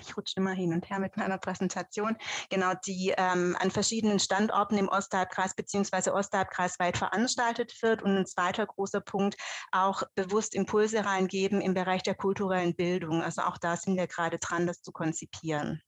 ich 0.00 0.16
rutsche 0.16 0.34
immer 0.36 0.52
hin 0.52 0.72
und 0.72 0.88
her 0.90 0.98
mit 0.98 1.16
meiner 1.16 1.38
Präsentation, 1.38 2.16
genau, 2.50 2.72
die 2.86 3.14
ähm, 3.16 3.56
an 3.60 3.70
verschiedenen 3.70 4.18
Standorten 4.18 4.78
im 4.78 4.88
Ostalbkreis 4.88 5.54
bzw. 5.54 6.10
Ostalbkreis 6.10 6.78
weit 6.78 6.96
veranstaltet 6.96 7.74
wird. 7.82 8.02
Und 8.02 8.16
ein 8.16 8.26
zweiter 8.26 8.66
großer 8.66 9.00
Punkt, 9.00 9.36
auch 9.72 10.02
bewusst 10.14 10.54
Impulse 10.54 11.04
reingeben 11.04 11.60
im 11.60 11.74
Bereich 11.74 12.02
der 12.02 12.14
kulturellen 12.14 12.74
Bildung. 12.74 13.22
Also 13.22 13.42
auch 13.42 13.58
da 13.58 13.76
sind 13.76 13.96
wir 13.96 14.06
gerade 14.06 14.38
dran, 14.38 14.66
das 14.66 14.82
zu 14.82 14.92
konzipieren. 14.92 15.82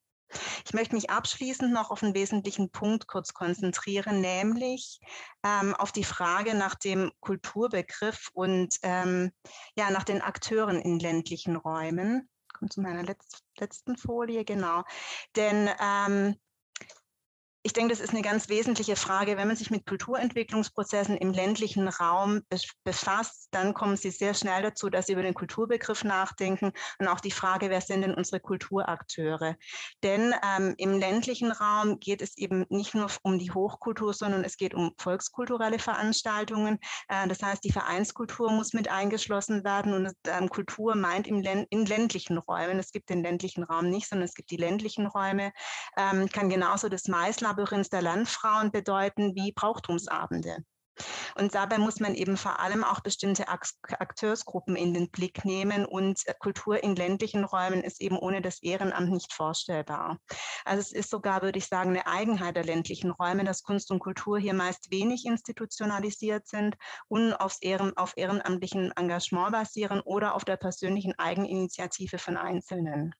Ich 0.65 0.75
möchte 0.75 0.95
mich 0.95 1.11
abschließend 1.11 1.73
noch 1.73 1.91
auf 1.91 2.03
einen 2.03 2.15
wesentlichen 2.15 2.71
Punkt 2.71 3.07
kurz 3.07 3.33
konzentrieren, 3.33 4.21
nämlich 4.21 4.99
ähm, 5.45 5.75
auf 5.75 5.93
die 5.93 6.05
Frage 6.05 6.55
nach 6.55 6.75
dem 6.75 7.13
Kulturbegriff 7.21 8.29
und 8.33 8.75
ähm, 8.83 9.31
ja, 9.77 9.91
nach 9.91 10.05
den 10.05 10.21
Akteuren 10.21 10.81
in 10.81 10.99
ländlichen 10.99 11.57
Räumen 11.57 12.29
komme 12.57 12.71
zu 12.71 12.81
meiner 12.81 13.03
Letz 13.03 13.43
letzten 13.59 13.97
Folie, 13.97 14.45
genau. 14.45 14.83
Denn 15.37 15.69
ähm, 15.81 16.37
ich 17.67 17.73
denke, 17.73 17.93
das 17.93 18.01
ist 18.01 18.11
eine 18.11 18.23
ganz 18.23 18.49
wesentliche 18.49 18.95
Frage. 18.95 19.37
Wenn 19.37 19.49
man 19.49 19.57
sich 19.57 19.73
mit 19.73 19.87
Kulturentwicklungsprozessen 19.87 21.17
im 21.17 21.33
ländlichen 21.33 21.89
Raum 21.89 22.43
befasst, 22.85 23.49
dann 23.51 23.75
kommen 23.75 23.97
Sie 23.97 24.13
sehr 24.13 24.35
schnell 24.35 24.63
dazu, 24.63 24.89
dass 24.89 25.07
Sie 25.07 25.15
über 25.15 25.23
den 25.23 25.35
Kulturbegriff 25.35 26.05
nachdenken 26.05 26.71
und 27.01 27.09
auch 27.09 27.19
die 27.19 27.33
Frage, 27.33 27.69
wer 27.69 27.81
sind 27.81 28.03
denn 28.03 28.15
unsere 28.15 28.39
Kulturakteure? 28.39 29.57
Denn 30.05 30.33
ähm, 30.45 30.75
im 30.79 31.01
ländlichen 31.01 31.51
Raum 31.51 31.99
geht 31.99 32.23
es 32.23 32.39
eben 32.39 32.67
nicht 32.69 32.95
nur 32.95 33.09
um 33.23 33.37
die 33.41 33.51
Hochkultur, 33.51 34.15
sondern 34.15 34.45
es 34.45 34.59
geht 34.59 34.73
um 34.73 34.93
volkskulturelle 34.97 35.81
Veranstaltungen. 35.81 36.79
Äh, 37.09 37.27
das 37.27 37.43
heißt, 37.43 37.65
die 37.65 37.73
Vereinskultur 37.73 38.53
muss 38.53 38.75
mit 38.75 38.89
eingeschlossen 38.89 39.65
werden 39.65 39.93
und 39.93 40.13
ähm, 40.29 40.49
Kultur 40.51 40.95
meint 40.95 41.27
im 41.27 41.41
Län 41.41 41.67
in 41.71 41.85
ländlichen 41.85 42.39
Räumen. 42.39 42.79
Es 42.79 42.93
gibt 42.93 43.11
den 43.11 43.25
ländlichen 43.25 43.65
Raum 43.65 43.91
nicht, 43.91 44.09
sondern 44.09 44.27
es 44.27 44.35
gibt 44.35 44.53
die 44.53 44.57
ländlichen 44.57 45.09
Räume. 45.09 45.51
Ähm, 45.97 46.29
kann 46.29 46.49
genauso 46.49 46.89
das 46.89 47.09
Maislab 47.09 47.56
Labyrinth 47.57 47.91
der 47.93 48.03
Landfrauen 48.03 48.71
bedeuten 48.71 49.35
wie 49.35 49.53
Brauchtumsabende. 49.53 50.59
Und 51.39 51.55
dabei 51.55 51.77
muss 51.77 52.01
man 52.01 52.15
eben 52.15 52.39
vor 52.39 52.61
allem 52.61 52.83
auch 52.83 53.01
bestimmte 53.01 53.49
Akteursgruppen 53.49 54.77
in 54.77 54.95
den 54.95 55.11
Blick 55.11 55.45
nehmen 55.45 55.85
und 55.85 56.23
Kultur 56.39 56.83
in 56.83 56.97
ländlichen 56.97 57.45
Räumen 57.45 57.83
ist 57.83 58.01
eben 58.01 58.19
ohne 58.19 58.41
das 58.41 58.63
Ehrenamt 58.63 59.11
nicht 59.11 59.33
vorstellbar. 59.33 60.19
Also 60.65 60.81
es 60.81 60.93
ist 60.93 61.11
sogar, 61.11 61.43
würde 61.43 61.59
ich 61.59 61.67
sagen, 61.67 61.91
eine 61.91 62.07
Eigenheit 62.07 62.57
der 62.57 62.65
ländlichen 62.65 63.11
Räume, 63.11 63.45
dass 63.45 63.63
Kunst 63.63 63.91
und 63.91 63.99
Kultur 63.99 64.39
hier 64.39 64.55
meist 64.55 64.91
wenig 64.91 65.27
institutionalisiert 65.27 66.47
sind 66.49 66.77
und 67.09 67.35
aufs 67.35 67.61
Ehren, 67.61 67.95
auf 67.97 68.15
ehrenamtlichen 68.17 68.93
Engagement 68.97 69.53
basieren 69.53 70.01
oder 70.01 70.35
auf 70.35 70.47
der 70.47 70.57
persönlichen 70.57 71.19
Eigeninitiative 71.19 72.17
von 72.17 72.39
Einzelnen. 72.39 73.15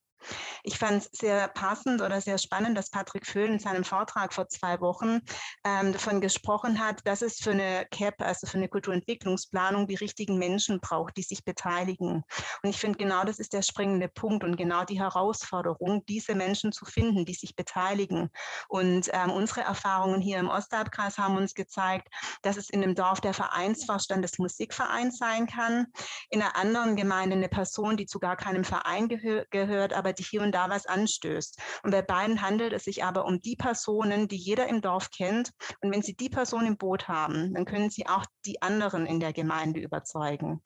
Ich 0.63 0.79
fand 0.79 1.03
es 1.03 1.11
sehr 1.13 1.49
passend 1.49 2.03
oder 2.03 2.21
sehr 2.21 2.39
spannend, 2.39 2.77
dass 2.77 2.91
Patrick 2.91 3.27
Föhn 3.27 3.53
in 3.53 3.59
seinem 3.59 3.85
Vortrag 3.85 4.33
vor 4.33 4.49
zwei 4.49 4.81
Wochen 4.81 5.21
ähm, 5.65 5.93
davon 5.93 6.21
gesprochen 6.21 6.81
hat, 6.81 7.07
dass 7.07 7.23
es 7.23 7.39
für 7.39 7.53
eine 7.53 7.87
CAP, 7.91 8.21
also 8.23 8.47
für 8.47 8.59
eine 8.59 8.69
Kulturentwicklungsplanung, 8.69 9.87
die 9.87 9.95
richtigen 9.95 10.39
Menschen 10.39 10.81
braucht, 10.81 11.17
die 11.17 11.23
sich 11.23 11.45
beteiligen. 11.45 12.25
Und 12.63 12.71
ich 12.71 12.79
finde, 12.79 12.99
genau 12.99 13.25
das 13.25 13.39
ist 13.39 13.53
der 13.53 13.63
springende 13.63 14.09
Punkt 14.09 14.45
und 14.45 14.57
genau 14.57 14.85
die 14.85 15.01
Herausforderung, 15.01 16.05
diese 16.07 16.35
Menschen 16.35 16.73
zu 16.73 16.85
finden, 16.85 17.25
die 17.25 17.35
sich 17.35 17.55
beteiligen. 17.55 18.31
Und 18.69 19.11
ähm, 19.13 19.31
unsere 19.31 19.61
Erfahrungen 19.63 20.21
hier 20.21 20.39
im 20.39 20.49
Ostalbkreis 20.49 21.19
haben 21.19 21.37
uns 21.37 21.55
gezeigt, 21.55 22.09
dass 22.43 22.57
es 22.57 22.71
in 22.71 22.83
einem 22.83 22.95
Dorf 22.95 23.21
der 23.21 23.35
Vereinsvorstand 23.35 24.25
des 24.25 24.39
Musikvereins 24.39 25.19
sein 25.19 25.47
kann, 25.47 25.87
in 26.31 26.43
einer 26.43 26.57
anderen 26.57 26.97
Gemeinde 26.97 27.37
eine 27.37 27.49
Person, 27.49 27.97
die 27.97 28.07
zu 28.07 28.19
gar 28.19 28.37
keinem 28.37 28.65
Verein 28.65 29.09
gehö 29.09 29.45
gehört, 29.51 29.93
aber 29.93 30.13
hier 30.23 30.43
und 30.43 30.53
da 30.53 30.69
was 30.71 30.87
anstößt. 30.87 31.59
Und 31.83 31.91
bei 31.91 32.03
beiden 32.03 32.43
handelt 32.43 32.73
es 32.73 32.85
sich 32.85 33.05
aber 33.05 33.25
um 33.25 33.41
die 33.41 33.57
Personen, 33.57 34.29
die 34.29 34.37
jeder 34.37 34.67
im 34.69 34.81
Dorf 34.81 35.11
kennt. 35.11 35.53
Und 35.81 35.93
wenn 35.93 36.03
Sie 36.03 36.15
die 36.15 36.29
Person 36.29 36.67
im 36.67 36.77
Boot 36.77 37.09
haben, 37.09 37.55
dann 37.55 37.65
können 37.65 37.91
Sie 37.91 38.07
auch 38.07 38.25
die 38.45 38.63
anderen 38.63 39.07
in 39.07 39.21
der 39.21 39.33
Gemeinde 39.33 39.81
überzeugen. 39.81 40.63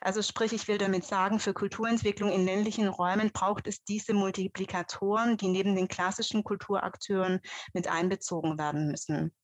Also 0.00 0.20
sprich, 0.22 0.52
ich 0.52 0.68
will 0.68 0.78
damit 0.78 1.04
sagen, 1.04 1.38
für 1.38 1.54
Kulturentwicklung 1.54 2.30
in 2.30 2.44
ländlichen 2.44 2.88
Räumen 2.88 3.30
braucht 3.32 3.66
es 3.66 3.84
diese 3.84 4.12
Multiplikatoren, 4.12 5.36
die 5.36 5.48
neben 5.48 5.74
den 5.74 5.88
klassischen 5.88 6.44
Kulturakteuren 6.44 7.40
mit 7.72 7.88
einbezogen 7.88 8.58
werden 8.58 8.88
müssen. 8.88 9.34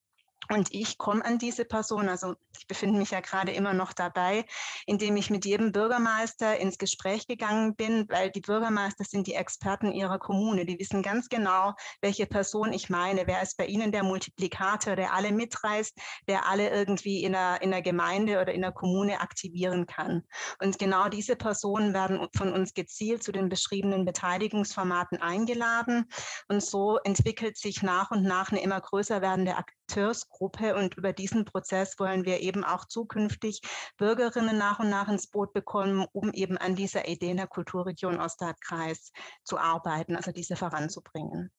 Und 0.50 0.74
ich 0.74 0.98
komme 0.98 1.24
an 1.24 1.38
diese 1.38 1.64
Person, 1.64 2.08
also 2.08 2.34
ich 2.58 2.66
befinde 2.66 2.98
mich 2.98 3.12
ja 3.12 3.20
gerade 3.20 3.52
immer 3.52 3.72
noch 3.72 3.92
dabei, 3.92 4.44
indem 4.84 5.16
ich 5.16 5.30
mit 5.30 5.44
jedem 5.44 5.70
Bürgermeister 5.70 6.58
ins 6.58 6.76
Gespräch 6.76 7.28
gegangen 7.28 7.76
bin, 7.76 8.08
weil 8.08 8.32
die 8.32 8.40
Bürgermeister 8.40 9.04
sind 9.04 9.28
die 9.28 9.34
Experten 9.34 9.92
ihrer 9.92 10.18
Kommune. 10.18 10.66
Die 10.66 10.76
wissen 10.78 11.02
ganz 11.02 11.28
genau, 11.28 11.74
welche 12.00 12.26
Person 12.26 12.72
ich 12.72 12.90
meine. 12.90 13.28
Wer 13.28 13.42
ist 13.42 13.58
bei 13.58 13.66
ihnen 13.66 13.92
der 13.92 14.02
Multiplikator, 14.02 14.96
der 14.96 15.14
alle 15.14 15.30
mitreißt, 15.30 15.96
der 16.26 16.48
alle 16.48 16.68
irgendwie 16.68 17.22
in 17.22 17.32
der, 17.32 17.62
in 17.62 17.70
der 17.70 17.82
Gemeinde 17.82 18.40
oder 18.40 18.52
in 18.52 18.62
der 18.62 18.72
Kommune 18.72 19.20
aktivieren 19.20 19.86
kann. 19.86 20.24
Und 20.60 20.80
genau 20.80 21.08
diese 21.08 21.36
Personen 21.36 21.94
werden 21.94 22.26
von 22.36 22.52
uns 22.52 22.74
gezielt 22.74 23.22
zu 23.22 23.30
den 23.30 23.48
beschriebenen 23.48 24.04
Beteiligungsformaten 24.04 25.22
eingeladen. 25.22 26.10
Und 26.48 26.60
so 26.60 26.98
entwickelt 27.04 27.56
sich 27.56 27.84
nach 27.84 28.10
und 28.10 28.24
nach 28.24 28.50
eine 28.50 28.60
immer 28.62 28.80
größer 28.80 29.22
werdende 29.22 29.56
Akteursgruppe 29.90 30.76
und 30.76 30.96
über 30.96 31.12
diesen 31.12 31.44
Prozess 31.44 31.98
wollen 31.98 32.24
wir 32.24 32.40
eben 32.40 32.62
auch 32.62 32.84
zukünftig 32.84 33.60
Bürgerinnen 33.96 34.56
nach 34.56 34.78
und 34.78 34.88
nach 34.88 35.08
ins 35.08 35.26
Boot 35.26 35.52
bekommen, 35.52 36.06
um 36.12 36.32
eben 36.32 36.56
an 36.56 36.76
dieser 36.76 37.08
Idee 37.08 37.30
in 37.30 37.38
der 37.38 37.48
Kulturregion 37.48 38.20
Ostadkreis 38.20 39.10
zu 39.42 39.58
arbeiten, 39.58 40.14
also 40.14 40.30
diese 40.30 40.54
voranzubringen. 40.54 41.50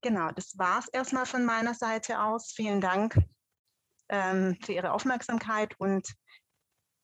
Genau, 0.00 0.30
das 0.32 0.58
war 0.58 0.80
es 0.80 0.88
erstmal 0.88 1.26
von 1.26 1.44
meiner 1.44 1.74
Seite 1.74 2.20
aus. 2.20 2.52
Vielen 2.52 2.80
Dank 2.80 3.16
ähm, 4.08 4.56
für 4.64 4.72
Ihre 4.72 4.92
Aufmerksamkeit 4.92 5.78
und 5.78 6.08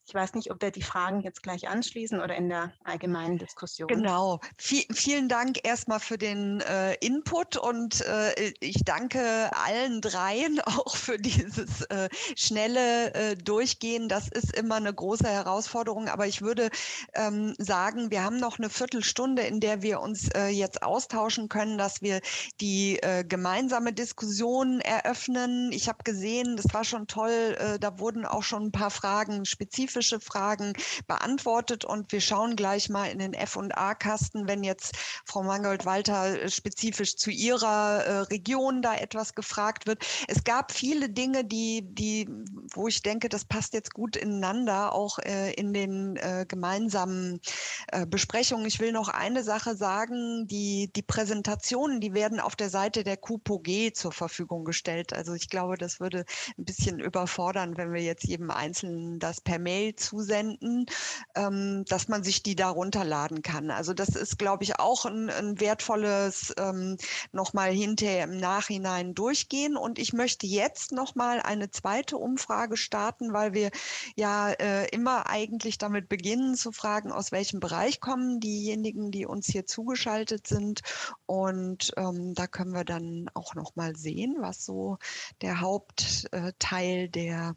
ich 0.04 0.14
weiß 0.14 0.34
nicht, 0.34 0.50
ob 0.50 0.60
wir 0.60 0.72
die 0.72 0.82
Fragen 0.82 1.20
jetzt 1.20 1.42
gleich 1.42 1.68
anschließen 1.68 2.20
oder 2.20 2.34
in 2.34 2.48
der 2.48 2.72
allgemeinen 2.82 3.38
Diskussion. 3.38 3.86
Genau. 3.86 4.40
V 4.58 4.76
vielen 4.90 5.28
Dank 5.28 5.60
erstmal 5.64 6.00
für 6.00 6.18
den 6.18 6.60
äh, 6.60 6.94
Input 6.94 7.56
und 7.56 8.00
äh, 8.00 8.52
ich 8.58 8.82
danke 8.84 9.50
allen 9.54 10.00
dreien 10.00 10.60
auch 10.64 10.96
für 10.96 11.18
dieses 11.18 11.82
äh, 11.82 12.08
schnelle 12.36 13.14
äh, 13.14 13.36
Durchgehen. 13.36 14.08
Das 14.08 14.28
ist 14.28 14.54
immer 14.56 14.76
eine 14.76 14.92
große 14.92 15.28
Herausforderung, 15.28 16.08
aber 16.08 16.26
ich 16.26 16.42
würde 16.42 16.70
ähm, 17.14 17.54
sagen, 17.58 18.10
wir 18.10 18.24
haben 18.24 18.38
noch 18.38 18.58
eine 18.58 18.70
Viertelstunde, 18.70 19.42
in 19.42 19.60
der 19.60 19.82
wir 19.82 20.00
uns 20.00 20.28
äh, 20.30 20.48
jetzt 20.48 20.82
austauschen 20.82 21.48
können, 21.48 21.78
dass 21.78 22.02
wir 22.02 22.20
die 22.60 22.98
äh, 23.02 23.24
gemeinsame 23.24 23.92
Diskussion 23.92 24.80
eröffnen. 24.80 25.70
Ich 25.72 25.88
habe 25.88 26.02
gesehen, 26.02 26.56
das 26.56 26.74
war 26.74 26.84
schon 26.84 27.06
toll, 27.06 27.78
da 27.80 27.98
wurden 27.98 28.24
auch 28.24 28.42
schon 28.42 28.64
ein 28.64 28.72
paar 28.72 28.90
Fragen 28.90 29.44
spezifisch 29.44 29.91
spezifische 29.92 30.20
Fragen 30.20 30.72
beantwortet 31.06 31.84
und 31.84 32.12
wir 32.12 32.20
schauen 32.20 32.56
gleich 32.56 32.88
mal 32.88 33.10
in 33.10 33.18
den 33.18 33.34
F&A-Kasten, 33.34 34.48
wenn 34.48 34.64
jetzt 34.64 34.96
Frau 35.26 35.42
Mangold-Walter 35.42 36.48
spezifisch 36.48 37.16
zu 37.16 37.30
ihrer 37.30 38.04
äh, 38.04 38.18
Region 38.20 38.80
da 38.80 38.94
etwas 38.94 39.34
gefragt 39.34 39.86
wird. 39.86 40.04
Es 40.28 40.44
gab 40.44 40.72
viele 40.72 41.10
Dinge, 41.10 41.44
die, 41.44 41.82
die, 41.84 42.28
wo 42.72 42.88
ich 42.88 43.02
denke, 43.02 43.28
das 43.28 43.44
passt 43.44 43.74
jetzt 43.74 43.92
gut 43.92 44.16
ineinander, 44.16 44.94
auch 44.94 45.18
äh, 45.18 45.52
in 45.54 45.74
den 45.74 46.16
äh, 46.16 46.46
gemeinsamen 46.48 47.40
äh, 47.88 48.06
Besprechungen. 48.06 48.66
Ich 48.66 48.80
will 48.80 48.92
noch 48.92 49.08
eine 49.08 49.42
Sache 49.42 49.76
sagen, 49.76 50.46
die, 50.46 50.90
die 50.94 51.02
Präsentationen, 51.02 52.00
die 52.00 52.14
werden 52.14 52.40
auf 52.40 52.56
der 52.56 52.70
Seite 52.70 53.04
der 53.04 53.18
KUPOG 53.18 53.94
zur 53.94 54.12
Verfügung 54.12 54.64
gestellt. 54.64 55.12
Also 55.12 55.34
ich 55.34 55.50
glaube, 55.50 55.76
das 55.76 56.00
würde 56.00 56.24
ein 56.56 56.64
bisschen 56.64 56.98
überfordern, 56.98 57.76
wenn 57.76 57.92
wir 57.92 58.02
jetzt 58.02 58.24
jedem 58.24 58.50
Einzelnen 58.50 59.18
das 59.18 59.40
per 59.40 59.58
Mail 59.58 59.81
zusenden, 59.90 60.86
ähm, 61.34 61.84
dass 61.88 62.08
man 62.08 62.22
sich 62.22 62.42
die 62.42 62.56
da 62.56 62.70
runterladen 62.70 63.42
kann. 63.42 63.70
Also 63.70 63.92
das 63.92 64.10
ist, 64.10 64.38
glaube 64.38 64.64
ich, 64.64 64.78
auch 64.78 65.04
ein, 65.04 65.28
ein 65.30 65.60
wertvolles 65.60 66.54
ähm, 66.58 66.96
nochmal 67.32 67.72
hinterher 67.72 68.24
im 68.24 68.36
Nachhinein 68.36 69.14
durchgehen. 69.14 69.76
Und 69.76 69.98
ich 69.98 70.12
möchte 70.12 70.46
jetzt 70.46 70.92
nochmal 70.92 71.40
eine 71.40 71.70
zweite 71.70 72.16
Umfrage 72.16 72.76
starten, 72.76 73.32
weil 73.32 73.52
wir 73.54 73.70
ja 74.16 74.50
äh, 74.52 74.88
immer 74.88 75.28
eigentlich 75.28 75.78
damit 75.78 76.08
beginnen 76.08 76.54
zu 76.54 76.72
fragen, 76.72 77.12
aus 77.12 77.32
welchem 77.32 77.60
Bereich 77.60 78.00
kommen 78.00 78.40
diejenigen, 78.40 79.10
die 79.10 79.26
uns 79.26 79.46
hier 79.46 79.66
zugeschaltet 79.66 80.46
sind. 80.46 80.80
Und 81.26 81.92
ähm, 81.96 82.34
da 82.34 82.46
können 82.46 82.74
wir 82.74 82.84
dann 82.84 83.30
auch 83.34 83.54
nochmal 83.54 83.96
sehen, 83.96 84.36
was 84.38 84.64
so 84.64 84.98
der 85.40 85.60
Hauptteil 85.60 87.08
der 87.08 87.56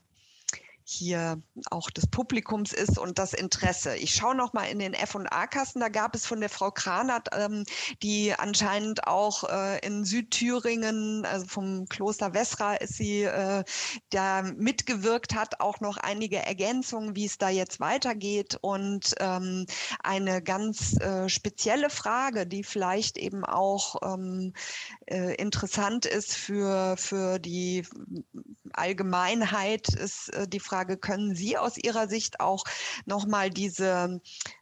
hier 0.88 1.42
auch 1.72 1.90
des 1.90 2.08
Publikums 2.08 2.72
ist 2.72 3.00
und 3.00 3.18
das 3.18 3.34
Interesse. 3.34 3.96
Ich 3.98 4.14
schaue 4.14 4.36
noch 4.36 4.54
mal 4.54 4.66
in 4.66 4.78
den 4.78 4.94
F&A-Kasten. 4.94 5.80
Da 5.80 5.90
gab 5.90 6.16
es 6.16 6.28
von 6.28 6.40
der 6.40 6.50
Frau 6.50 6.70
Kranert, 6.70 7.30
ähm, 7.34 7.64
die 8.04 8.34
anscheinend 8.34 9.08
auch 9.08 9.44
äh, 9.50 9.80
in 9.80 10.06
Südthüringen, 10.06 11.26
also 11.26 11.48
vom 11.48 11.88
Kloster 11.90 12.36
Wessra 12.36 12.76
ist 12.76 12.94
sie 12.94 13.24
äh, 13.24 13.64
da 14.12 14.44
mitgewirkt 14.44 15.34
hat, 15.34 15.60
auch 15.60 15.80
noch 15.80 15.98
einige 15.98 16.38
Ergänzungen, 16.38 17.16
wie 17.16 17.26
es 17.26 17.40
da 17.40 17.50
jetzt 17.50 17.80
weitergeht 17.80 18.60
und 18.62 19.16
ähm, 19.20 19.66
eine 20.04 20.44
ganz 20.44 21.00
äh, 21.02 21.28
spezielle 21.30 21.90
Frage, 21.90 22.46
die 22.46 22.64
vielleicht 22.64 23.18
eben 23.18 23.44
auch 23.44 23.96
ähm, 24.04 24.54
äh, 25.08 25.34
interessant 25.36 26.06
ist 26.06 26.36
für, 26.36 26.96
für 26.98 27.40
die 27.40 27.84
Allgemeinheit, 28.78 29.88
ist 29.90 30.30
äh, 30.34 30.48
die 30.48 30.60
Frage, 30.60 30.86
Frage, 30.86 30.98
können 30.98 31.36
Sie 31.36 31.58
aus 31.58 31.78
Ihrer 31.78 32.08
Sicht 32.08 32.40
auch 32.40 32.66
nochmal 33.06 33.50
diese 33.50 34.22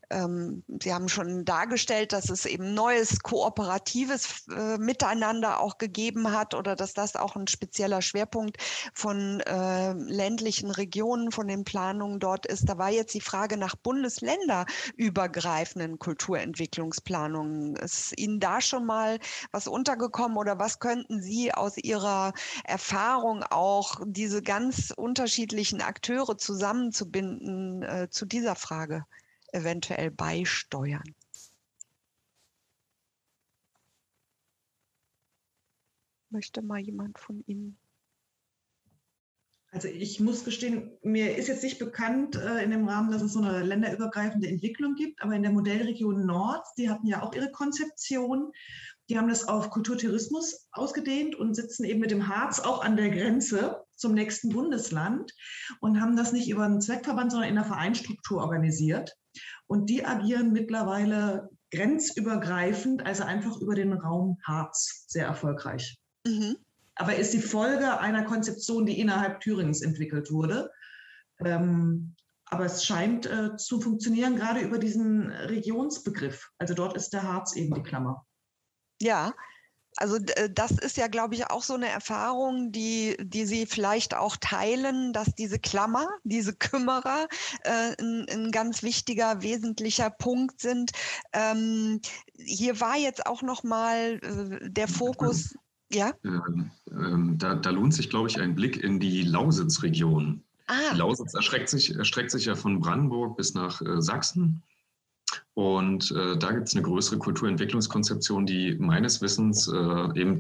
ähm, 0.10 0.64
Sie 0.82 0.94
haben 0.94 1.10
schon 1.10 1.46
dargestellt, 1.46 2.14
dass 2.14 2.30
es 2.30 2.46
eben 2.46 2.74
neues 2.74 3.20
kooperatives 3.20 4.48
äh, 4.50 4.78
Miteinander 4.78 5.60
auch 5.60 5.78
gegeben 5.78 6.32
hat 6.32 6.54
oder 6.54 6.76
dass 6.76 6.94
das 6.94 7.16
auch 7.16 7.36
ein 7.36 7.48
spezieller 7.48 8.02
Schwerpunkt 8.02 8.58
von 8.94 9.40
äh, 9.42 9.94
ländlichen 9.94 10.72
Regionen, 10.72 11.32
von 11.32 11.48
den 11.48 11.64
Planungen 11.64 12.20
dort 12.20 12.46
ist. 12.46 12.70
Da 12.70 12.78
war 12.78 12.90
jetzt 12.90 13.14
die 13.14 13.22
Frage 13.22 13.58
nach 13.58 13.76
bundesländerübergreifenden 13.76 16.00
Kulturentwicklungsplanungen. 16.00 17.76
Ist 17.78 18.20
Ihnen 18.20 18.40
da 18.40 18.62
schon 18.62 18.86
mal 18.86 19.20
was 19.52 19.68
untergekommen 19.68 20.38
oder 20.38 20.60
was 20.60 20.80
könnten 20.80 21.22
Sie 21.22 21.54
aus 21.54 21.78
Ihrer 21.78 22.34
Erfahrung 22.64 23.44
auch 23.50 24.00
diese 24.06 24.42
ganz 24.42 24.94
unterschiedlichen 24.96 25.82
Akteure 25.82 26.38
zusammenzubinden 26.38 27.84
äh, 27.84 28.08
zu 28.10 28.26
dieser 28.26 28.56
Frage? 28.56 29.06
Eventuell 29.54 30.12
beisteuern. 30.12 31.16
Möchte 36.30 36.62
mal 36.62 36.80
jemand 36.80 37.20
von 37.20 37.44
Ihnen? 37.46 37.78
Also 39.74 39.88
ich 39.88 40.20
muss 40.20 40.46
gestehen, 40.46 40.92
mir 41.02 41.36
ist 41.36 41.48
jetzt 41.48 41.64
nicht 41.64 41.80
bekannt 41.80 42.36
äh, 42.36 42.64
in 42.64 42.70
dem 42.70 42.88
Rahmen, 42.88 43.12
dass 43.12 43.24
es 43.24 43.34
so 43.34 43.42
eine 43.42 43.64
länderübergreifende 43.64 44.48
Entwicklung 44.48 44.94
gibt, 44.94 45.22
aber 45.24 45.34
in 45.34 45.42
der 45.42 45.52
Modellregion 45.52 46.28
Nord, 46.28 46.64
die 46.78 46.92
hatten 46.92 47.08
ja 47.08 47.24
auch 47.24 47.34
ihre 47.34 47.52
Konzeption. 47.52 48.52
Die 49.10 49.18
haben 49.18 49.28
das 49.28 49.48
auf 49.48 49.72
Kulturtourismus 49.72 50.68
ausgedehnt 50.72 51.36
und 51.36 51.56
sitzen 51.56 51.86
eben 51.86 52.00
mit 52.00 52.12
dem 52.12 52.28
Harz 52.28 52.60
auch 52.60 52.84
an 52.84 52.96
der 52.96 53.10
Grenze 53.10 53.83
zum 53.96 54.14
nächsten 54.14 54.50
Bundesland 54.50 55.32
und 55.80 56.02
haben 56.02 56.16
das 56.16 56.34
nicht 56.34 56.50
über 56.50 56.64
einen 56.64 56.82
Zweckverband, 56.82 57.32
sondern 57.32 57.50
in 57.50 57.58
einer 57.58 57.68
Vereinstruktur 57.68 58.42
organisiert. 58.42 59.16
Und 59.68 59.90
die 59.90 60.06
agieren 60.06 60.52
mittlerweile 60.52 61.50
grenzübergreifend, 61.72 63.06
also 63.06 63.24
einfach 63.24 63.60
über 63.60 63.76
den 63.76 63.94
Raum 63.94 64.38
Harz, 64.44 65.06
sehr 65.08 65.26
erfolgreich. 65.26 65.98
Mhm. 66.26 66.58
Aber 66.96 67.16
ist 67.16 67.34
die 67.34 67.42
Folge 67.42 68.00
einer 68.00 68.24
Konzeption, 68.26 68.86
die 68.86 69.00
innerhalb 69.00 69.40
Thüringens 69.40 69.82
entwickelt 69.82 70.32
wurde. 70.32 70.70
Ähm, 71.44 72.16
aber 72.46 72.66
es 72.66 72.86
scheint 72.86 73.26
äh, 73.26 73.58
zu 73.58 73.82
funktionieren, 73.82 74.36
gerade 74.36 74.60
über 74.60 74.78
diesen 74.78 75.32
Regionsbegriff. 75.32 76.52
Also 76.60 76.76
dort 76.76 76.96
ist 76.96 77.12
der 77.12 77.24
Harz 77.24 77.56
eben 77.56 77.74
die 77.74 77.82
Klammer. 77.82 78.28
Ja, 79.02 79.34
also 79.98 80.18
äh, 80.18 80.50
das 80.52 80.72
ist 80.72 80.98
ja, 80.98 81.08
glaube 81.08 81.36
ich, 81.36 81.50
auch 81.50 81.64
so 81.64 81.74
eine 81.76 81.88
Erfahrung, 81.88 82.72
die, 82.72 83.18
die 83.20 83.46
Sie 83.46 83.66
vielleicht 83.66 84.16
auch 84.16 84.38
teilen, 84.38 85.14
dass 85.14 85.36
diese 85.36 85.60
Klammer, 85.60 86.08
diese 86.24 86.54
Kümmerer 86.54 87.28
äh, 87.64 88.02
ein, 88.02 88.26
ein, 88.30 88.52
ganz 88.52 88.84
wichtiger, 88.84 89.42
wesentlicher 89.42 90.10
Punkt 90.10 90.62
sind. 90.62 90.92
Ähm, 91.34 92.02
hier 92.38 92.80
war 92.80 92.98
jetzt 92.98 93.26
auch 93.26 93.42
noch 93.42 93.64
mal 93.64 94.20
äh, 94.22 94.70
der 94.70 94.88
Fokus. 94.88 95.56
Ja. 95.92 96.14
Ähm, 96.24 96.72
ähm, 96.92 97.38
da, 97.38 97.56
da, 97.56 97.70
lohnt 97.70 97.94
sich, 97.94 98.10
glaube 98.10 98.28
ich, 98.28 98.40
ein 98.40 98.56
Blick 98.56 98.78
in 98.78 99.00
die 99.00 99.22
Lausitz-Region. 99.22 100.44
Ah. 100.68 100.74
Die 100.94 100.98
Lausitz 100.98 101.34
erstreckt 101.34 101.70
sich, 101.70 101.96
erstreckt 101.96 102.32
sich 102.32 102.46
ja 102.46 102.56
von 102.56 102.80
Brandenburg 102.80 103.38
bis 103.38 103.54
nach 103.54 103.82
äh, 103.82 104.02
Sachsen. 104.02 104.64
Und 105.56 106.12
äh, 106.12 106.38
da 106.38 106.52
gibt 106.52 106.68
es 106.68 106.76
eine 106.76 106.84
größere 106.84 107.20
Kulturentwicklungskonzeption, 107.20 108.46
die 108.46 108.76
meines 108.80 109.22
Wissens 109.22 109.68
äh, 109.68 110.20
eben 110.20 110.40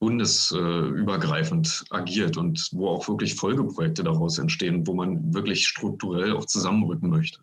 bundesübergreifend 0.00 1.84
agiert 1.90 2.36
und 2.36 2.68
wo 2.72 2.88
auch 2.88 3.08
wirklich 3.08 3.34
Folgeprojekte 3.34 4.04
daraus 4.04 4.38
entstehen, 4.38 4.86
wo 4.86 4.94
man 4.94 5.32
wirklich 5.32 5.66
strukturell 5.66 6.32
auch 6.32 6.44
zusammenrücken 6.44 7.08
möchte 7.08 7.40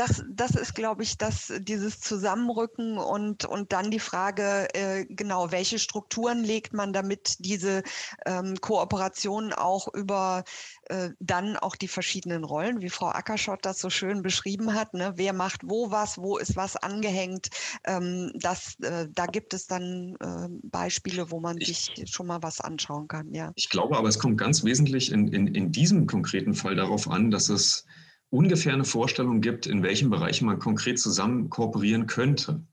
das, 0.00 0.24
das 0.30 0.52
ist, 0.52 0.74
glaube 0.74 1.02
ich, 1.02 1.18
das, 1.18 1.52
dieses 1.60 2.00
Zusammenrücken 2.00 2.96
und, 2.96 3.44
und 3.44 3.70
dann 3.74 3.90
die 3.90 3.98
Frage, 3.98 4.66
äh, 4.72 5.04
genau, 5.04 5.52
welche 5.52 5.78
Strukturen 5.78 6.42
legt 6.42 6.72
man, 6.72 6.94
damit 6.94 7.36
diese 7.40 7.82
ähm, 8.24 8.58
Kooperation 8.62 9.52
auch 9.52 9.92
über 9.92 10.44
äh, 10.86 11.10
dann 11.20 11.58
auch 11.58 11.76
die 11.76 11.86
verschiedenen 11.86 12.44
Rollen, 12.44 12.80
wie 12.80 12.88
Frau 12.88 13.08
Ackerschott 13.08 13.66
das 13.66 13.78
so 13.78 13.90
schön 13.90 14.22
beschrieben 14.22 14.72
hat, 14.72 14.94
ne? 14.94 15.12
wer 15.16 15.34
macht 15.34 15.60
wo 15.64 15.90
was, 15.90 16.16
wo 16.16 16.38
ist 16.38 16.56
was 16.56 16.76
angehängt, 16.76 17.50
ähm, 17.84 18.32
das, 18.36 18.76
äh, 18.80 19.06
da 19.10 19.26
gibt 19.26 19.52
es 19.52 19.66
dann 19.66 20.16
äh, 20.20 20.48
Beispiele, 20.62 21.30
wo 21.30 21.40
man 21.40 21.58
ich, 21.58 21.92
sich 21.94 22.10
schon 22.10 22.26
mal 22.26 22.42
was 22.42 22.62
anschauen 22.62 23.06
kann. 23.06 23.34
Ja. 23.34 23.52
Ich 23.54 23.68
glaube 23.68 23.98
aber, 23.98 24.08
es 24.08 24.18
kommt 24.18 24.38
ganz 24.38 24.64
wesentlich 24.64 25.12
in, 25.12 25.28
in, 25.28 25.46
in 25.48 25.72
diesem 25.72 26.06
konkreten 26.06 26.54
Fall 26.54 26.74
darauf 26.74 27.10
an, 27.10 27.30
dass 27.30 27.50
es 27.50 27.84
ungefähr 28.30 28.72
eine 28.72 28.84
Vorstellung 28.84 29.40
gibt, 29.40 29.66
in 29.66 29.82
welchen 29.82 30.10
Bereichen 30.10 30.46
man 30.46 30.58
konkret 30.58 30.98
zusammen 30.98 31.50
kooperieren 31.50 32.06
könnte. 32.06 32.64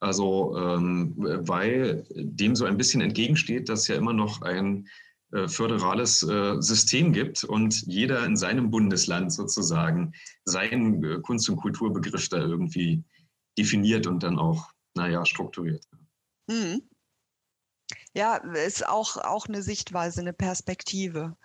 Also 0.00 0.56
ähm, 0.58 1.14
weil 1.16 2.06
dem 2.14 2.56
so 2.56 2.64
ein 2.64 2.76
bisschen 2.76 3.00
entgegensteht, 3.00 3.68
dass 3.68 3.88
ja 3.88 3.96
immer 3.96 4.12
noch 4.12 4.42
ein 4.42 4.88
äh, 5.32 5.48
föderales 5.48 6.22
äh, 6.22 6.60
System 6.60 7.12
gibt 7.12 7.44
und 7.44 7.82
jeder 7.86 8.24
in 8.24 8.36
seinem 8.36 8.70
Bundesland 8.70 9.32
sozusagen 9.32 10.12
seinen 10.44 11.02
äh, 11.02 11.20
Kunst- 11.20 11.48
und 11.48 11.56
Kulturbegriff 11.56 12.28
da 12.28 12.38
irgendwie 12.38 13.02
definiert 13.58 14.06
und 14.06 14.22
dann 14.22 14.38
auch, 14.38 14.70
naja, 14.94 15.24
strukturiert. 15.24 15.86
Mhm. 16.48 16.82
Ja, 18.12 18.36
ist 18.36 18.86
auch, 18.86 19.16
auch 19.16 19.46
eine 19.46 19.62
Sichtweise, 19.62 20.20
eine 20.20 20.32
Perspektive. 20.32 21.36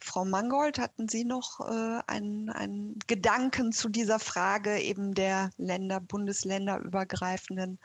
Frau 0.00 0.24
Mangold, 0.24 0.78
hatten 0.78 1.08
Sie 1.08 1.24
noch 1.24 1.60
äh, 1.60 2.00
einen, 2.06 2.50
einen 2.50 2.98
Gedanken 3.06 3.72
zu 3.72 3.88
dieser 3.88 4.18
Frage 4.18 4.78
eben 4.78 5.14
der 5.14 5.50
Länder, 5.56 6.00
Bundesländerübergreifenden? 6.00 7.78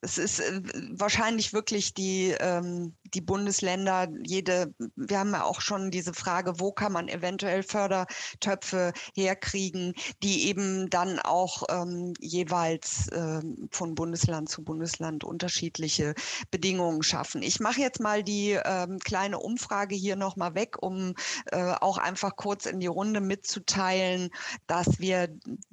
Es 0.00 0.18
ist 0.18 0.40
äh, 0.40 0.60
wahrscheinlich 0.92 1.52
wirklich 1.52 1.94
die, 1.94 2.34
ähm, 2.38 2.94
die 3.14 3.20
Bundesländer, 3.20 4.08
jede, 4.24 4.74
wir 4.96 5.18
haben 5.18 5.32
ja 5.32 5.44
auch 5.44 5.60
schon 5.60 5.90
diese 5.90 6.14
Frage, 6.14 6.60
wo 6.60 6.72
kann 6.72 6.92
man 6.92 7.08
eventuell 7.08 7.62
Fördertöpfe 7.62 8.92
herkriegen, 9.14 9.94
die 10.22 10.48
eben 10.48 10.90
dann 10.90 11.18
auch 11.18 11.64
ähm, 11.68 12.14
jeweils 12.20 13.08
ähm, 13.12 13.68
von 13.70 13.94
Bundesland 13.94 14.48
zu 14.48 14.62
Bundesland 14.62 15.24
unterschiedliche 15.24 16.14
Bedingungen 16.50 17.02
schaffen. 17.02 17.42
Ich 17.42 17.60
mache 17.60 17.80
jetzt 17.80 18.00
mal 18.00 18.22
die 18.22 18.58
ähm, 18.64 18.98
kleine 18.98 19.38
Umfrage 19.38 19.94
hier 19.94 20.16
nochmal 20.16 20.54
weg, 20.54 20.82
um 20.82 21.14
äh, 21.46 21.72
auch 21.80 21.98
einfach 21.98 22.36
kurz 22.36 22.66
in 22.66 22.80
die 22.80 22.86
Runde 22.86 23.20
mitzuteilen, 23.20 24.30
dass 24.66 24.98
wir 24.98 25.28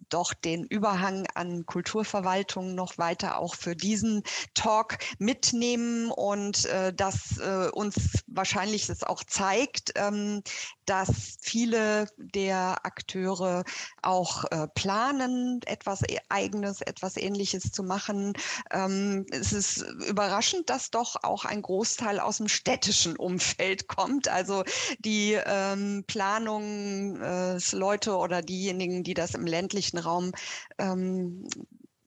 doch 0.09 0.33
den 0.33 0.65
Überhang 0.65 1.25
an 1.33 1.65
Kulturverwaltung 1.65 2.75
noch 2.75 2.97
weiter 2.97 3.39
auch 3.39 3.55
für 3.55 3.75
diesen 3.75 4.23
Talk 4.53 4.97
mitnehmen 5.17 6.11
und 6.11 6.65
äh, 6.65 6.93
dass 7.23 7.39
äh, 7.39 7.69
uns 7.71 8.23
wahrscheinlich 8.27 8.87
das 8.87 9.03
auch 9.03 9.23
zeigt, 9.23 9.93
ähm, 9.95 10.41
dass 10.85 11.37
viele 11.41 12.07
der 12.17 12.85
Akteure 12.85 13.63
auch 14.01 14.45
äh, 14.45 14.67
planen, 14.73 15.61
etwas 15.65 16.01
e-, 16.03 16.19
Eigenes, 16.29 16.81
etwas 16.81 17.17
Ähnliches 17.17 17.71
zu 17.71 17.83
machen. 17.83 18.33
Ähm, 18.71 19.25
es 19.31 19.53
ist 19.53 19.77
überraschend, 20.07 20.69
dass 20.69 20.91
doch 20.91 21.23
auch 21.23 21.45
ein 21.45 21.61
Großteil 21.61 22.19
aus 22.19 22.37
dem 22.37 22.47
städtischen 22.47 23.15
Umfeld 23.15 23.87
kommt. 23.95 24.27
Also 24.27 24.63
die 24.99 25.37
ähm, 25.45 26.03
Planungsleute 26.07 28.09
äh, 28.11 28.13
oder 28.13 28.41
diejenigen, 28.41 29.03
die 29.03 29.13
das 29.13 29.35
im 29.35 29.45
ländlichen 29.45 29.99
Raum 29.99 30.31
ähm, 30.77 31.47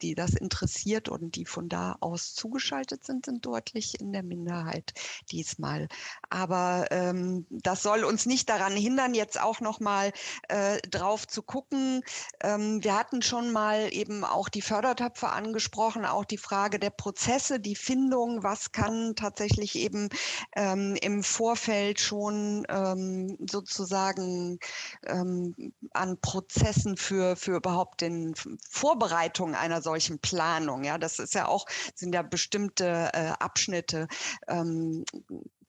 die 0.03 0.15
das 0.15 0.35
interessiert 0.35 1.09
und 1.09 1.37
die 1.37 1.47
von 1.47 1.69
da 1.69 1.97
aus 2.01 2.35
zugeschaltet 2.35 3.05
sind, 3.05 3.27
sind 3.27 3.45
deutlich 3.47 4.01
in 4.01 4.13
der 4.13 4.23
Minderheit 4.23 4.93
diesmal. 5.31 5.89
Aber 6.31 6.87
ähm, 6.91 7.47
das 7.51 7.83
soll 7.83 8.05
uns 8.05 8.27
nicht 8.27 8.49
daran 8.49 8.77
hindern, 8.77 9.15
jetzt 9.15 9.41
auch 9.41 9.61
noch 9.61 9.81
mal 9.81 10.13
äh, 10.49 10.79
drauf 10.89 11.27
zu 11.27 11.43
gucken. 11.43 12.03
Ähm, 12.41 12.83
wir 12.83 12.97
hatten 12.97 13.23
schon 13.23 13.53
mal 13.53 13.89
eben 13.93 14.25
auch 14.25 14.49
die 14.49 14.63
Fördertöpfe 14.63 15.29
angesprochen, 15.29 16.05
auch 16.05 16.25
die 16.25 16.39
Frage 16.39 16.79
der 16.79 16.91
Prozesse, 16.91 17.61
die 17.61 17.77
Findung, 17.77 18.43
was 18.43 18.73
kann 18.73 19.15
tatsächlich 19.17 19.77
eben 19.77 20.09
ähm, 20.55 20.97
im 21.01 21.23
Vorfeld 21.23 22.01
schon 22.01 22.65
ähm, 22.69 23.37
sozusagen 23.49 24.59
ähm, 25.05 25.73
an 25.93 26.21
Prozessen 26.21 26.97
für, 26.97 27.37
für 27.37 27.57
überhaupt 27.57 28.01
den 28.01 28.35
Vorbereitung 28.69 29.55
einer 29.55 29.83
solchen 29.87 30.19
Planung. 30.19 30.83
Ja, 30.85 30.99
das 30.99 31.21
ist 31.21 31.35
ja 31.35 31.47
auch, 31.47 31.67
sind 31.95 32.15
ja 32.15 32.23
bestimmte 32.23 33.11
äh, 33.15 33.33
Abschnitte 33.39 34.09
ähm, 34.49 35.05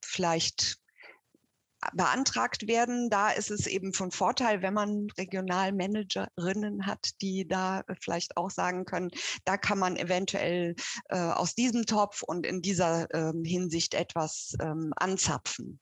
vielleicht 0.04 0.80
beantragt 1.94 2.68
werden. 2.68 3.10
Da 3.10 3.30
ist 3.30 3.52
es 3.52 3.68
eben 3.68 3.94
von 3.94 4.12
Vorteil, 4.12 4.62
wenn 4.62 4.74
man 4.74 5.08
Regionalmanagerinnen 5.18 6.86
hat, 6.86 7.12
die 7.22 7.48
da 7.48 7.84
vielleicht 8.02 8.36
auch 8.36 8.50
sagen 8.50 8.86
können, 8.86 9.12
da 9.46 9.58
kann 9.58 9.80
man 9.80 9.96
eventuell 9.96 10.76
äh, 11.10 11.18
aus 11.18 11.56
diesem 11.56 11.86
Topf 11.86 12.24
und 12.24 12.46
in 12.46 12.62
dieser 12.62 13.14
ähm, 13.14 13.44
Hinsicht 13.44 13.94
etwas 13.94 14.56
ähm, 14.60 14.92
anzapfen. 14.96 15.80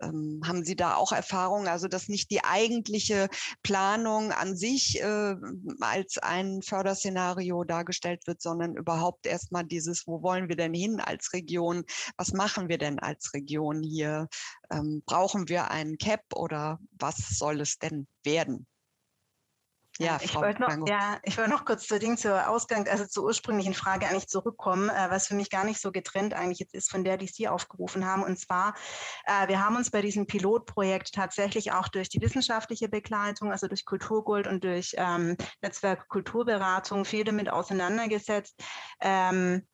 Ähm, 0.00 0.40
haben 0.46 0.64
Sie 0.64 0.76
da 0.76 0.94
auch 0.94 1.12
Erfahrungen, 1.12 1.68
also 1.68 1.88
dass 1.88 2.08
nicht 2.08 2.30
die 2.30 2.44
eigentliche 2.44 3.28
Planung 3.62 4.32
an 4.32 4.56
sich 4.56 5.00
äh, 5.00 5.34
als 5.80 6.18
ein 6.18 6.62
Förderszenario 6.62 7.64
dargestellt 7.64 8.26
wird, 8.26 8.40
sondern 8.40 8.76
überhaupt 8.76 9.26
erstmal 9.26 9.64
dieses, 9.64 10.06
wo 10.06 10.22
wollen 10.22 10.48
wir 10.48 10.56
denn 10.56 10.74
hin 10.74 11.00
als 11.00 11.32
Region? 11.32 11.84
Was 12.16 12.32
machen 12.32 12.68
wir 12.68 12.78
denn 12.78 12.98
als 12.98 13.32
Region 13.34 13.82
hier? 13.82 14.28
Ähm, 14.70 15.02
brauchen 15.06 15.48
wir 15.48 15.70
einen 15.70 15.98
CAP 15.98 16.22
oder 16.34 16.78
was 16.92 17.16
soll 17.38 17.60
es 17.60 17.78
denn 17.78 18.06
werden? 18.22 18.66
Ja, 19.98 20.18
ich 20.22 20.34
wollte 20.36 20.62
noch, 20.62 20.86
ja, 20.86 21.18
ich 21.24 21.36
wollte 21.36 21.50
noch 21.50 21.64
kurz 21.64 21.86
zu 21.88 21.98
Ding 21.98 22.16
zur 22.16 22.48
Ausgang, 22.48 22.86
also 22.86 23.04
zur 23.04 23.24
ursprünglichen 23.24 23.74
Frage 23.74 24.06
eigentlich 24.06 24.28
zurückkommen, 24.28 24.88
äh, 24.88 25.10
was 25.10 25.26
für 25.26 25.34
mich 25.34 25.50
gar 25.50 25.64
nicht 25.64 25.80
so 25.80 25.90
getrennt 25.90 26.34
eigentlich 26.34 26.60
jetzt 26.60 26.74
ist 26.74 26.90
von 26.90 27.02
der, 27.02 27.16
die 27.16 27.26
Sie 27.26 27.48
aufgerufen 27.48 28.06
haben. 28.06 28.22
Und 28.22 28.38
zwar, 28.38 28.74
äh, 29.24 29.48
wir 29.48 29.64
haben 29.64 29.76
uns 29.76 29.90
bei 29.90 30.00
diesem 30.00 30.26
Pilotprojekt 30.26 31.12
tatsächlich 31.14 31.72
auch 31.72 31.88
durch 31.88 32.08
die 32.08 32.20
wissenschaftliche 32.20 32.88
Begleitung, 32.88 33.50
also 33.50 33.66
durch 33.66 33.84
Kulturgold 33.84 34.46
und 34.46 34.62
durch 34.62 34.94
ähm, 34.96 35.36
Netzwerk 35.62 36.08
Kulturberatung 36.08 37.04
viel 37.04 37.24
damit 37.24 37.50
auseinandergesetzt. 37.50 38.62
Ähm, 39.00 39.66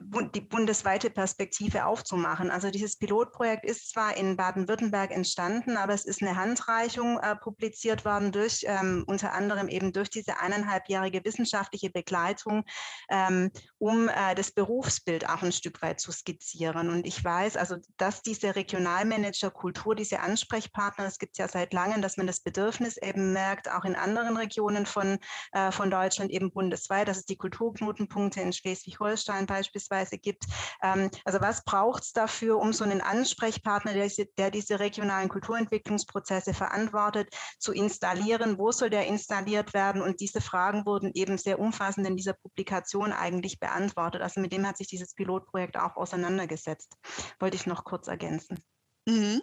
die 0.00 0.40
bundesweite 0.40 1.10
Perspektive 1.10 1.86
aufzumachen. 1.86 2.50
Also 2.50 2.70
dieses 2.70 2.96
Pilotprojekt 2.96 3.64
ist 3.64 3.90
zwar 3.90 4.16
in 4.16 4.36
Baden-Württemberg 4.36 5.10
entstanden, 5.10 5.76
aber 5.76 5.94
es 5.94 6.04
ist 6.04 6.22
eine 6.22 6.36
Handreichung 6.36 7.18
äh, 7.18 7.34
publiziert 7.36 8.04
worden 8.04 8.32
durch 8.32 8.64
ähm, 8.66 9.04
unter 9.06 9.32
anderem 9.32 9.68
eben 9.68 9.92
durch 9.92 10.10
diese 10.10 10.40
eineinhalbjährige 10.40 11.24
wissenschaftliche 11.24 11.90
Begleitung, 11.90 12.64
ähm, 13.10 13.50
um 13.78 14.08
äh, 14.08 14.34
das 14.34 14.52
Berufsbild 14.52 15.28
auch 15.28 15.42
ein 15.42 15.52
Stück 15.52 15.82
weit 15.82 16.00
zu 16.00 16.12
skizzieren. 16.12 16.90
Und 16.90 17.06
ich 17.06 17.22
weiß, 17.22 17.56
also 17.56 17.76
dass 17.96 18.22
diese 18.22 18.54
Regionalmanager 18.54 19.50
Kultur, 19.50 19.94
diese 19.94 20.20
Ansprechpartner, 20.20 21.06
es 21.06 21.18
gibt 21.18 21.38
ja 21.38 21.48
seit 21.48 21.72
langem, 21.72 22.02
dass 22.02 22.16
man 22.16 22.26
das 22.26 22.40
Bedürfnis 22.40 22.96
eben 22.96 23.32
merkt, 23.32 23.70
auch 23.70 23.84
in 23.84 23.96
anderen 23.96 24.36
Regionen 24.36 24.86
von, 24.86 25.18
äh, 25.52 25.72
von 25.72 25.90
Deutschland 25.90 26.30
eben 26.30 26.50
bundesweit, 26.50 27.08
dass 27.08 27.18
es 27.18 27.26
die 27.26 27.36
Kulturknotenpunkte 27.36 28.40
in 28.40 28.52
Schleswig-Holstein 28.52 29.46
beispielsweise 29.46 29.87
beispielsweise 29.88 30.18
gibt. 30.18 30.44
Ähm, 30.82 31.10
also 31.24 31.40
was 31.40 31.64
braucht 31.64 32.04
es 32.04 32.12
dafür, 32.12 32.58
um 32.58 32.72
so 32.72 32.84
einen 32.84 33.00
Ansprechpartner, 33.00 33.92
der, 33.94 34.10
der 34.36 34.50
diese 34.50 34.80
regionalen 34.80 35.28
Kulturentwicklungsprozesse 35.28 36.54
verantwortet, 36.54 37.34
zu 37.58 37.72
installieren? 37.72 38.58
Wo 38.58 38.72
soll 38.72 38.90
der 38.90 39.06
installiert 39.06 39.74
werden? 39.74 40.02
Und 40.02 40.20
diese 40.20 40.40
Fragen 40.40 40.86
wurden 40.86 41.12
eben 41.14 41.38
sehr 41.38 41.58
umfassend 41.58 42.06
in 42.06 42.16
dieser 42.16 42.34
Publikation 42.34 43.12
eigentlich 43.12 43.58
beantwortet. 43.58 44.22
Also 44.22 44.40
mit 44.40 44.52
dem 44.52 44.66
hat 44.66 44.76
sich 44.76 44.88
dieses 44.88 45.14
Pilotprojekt 45.14 45.76
auch 45.76 45.96
auseinandergesetzt. 45.96 46.94
Wollte 47.38 47.56
ich 47.56 47.66
noch 47.66 47.84
kurz 47.84 48.08
ergänzen. 48.08 48.58
Mhm. 49.06 49.40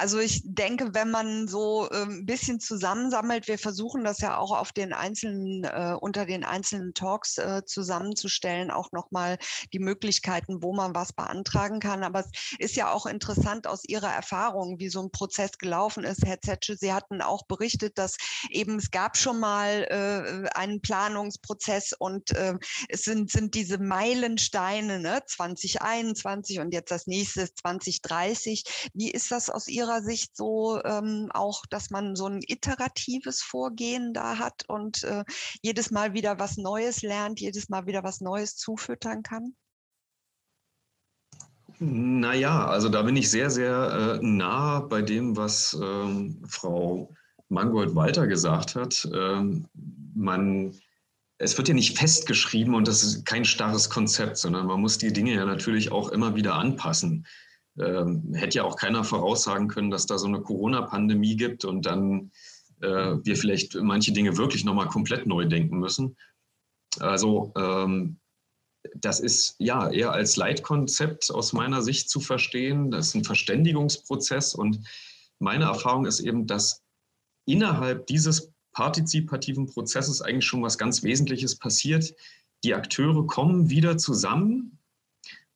Also 0.00 0.18
ich 0.18 0.40
denke, 0.46 0.94
wenn 0.94 1.10
man 1.10 1.46
so 1.46 1.86
äh, 1.90 2.04
ein 2.04 2.24
bisschen 2.24 2.58
zusammensammelt, 2.58 3.48
wir 3.48 3.58
versuchen 3.58 4.02
das 4.02 4.20
ja 4.20 4.38
auch 4.38 4.50
auf 4.50 4.72
den 4.72 4.94
einzelnen, 4.94 5.64
äh, 5.64 5.94
unter 6.00 6.24
den 6.24 6.42
einzelnen 6.42 6.94
Talks 6.94 7.36
äh, 7.36 7.66
zusammenzustellen, 7.66 8.70
auch 8.70 8.92
nochmal 8.92 9.36
die 9.74 9.78
Möglichkeiten, 9.78 10.62
wo 10.62 10.72
man 10.72 10.94
was 10.94 11.12
beantragen 11.12 11.80
kann. 11.80 12.02
Aber 12.02 12.20
es 12.20 12.30
ist 12.58 12.76
ja 12.76 12.90
auch 12.90 13.04
interessant 13.04 13.66
aus 13.66 13.84
Ihrer 13.84 14.10
Erfahrung, 14.10 14.78
wie 14.78 14.88
so 14.88 15.02
ein 15.02 15.10
Prozess 15.10 15.58
gelaufen 15.58 16.04
ist. 16.04 16.24
Herr 16.24 16.40
Zetsche, 16.40 16.76
Sie 16.76 16.94
hatten 16.94 17.20
auch 17.20 17.44
berichtet, 17.44 17.98
dass 17.98 18.16
eben 18.48 18.78
es 18.78 18.90
gab 18.90 19.18
schon 19.18 19.38
mal 19.38 19.84
äh, 19.90 20.48
einen 20.56 20.80
Planungsprozess 20.80 21.92
und 21.92 22.30
äh, 22.30 22.54
es 22.88 23.02
sind, 23.02 23.30
sind 23.30 23.54
diese 23.54 23.76
Meilensteine, 23.76 24.98
ne? 24.98 25.20
2021 25.26 26.58
und 26.58 26.72
jetzt 26.72 26.90
das 26.90 27.06
nächste 27.06 27.52
2030. 27.52 28.64
Wie 28.94 29.10
ist 29.10 29.30
das 29.30 29.50
aus 29.50 29.68
Ihrer 29.68 29.89
Ihrer 29.90 30.02
Sicht 30.02 30.36
so 30.36 30.80
ähm, 30.84 31.30
auch, 31.34 31.64
dass 31.68 31.90
man 31.90 32.14
so 32.14 32.26
ein 32.26 32.40
iteratives 32.46 33.42
Vorgehen 33.42 34.12
da 34.14 34.38
hat 34.38 34.64
und 34.68 35.02
äh, 35.04 35.24
jedes 35.62 35.90
Mal 35.90 36.14
wieder 36.14 36.38
was 36.38 36.56
Neues 36.56 37.02
lernt, 37.02 37.40
jedes 37.40 37.68
Mal 37.68 37.86
wieder 37.86 38.04
was 38.04 38.20
Neues 38.20 38.56
zufüttern 38.56 39.22
kann? 39.22 39.54
Naja, 41.78 42.66
also 42.66 42.88
da 42.88 43.02
bin 43.02 43.16
ich 43.16 43.30
sehr, 43.30 43.50
sehr 43.50 44.20
äh, 44.22 44.24
nah 44.24 44.80
bei 44.80 45.02
dem, 45.02 45.36
was 45.36 45.76
ähm, 45.80 46.42
Frau 46.46 47.12
Mangold-Walter 47.48 48.26
gesagt 48.26 48.76
hat. 48.76 49.08
Ähm, 49.12 49.66
man, 50.14 50.78
es 51.38 51.56
wird 51.56 51.68
ja 51.68 51.74
nicht 51.74 51.98
festgeschrieben 51.98 52.74
und 52.74 52.86
das 52.86 53.02
ist 53.02 53.24
kein 53.24 53.44
starres 53.44 53.88
Konzept, 53.90 54.36
sondern 54.36 54.66
man 54.66 54.80
muss 54.80 54.98
die 54.98 55.12
Dinge 55.12 55.34
ja 55.34 55.44
natürlich 55.46 55.90
auch 55.90 56.10
immer 56.10 56.36
wieder 56.36 56.54
anpassen 56.54 57.26
ähm, 57.78 58.34
hätte 58.34 58.58
ja 58.58 58.64
auch 58.64 58.76
keiner 58.76 59.04
voraussagen 59.04 59.68
können, 59.68 59.90
dass 59.90 60.06
da 60.06 60.18
so 60.18 60.26
eine 60.26 60.40
Corona-Pandemie 60.40 61.36
gibt 61.36 61.64
und 61.64 61.86
dann 61.86 62.30
äh, 62.80 63.16
wir 63.22 63.36
vielleicht 63.36 63.74
manche 63.74 64.12
Dinge 64.12 64.36
wirklich 64.36 64.64
nochmal 64.64 64.88
komplett 64.88 65.26
neu 65.26 65.46
denken 65.46 65.78
müssen. 65.78 66.16
Also 66.98 67.52
ähm, 67.56 68.18
das 68.94 69.20
ist 69.20 69.56
ja 69.58 69.90
eher 69.90 70.12
als 70.12 70.36
Leitkonzept 70.36 71.30
aus 71.30 71.52
meiner 71.52 71.82
Sicht 71.82 72.08
zu 72.08 72.20
verstehen. 72.20 72.90
Das 72.90 73.08
ist 73.08 73.14
ein 73.14 73.24
Verständigungsprozess 73.24 74.54
und 74.54 74.80
meine 75.38 75.64
Erfahrung 75.64 76.06
ist 76.06 76.20
eben, 76.20 76.46
dass 76.46 76.82
innerhalb 77.46 78.06
dieses 78.06 78.52
partizipativen 78.72 79.66
Prozesses 79.66 80.22
eigentlich 80.22 80.46
schon 80.46 80.62
was 80.62 80.78
ganz 80.78 81.02
Wesentliches 81.02 81.56
passiert. 81.56 82.14
Die 82.64 82.74
Akteure 82.74 83.26
kommen 83.26 83.70
wieder 83.70 83.98
zusammen 83.98 84.78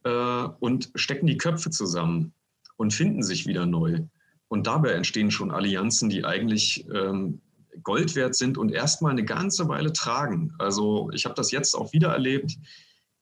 äh, 0.04 0.48
und 0.60 0.90
stecken 0.94 1.26
die 1.26 1.36
Köpfe 1.36 1.70
zusammen 1.70 2.32
und 2.76 2.92
finden 2.92 3.22
sich 3.22 3.46
wieder 3.46 3.66
neu. 3.66 4.00
Und 4.48 4.66
dabei 4.66 4.90
entstehen 4.90 5.30
schon 5.30 5.50
Allianzen, 5.50 6.08
die 6.08 6.24
eigentlich 6.24 6.86
ähm, 6.94 7.40
Gold 7.82 8.14
wert 8.14 8.34
sind 8.34 8.56
und 8.56 8.70
erstmal 8.70 9.12
eine 9.12 9.24
ganze 9.24 9.68
Weile 9.68 9.92
tragen. 9.92 10.54
Also 10.58 11.10
ich 11.12 11.24
habe 11.24 11.34
das 11.34 11.50
jetzt 11.50 11.74
auch 11.74 11.92
wieder 11.92 12.12
erlebt. 12.12 12.56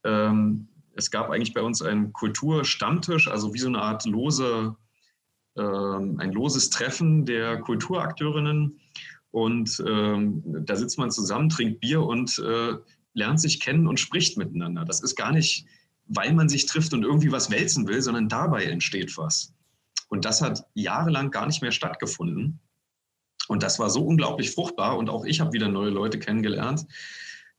Ähm, 0.05 0.69
es 0.95 1.11
gab 1.11 1.31
eigentlich 1.31 1.55
bei 1.55 1.63
uns 1.63 1.81
einen 1.81 2.13
Kulturstammtisch, 2.13 3.29
also 3.29 3.55
wie 3.55 3.59
so 3.59 3.69
eine 3.69 3.81
Art 3.81 4.05
lose, 4.05 4.77
äh, 5.57 5.63
ein 5.63 6.33
loses 6.33 6.71
Treffen 6.71 7.25
der 7.25 7.61
Kulturakteurinnen. 7.61 8.79
Und 9.31 9.83
ähm, 9.87 10.43
da 10.45 10.77
sitzt 10.77 10.99
man 10.99 11.11
zusammen, 11.11 11.49
trinkt 11.49 11.81
Bier 11.81 12.03
und 12.03 12.39
äh, 12.39 12.75
lernt 13.15 13.41
sich 13.41 13.61
kennen 13.61 13.87
und 13.87 13.99
spricht 13.99 14.37
miteinander. 14.37 14.85
Das 14.85 15.01
ist 15.03 15.17
gar 15.17 15.33
nicht, 15.33 15.67
weil 16.15 16.33
man 16.35 16.49
sich 16.49 16.67
trifft 16.67 16.93
und 16.93 17.05
irgendwie 17.05 17.33
was 17.33 17.51
wälzen 17.51 17.87
will, 17.89 18.03
sondern 18.03 18.29
dabei 18.29 18.65
entsteht 18.65 19.17
was. 19.17 19.53
Und 20.09 20.25
das 20.25 20.43
hat 20.43 20.67
jahrelang 20.75 21.31
gar 21.31 21.47
nicht 21.47 21.63
mehr 21.63 21.73
stattgefunden. 21.73 22.61
Und 23.49 23.63
das 23.63 23.79
war 23.79 23.91
so 23.91 24.05
unglaublich 24.05 24.51
fruchtbar 24.51 24.99
und 24.99 25.09
auch 25.09 25.25
ich 25.25 25.41
habe 25.41 25.53
wieder 25.53 25.69
neue 25.69 25.91
Leute 25.91 26.19
kennengelernt. 26.19 26.87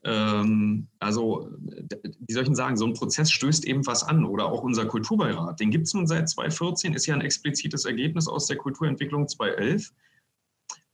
Ähm, 0.03 0.87
also, 0.99 1.49
wie 1.59 2.33
soll 2.33 2.43
ich 2.43 2.47
denn 2.47 2.55
sagen, 2.55 2.77
so 2.77 2.85
ein 2.85 2.93
Prozess 2.93 3.31
stößt 3.31 3.65
eben 3.65 3.85
was 3.87 4.03
an 4.03 4.25
oder 4.25 4.45
auch 4.45 4.61
unser 4.61 4.85
Kulturbeirat, 4.85 5.59
den 5.59 5.71
gibt 5.71 5.87
es 5.87 5.93
nun 5.93 6.07
seit 6.07 6.29
2014, 6.29 6.93
ist 6.93 7.05
ja 7.05 7.15
ein 7.15 7.21
explizites 7.21 7.85
Ergebnis 7.85 8.27
aus 8.27 8.47
der 8.47 8.57
Kulturentwicklung 8.57 9.27
2011. 9.27 9.91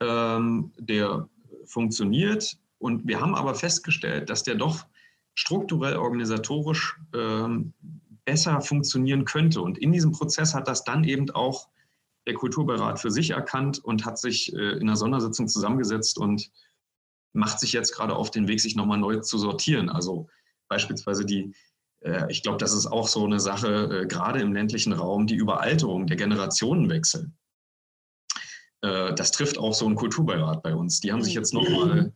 Ähm, 0.01 0.71
der 0.77 1.27
funktioniert 1.65 2.57
und 2.77 3.05
wir 3.05 3.19
haben 3.19 3.35
aber 3.35 3.53
festgestellt, 3.53 4.29
dass 4.29 4.43
der 4.43 4.55
doch 4.55 4.85
strukturell 5.35 5.95
organisatorisch 5.95 6.99
ähm, 7.13 7.73
besser 8.25 8.61
funktionieren 8.61 9.25
könnte. 9.25 9.61
Und 9.61 9.77
in 9.77 9.91
diesem 9.91 10.11
Prozess 10.11 10.53
hat 10.53 10.67
das 10.67 10.83
dann 10.83 11.03
eben 11.03 11.29
auch 11.31 11.69
der 12.27 12.35
Kulturbeirat 12.35 12.99
für 12.99 13.11
sich 13.11 13.31
erkannt 13.31 13.79
und 13.79 14.05
hat 14.05 14.19
sich 14.19 14.53
äh, 14.53 14.73
in 14.73 14.83
einer 14.83 14.95
Sondersitzung 14.95 15.47
zusammengesetzt 15.47 16.17
und 16.17 16.51
macht 17.33 17.59
sich 17.59 17.73
jetzt 17.73 17.93
gerade 17.95 18.15
auf 18.15 18.31
den 18.31 18.47
Weg, 18.47 18.59
sich 18.59 18.75
nochmal 18.75 18.97
neu 18.97 19.19
zu 19.19 19.37
sortieren. 19.37 19.89
Also 19.89 20.27
beispielsweise 20.67 21.25
die, 21.25 21.53
äh, 22.01 22.29
ich 22.29 22.43
glaube, 22.43 22.57
das 22.57 22.73
ist 22.73 22.87
auch 22.87 23.07
so 23.07 23.25
eine 23.25 23.39
Sache, 23.39 24.01
äh, 24.03 24.07
gerade 24.07 24.41
im 24.41 24.53
ländlichen 24.53 24.93
Raum, 24.93 25.27
die 25.27 25.35
Überalterung, 25.35 26.07
der 26.07 26.17
Generationenwechsel. 26.17 27.31
Äh, 28.81 29.13
das 29.15 29.31
trifft 29.31 29.57
auch 29.57 29.73
so 29.73 29.85
einen 29.85 29.95
Kulturbeirat 29.95 30.63
bei 30.63 30.75
uns. 30.75 30.99
Die 30.99 31.11
haben 31.11 31.23
sich 31.23 31.33
jetzt 31.33 31.53
nochmal 31.53 32.13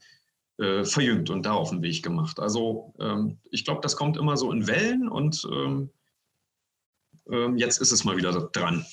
äh, 0.59 0.83
verjüngt 0.83 1.29
und 1.29 1.45
da 1.45 1.53
auf 1.53 1.69
den 1.69 1.81
Weg 1.81 2.03
gemacht. 2.03 2.39
Also 2.39 2.93
ähm, 2.99 3.39
ich 3.51 3.65
glaube, 3.65 3.81
das 3.81 3.95
kommt 3.95 4.17
immer 4.17 4.37
so 4.37 4.51
in 4.51 4.67
Wellen 4.67 5.09
und 5.09 5.47
ähm, 5.51 5.89
ähm, 7.31 7.57
jetzt 7.57 7.79
ist 7.79 7.91
es 7.91 8.03
mal 8.03 8.17
wieder 8.17 8.49
dran. 8.51 8.85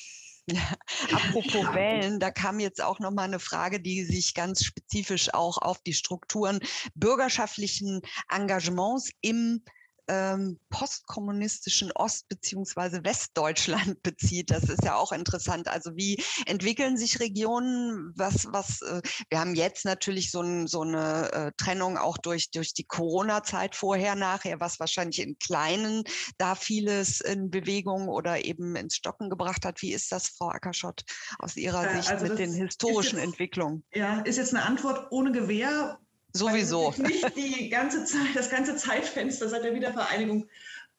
Apropos 1.13 1.75
Wellen, 1.75 2.19
da 2.19 2.31
kam 2.31 2.61
jetzt 2.61 2.83
auch 2.83 2.99
noch 2.99 3.11
mal 3.11 3.25
eine 3.25 3.39
Frage, 3.39 3.81
die 3.81 4.05
sich 4.05 4.35
ganz 4.35 4.65
spezifisch 4.65 5.33
auch 5.35 5.59
auf 5.59 5.83
die 5.83 5.93
Strukturen 5.93 6.61
bürgerschaftlichen 6.95 8.01
Engagements 8.29 9.11
im 9.21 9.63
ähm, 10.11 10.59
postkommunistischen 10.71 11.93
Ost- 11.93 12.29
bzw. 12.29 13.05
Westdeutschland 13.05 13.97
bezieht. 14.03 14.51
Das 14.51 14.65
ist 14.65 14.85
ja 14.85 14.97
auch 14.97 15.13
interessant. 15.13 15.69
Also 15.69 15.95
wie 15.95 16.23
entwickeln 16.47 16.97
sich 16.97 17.21
Regionen? 17.21 18.13
Was, 18.17 18.49
was, 18.51 18.83
äh, 18.83 19.01
wir 19.29 19.39
haben 19.39 19.55
jetzt 19.55 19.85
natürlich 19.85 20.33
so, 20.33 20.43
ein, 20.43 20.67
so 20.67 20.83
eine 20.83 21.33
äh, 21.33 21.53
Trennung 21.57 21.97
auch 21.97 22.19
durch, 22.19 22.51
durch 22.51 22.75
die 22.75 22.85
Corona-Zeit 22.85 23.77
vorher, 23.77 24.17
nachher, 24.17 24.59
was 24.59 24.81
wahrscheinlich 24.81 25.21
in 25.21 25.39
Kleinen 25.39 26.03
da 26.39 26.57
vieles 26.57 27.21
in 27.21 27.51
Bewegung 27.51 28.09
oder 28.09 28.45
eben 28.45 28.75
ins 28.75 28.97
Stocken 28.97 29.31
gebracht 29.31 29.65
hat. 29.65 29.81
Wie 29.81 29.93
ist 29.93 30.11
das, 30.11 30.29
Frau 30.29 30.49
Ackerschott, 30.49 31.05
aus 31.39 31.57
Ihrer 31.57 31.89
äh, 31.89 31.97
Sicht 31.97 32.11
also 32.11 32.27
mit 32.27 32.39
den 32.39 32.53
historischen 32.53 33.19
jetzt, 33.19 33.27
Entwicklungen? 33.27 33.85
Ja, 33.95 34.21
ist 34.21 34.39
jetzt 34.39 34.55
eine 34.55 34.65
Antwort 34.65 35.07
ohne 35.13 35.31
Gewehr 35.31 36.01
Sowieso. 36.33 36.95
Nicht 36.99 37.37
die 37.37 37.69
ganze 37.69 38.05
Zeit, 38.05 38.35
das 38.35 38.51
ganze 38.51 38.77
Zeitfenster 38.77 39.49
seit 39.49 39.65
der 39.65 39.75
Wiedervereinigung 39.75 40.47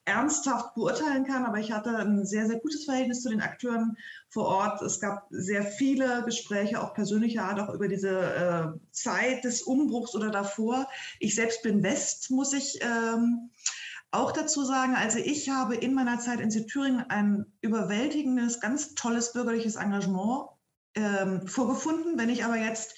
ernsthaft 0.04 0.74
beurteilen 0.74 1.24
kann, 1.24 1.44
aber 1.44 1.58
ich 1.58 1.70
hatte 1.70 1.96
ein 1.96 2.26
sehr, 2.26 2.46
sehr 2.46 2.58
gutes 2.58 2.84
Verhältnis 2.84 3.22
zu 3.22 3.28
den 3.28 3.40
Akteuren 3.40 3.96
vor 4.28 4.46
Ort. 4.46 4.82
Es 4.82 4.98
gab 4.98 5.26
sehr 5.30 5.62
viele 5.62 6.24
Gespräche, 6.24 6.82
auch 6.82 6.92
persönlicher 6.92 7.44
Art, 7.44 7.60
auch 7.60 7.72
über 7.72 7.86
diese 7.86 8.10
äh, 8.10 8.78
Zeit 8.90 9.44
des 9.44 9.62
Umbruchs 9.62 10.14
oder 10.14 10.30
davor. 10.30 10.88
Ich 11.20 11.34
selbst 11.36 11.62
bin 11.62 11.82
West, 11.84 12.30
muss 12.30 12.52
ich 12.52 12.80
ähm, 12.82 13.50
auch 14.10 14.32
dazu 14.32 14.64
sagen. 14.64 14.96
Also 14.96 15.18
ich 15.18 15.50
habe 15.50 15.76
in 15.76 15.94
meiner 15.94 16.18
Zeit 16.18 16.40
in 16.40 16.50
Südthüringen 16.50 17.04
ein 17.08 17.46
überwältigendes, 17.60 18.60
ganz 18.60 18.94
tolles 18.94 19.32
bürgerliches 19.32 19.76
Engagement 19.76 20.48
ähm, 20.96 21.46
vorgefunden. 21.46 22.18
Wenn 22.18 22.28
ich 22.28 22.44
aber 22.44 22.56
jetzt 22.56 22.96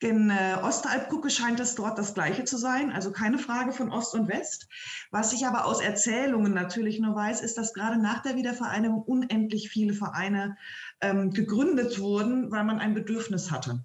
in 0.00 0.30
äh, 0.30 0.56
Ostalb 0.62 1.08
gucke, 1.08 1.28
scheint 1.28 1.58
es 1.58 1.74
dort 1.74 1.98
das 1.98 2.14
Gleiche 2.14 2.44
zu 2.44 2.56
sein. 2.56 2.92
Also 2.92 3.10
keine 3.10 3.38
Frage 3.38 3.72
von 3.72 3.90
Ost 3.90 4.14
und 4.14 4.28
West. 4.28 4.68
Was 5.10 5.32
ich 5.32 5.46
aber 5.46 5.64
aus 5.64 5.80
Erzählungen 5.80 6.54
natürlich 6.54 7.00
nur 7.00 7.16
weiß, 7.16 7.40
ist, 7.40 7.58
dass 7.58 7.74
gerade 7.74 8.00
nach 8.00 8.22
der 8.22 8.36
Wiedervereinigung 8.36 9.02
unendlich 9.02 9.70
viele 9.70 9.94
Vereine 9.94 10.56
ähm, 11.00 11.30
gegründet 11.30 11.98
wurden, 11.98 12.50
weil 12.52 12.64
man 12.64 12.78
ein 12.78 12.94
Bedürfnis 12.94 13.50
hatte. 13.50 13.84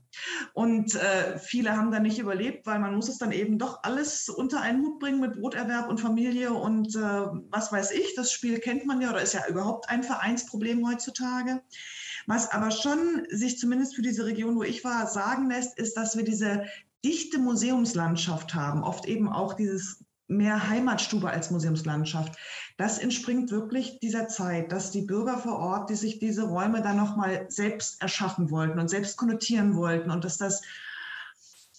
Und 0.53 0.95
äh, 0.95 1.39
viele 1.39 1.75
haben 1.75 1.91
dann 1.91 2.03
nicht 2.03 2.19
überlebt, 2.19 2.67
weil 2.67 2.79
man 2.79 2.95
muss 2.95 3.09
es 3.09 3.17
dann 3.17 3.31
eben 3.31 3.57
doch 3.57 3.83
alles 3.83 4.29
unter 4.29 4.61
einen 4.61 4.83
Hut 4.83 4.99
bringen 4.99 5.19
mit 5.19 5.35
Broterwerb 5.35 5.89
und 5.89 5.99
Familie 5.99 6.53
und 6.53 6.95
äh, 6.95 6.99
was 6.99 7.71
weiß 7.71 7.91
ich. 7.91 8.13
Das 8.15 8.31
Spiel 8.31 8.59
kennt 8.59 8.85
man 8.85 9.01
ja 9.01 9.09
oder 9.09 9.21
ist 9.21 9.33
ja 9.33 9.47
überhaupt 9.47 9.89
ein 9.89 10.03
Vereinsproblem 10.03 10.87
heutzutage. 10.87 11.61
Was 12.27 12.51
aber 12.51 12.71
schon 12.71 13.25
sich 13.29 13.57
zumindest 13.57 13.95
für 13.95 14.01
diese 14.01 14.25
Region, 14.25 14.55
wo 14.55 14.63
ich 14.63 14.83
war, 14.83 15.07
sagen 15.07 15.49
lässt, 15.49 15.77
ist, 15.77 15.97
dass 15.97 16.15
wir 16.17 16.23
diese 16.23 16.65
dichte 17.03 17.37
Museumslandschaft 17.37 18.53
haben, 18.53 18.83
oft 18.83 19.05
eben 19.05 19.27
auch 19.29 19.53
dieses 19.53 20.03
mehr 20.27 20.69
Heimatstube 20.69 21.29
als 21.29 21.51
Museumslandschaft. 21.51 22.37
Das 22.77 22.97
entspringt 22.97 23.51
wirklich 23.51 23.99
dieser 23.99 24.27
Zeit, 24.27 24.71
dass 24.71 24.91
die 24.91 25.01
Bürger 25.01 25.37
vor 25.37 25.59
Ort, 25.59 25.89
die 25.89 25.95
sich 25.95 26.19
diese 26.19 26.43
Räume 26.43 26.81
dann 26.81 26.97
nochmal 26.97 27.45
selbst 27.49 28.01
erschaffen 28.01 28.49
wollten 28.49 28.79
und 28.79 28.89
selbst 28.89 29.17
konnotieren 29.17 29.75
wollten 29.75 30.09
und 30.09 30.23
dass 30.23 30.37
das 30.37 30.61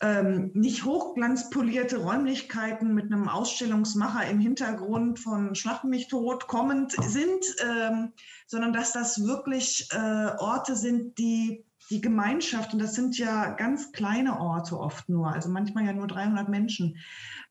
ähm, 0.05 0.51
nicht 0.53 0.85
hochglanzpolierte 0.85 1.97
Räumlichkeiten 1.97 2.93
mit 2.93 3.07
einem 3.07 3.27
Ausstellungsmacher 3.27 4.29
im 4.29 4.39
Hintergrund 4.39 5.19
von 5.19 5.55
Schlachten 5.55 5.89
mich 5.89 6.09
tot 6.09 6.47
kommend 6.47 6.93
sind, 6.93 7.43
ähm, 7.67 8.13
sondern 8.47 8.75
dass 8.75 8.93
das 8.93 9.25
wirklich 9.25 9.89
äh, 9.93 10.31
Orte 10.39 10.77
sind, 10.77 11.17
die 11.17 11.65
die 11.91 12.01
Gemeinschaft, 12.01 12.73
und 12.73 12.81
das 12.81 12.95
sind 12.95 13.19
ja 13.19 13.51
ganz 13.51 13.93
kleine 13.93 14.41
Orte 14.41 14.79
oft 14.79 15.09
nur, 15.09 15.33
also 15.33 15.49
manchmal 15.49 15.85
ja 15.85 15.93
nur 15.93 16.07
300 16.07 16.49
Menschen, 16.49 16.99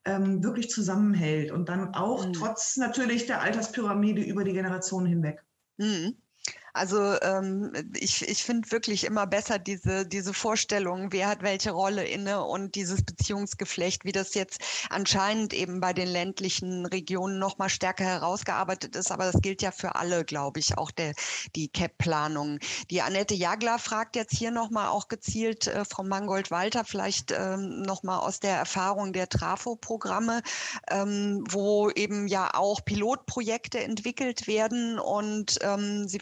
ähm, 0.06 0.44
wirklich 0.44 0.70
zusammenhält 0.70 1.52
und 1.52 1.70
dann 1.70 1.94
auch 1.94 2.28
mhm. 2.28 2.34
trotz 2.34 2.78
natürlich 2.78 3.26
der 3.26 3.42
Alterspyramide 3.42 4.22
über 4.22 4.44
die 4.44 4.54
Generationen 4.54 5.08
hinweg. 5.08 5.44
Mhm. 5.78 6.16
Also 6.74 7.22
ähm, 7.22 7.72
ich, 7.96 8.28
ich 8.28 8.44
finde 8.44 8.72
wirklich 8.72 9.04
immer 9.04 9.28
besser 9.28 9.60
diese, 9.60 10.08
diese 10.08 10.34
Vorstellung, 10.34 11.12
wer 11.12 11.28
hat 11.28 11.44
welche 11.44 11.70
Rolle 11.70 12.04
inne 12.04 12.44
und 12.44 12.74
dieses 12.74 13.04
Beziehungsgeflecht, 13.04 14.06
wie 14.06 14.12
das 14.12 14.34
jetzt 14.34 14.60
anscheinend 14.90 15.54
eben 15.54 15.80
bei 15.80 15.94
den 15.94 16.08
ländlichen 16.08 16.88
Regionen 16.88 17.38
noch 17.38 17.60
mal 17.60 17.70
stärker 17.70 18.06
herausgearbeitet 18.06 18.96
ist. 18.96 19.12
Aber 19.12 19.32
das 19.32 19.40
gilt 19.42 19.62
ja 19.62 19.70
für 19.70 19.96
alle, 19.96 20.26
glaube 20.26 20.60
ich, 20.60 20.76
auch 20.76 20.90
der, 20.90 21.14
die 21.56 21.68
CAP-Planung. 21.68 22.58
Die 22.90 23.04
Annette 23.04 23.36
Jagler 23.36 23.78
fragt 23.78 24.16
jetzt 24.16 24.36
hier 24.36 24.50
noch 24.50 24.72
mal 24.72 24.90
auch 24.90 25.10
gezielt, 25.10 25.68
äh, 25.68 25.86
Frau 25.86 26.04
Mangold-Walter, 26.04 26.86
vielleicht 26.86 27.32
ähm, 27.32 27.84
noch 27.84 28.02
mal 28.02 28.18
aus 28.18 28.40
der 28.40 28.58
Erfahrung 28.58 29.14
der 29.14 29.30
Trafo-Programme, 29.30 30.42
ähm, 30.90 31.44
wo 31.50 31.92
eben 31.92 32.28
ja 32.28 32.52
auch 32.56 32.84
Pilotprojekte 32.84 33.80
entwickelt 33.80 34.48
werden 34.48 34.98
und 34.98 35.60
ähm, 35.62 36.08
sie 36.08 36.20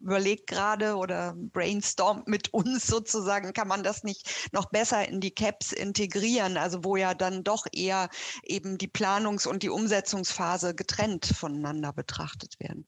überlegt 0.00 0.46
gerade 0.46 0.96
oder 0.96 1.34
brainstormt 1.36 2.28
mit 2.28 2.52
uns 2.52 2.86
sozusagen, 2.86 3.52
kann 3.52 3.68
man 3.68 3.82
das 3.82 4.04
nicht 4.04 4.50
noch 4.52 4.70
besser 4.70 5.08
in 5.08 5.20
die 5.20 5.34
CAPS 5.34 5.72
integrieren, 5.72 6.56
also 6.56 6.84
wo 6.84 6.96
ja 6.96 7.14
dann 7.14 7.44
doch 7.44 7.66
eher 7.72 8.08
eben 8.42 8.78
die 8.78 8.88
Planungs- 8.88 9.46
und 9.46 9.62
die 9.62 9.70
Umsetzungsphase 9.70 10.74
getrennt 10.74 11.26
voneinander 11.26 11.92
betrachtet 11.92 12.58
werden. 12.60 12.86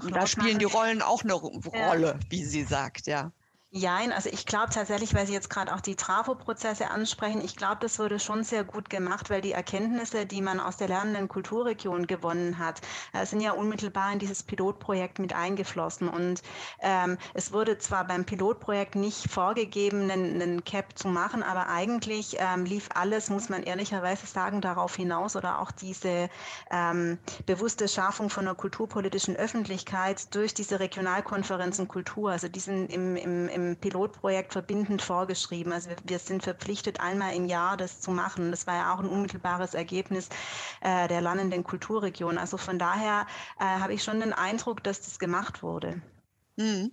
Und 0.00 0.14
da 0.14 0.26
spielen 0.26 0.58
die 0.58 0.64
Rollen 0.64 1.02
auch 1.02 1.22
eine 1.22 1.34
Rolle, 1.34 2.18
ja. 2.18 2.30
wie 2.30 2.44
sie 2.44 2.64
sagt, 2.64 3.06
ja. 3.06 3.32
Jein, 3.74 4.12
also 4.12 4.28
ich 4.30 4.44
glaube 4.44 4.68
tatsächlich, 4.70 5.14
weil 5.14 5.26
Sie 5.26 5.32
jetzt 5.32 5.48
gerade 5.48 5.74
auch 5.74 5.80
die 5.80 5.96
Trafo-Prozesse 5.96 6.90
ansprechen, 6.90 7.40
ich 7.42 7.56
glaube, 7.56 7.78
das 7.80 7.98
wurde 7.98 8.20
schon 8.20 8.44
sehr 8.44 8.64
gut 8.64 8.90
gemacht, 8.90 9.30
weil 9.30 9.40
die 9.40 9.52
Erkenntnisse, 9.52 10.26
die 10.26 10.42
man 10.42 10.60
aus 10.60 10.76
der 10.76 10.88
lernenden 10.88 11.26
Kulturregion 11.26 12.06
gewonnen 12.06 12.58
hat, 12.58 12.82
äh, 13.14 13.24
sind 13.24 13.40
ja 13.40 13.52
unmittelbar 13.52 14.12
in 14.12 14.18
dieses 14.18 14.42
Pilotprojekt 14.42 15.18
mit 15.20 15.34
eingeflossen. 15.34 16.10
Und 16.10 16.42
ähm, 16.80 17.16
es 17.32 17.50
wurde 17.54 17.78
zwar 17.78 18.06
beim 18.06 18.26
Pilotprojekt 18.26 18.94
nicht 18.94 19.30
vorgegeben, 19.30 20.10
einen, 20.10 20.42
einen 20.42 20.64
CAP 20.64 20.98
zu 20.98 21.08
machen, 21.08 21.42
aber 21.42 21.68
eigentlich 21.68 22.36
ähm, 22.40 22.66
lief 22.66 22.90
alles, 22.94 23.30
muss 23.30 23.48
man 23.48 23.62
ehrlicherweise 23.62 24.26
sagen, 24.26 24.60
darauf 24.60 24.96
hinaus 24.96 25.34
oder 25.34 25.60
auch 25.60 25.70
diese 25.70 26.28
ähm, 26.70 27.18
bewusste 27.46 27.88
Schaffung 27.88 28.28
von 28.28 28.46
einer 28.46 28.54
kulturpolitischen 28.54 29.34
Öffentlichkeit 29.34 30.34
durch 30.34 30.52
diese 30.52 30.78
Regionalkonferenzen 30.78 31.88
Kultur, 31.88 32.32
also 32.32 32.48
diesen 32.48 32.88
im, 32.88 33.16
im, 33.16 33.48
im 33.48 33.61
im 33.70 33.76
Pilotprojekt 33.76 34.52
verbindend 34.52 35.02
vorgeschrieben. 35.02 35.72
Also 35.72 35.90
wir, 35.90 35.96
wir, 36.04 36.18
sind 36.18 36.42
verpflichtet, 36.42 37.00
einmal 37.00 37.34
im 37.34 37.46
Jahr 37.46 37.76
das 37.76 38.00
zu 38.00 38.10
machen. 38.10 38.50
Das 38.50 38.66
war 38.66 38.74
ja 38.74 38.94
auch 38.94 38.98
ein 38.98 39.08
unmittelbares 39.08 39.74
Ergebnis 39.74 40.28
äh, 40.80 41.08
der 41.08 41.20
lernenden 41.20 41.64
Kulturregion. 41.64 42.38
Also 42.38 42.56
von 42.56 42.78
daher 42.78 43.26
äh, 43.58 43.64
habe 43.64 43.94
ich 43.94 44.02
schon 44.02 44.20
den 44.20 44.32
Eindruck, 44.32 44.82
dass 44.82 45.02
das 45.02 45.18
gemacht 45.18 45.62
wurde. 45.62 46.00
Mhm. 46.56 46.92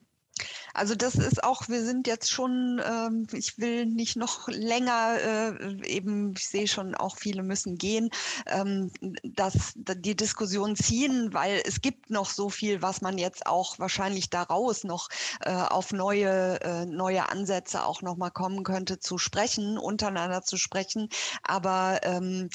Also 0.73 0.95
das 0.95 1.15
ist 1.15 1.43
auch, 1.43 1.67
wir 1.67 1.83
sind 1.83 2.07
jetzt 2.07 2.31
schon, 2.31 2.81
ähm, 2.85 3.27
ich 3.33 3.57
will 3.57 3.85
nicht 3.85 4.15
noch 4.15 4.47
länger, 4.47 5.17
äh, 5.19 5.87
eben, 5.87 6.33
ich 6.37 6.47
sehe 6.47 6.67
schon 6.67 6.95
auch 6.95 7.17
viele 7.17 7.43
müssen 7.43 7.77
gehen, 7.77 8.09
ähm, 8.45 8.91
dass 9.23 9.73
die 9.75 10.15
Diskussion 10.15 10.75
ziehen, 10.75 11.33
weil 11.33 11.61
es 11.65 11.81
gibt 11.81 12.09
noch 12.09 12.29
so 12.29 12.49
viel, 12.49 12.81
was 12.81 13.01
man 13.01 13.17
jetzt 13.17 13.47
auch 13.47 13.79
wahrscheinlich 13.79 14.29
daraus 14.29 14.83
noch 14.83 15.09
äh, 15.41 15.51
auf 15.51 15.91
neue, 15.91 16.59
äh, 16.61 16.85
neue 16.85 17.29
Ansätze 17.29 17.83
auch 17.83 18.01
nochmal 18.01 18.31
kommen 18.31 18.63
könnte, 18.63 18.99
zu 18.99 19.17
sprechen, 19.17 19.77
untereinander 19.77 20.43
zu 20.43 20.57
sprechen. 20.57 21.09
Aber 21.43 21.99
ähm, 22.03 22.49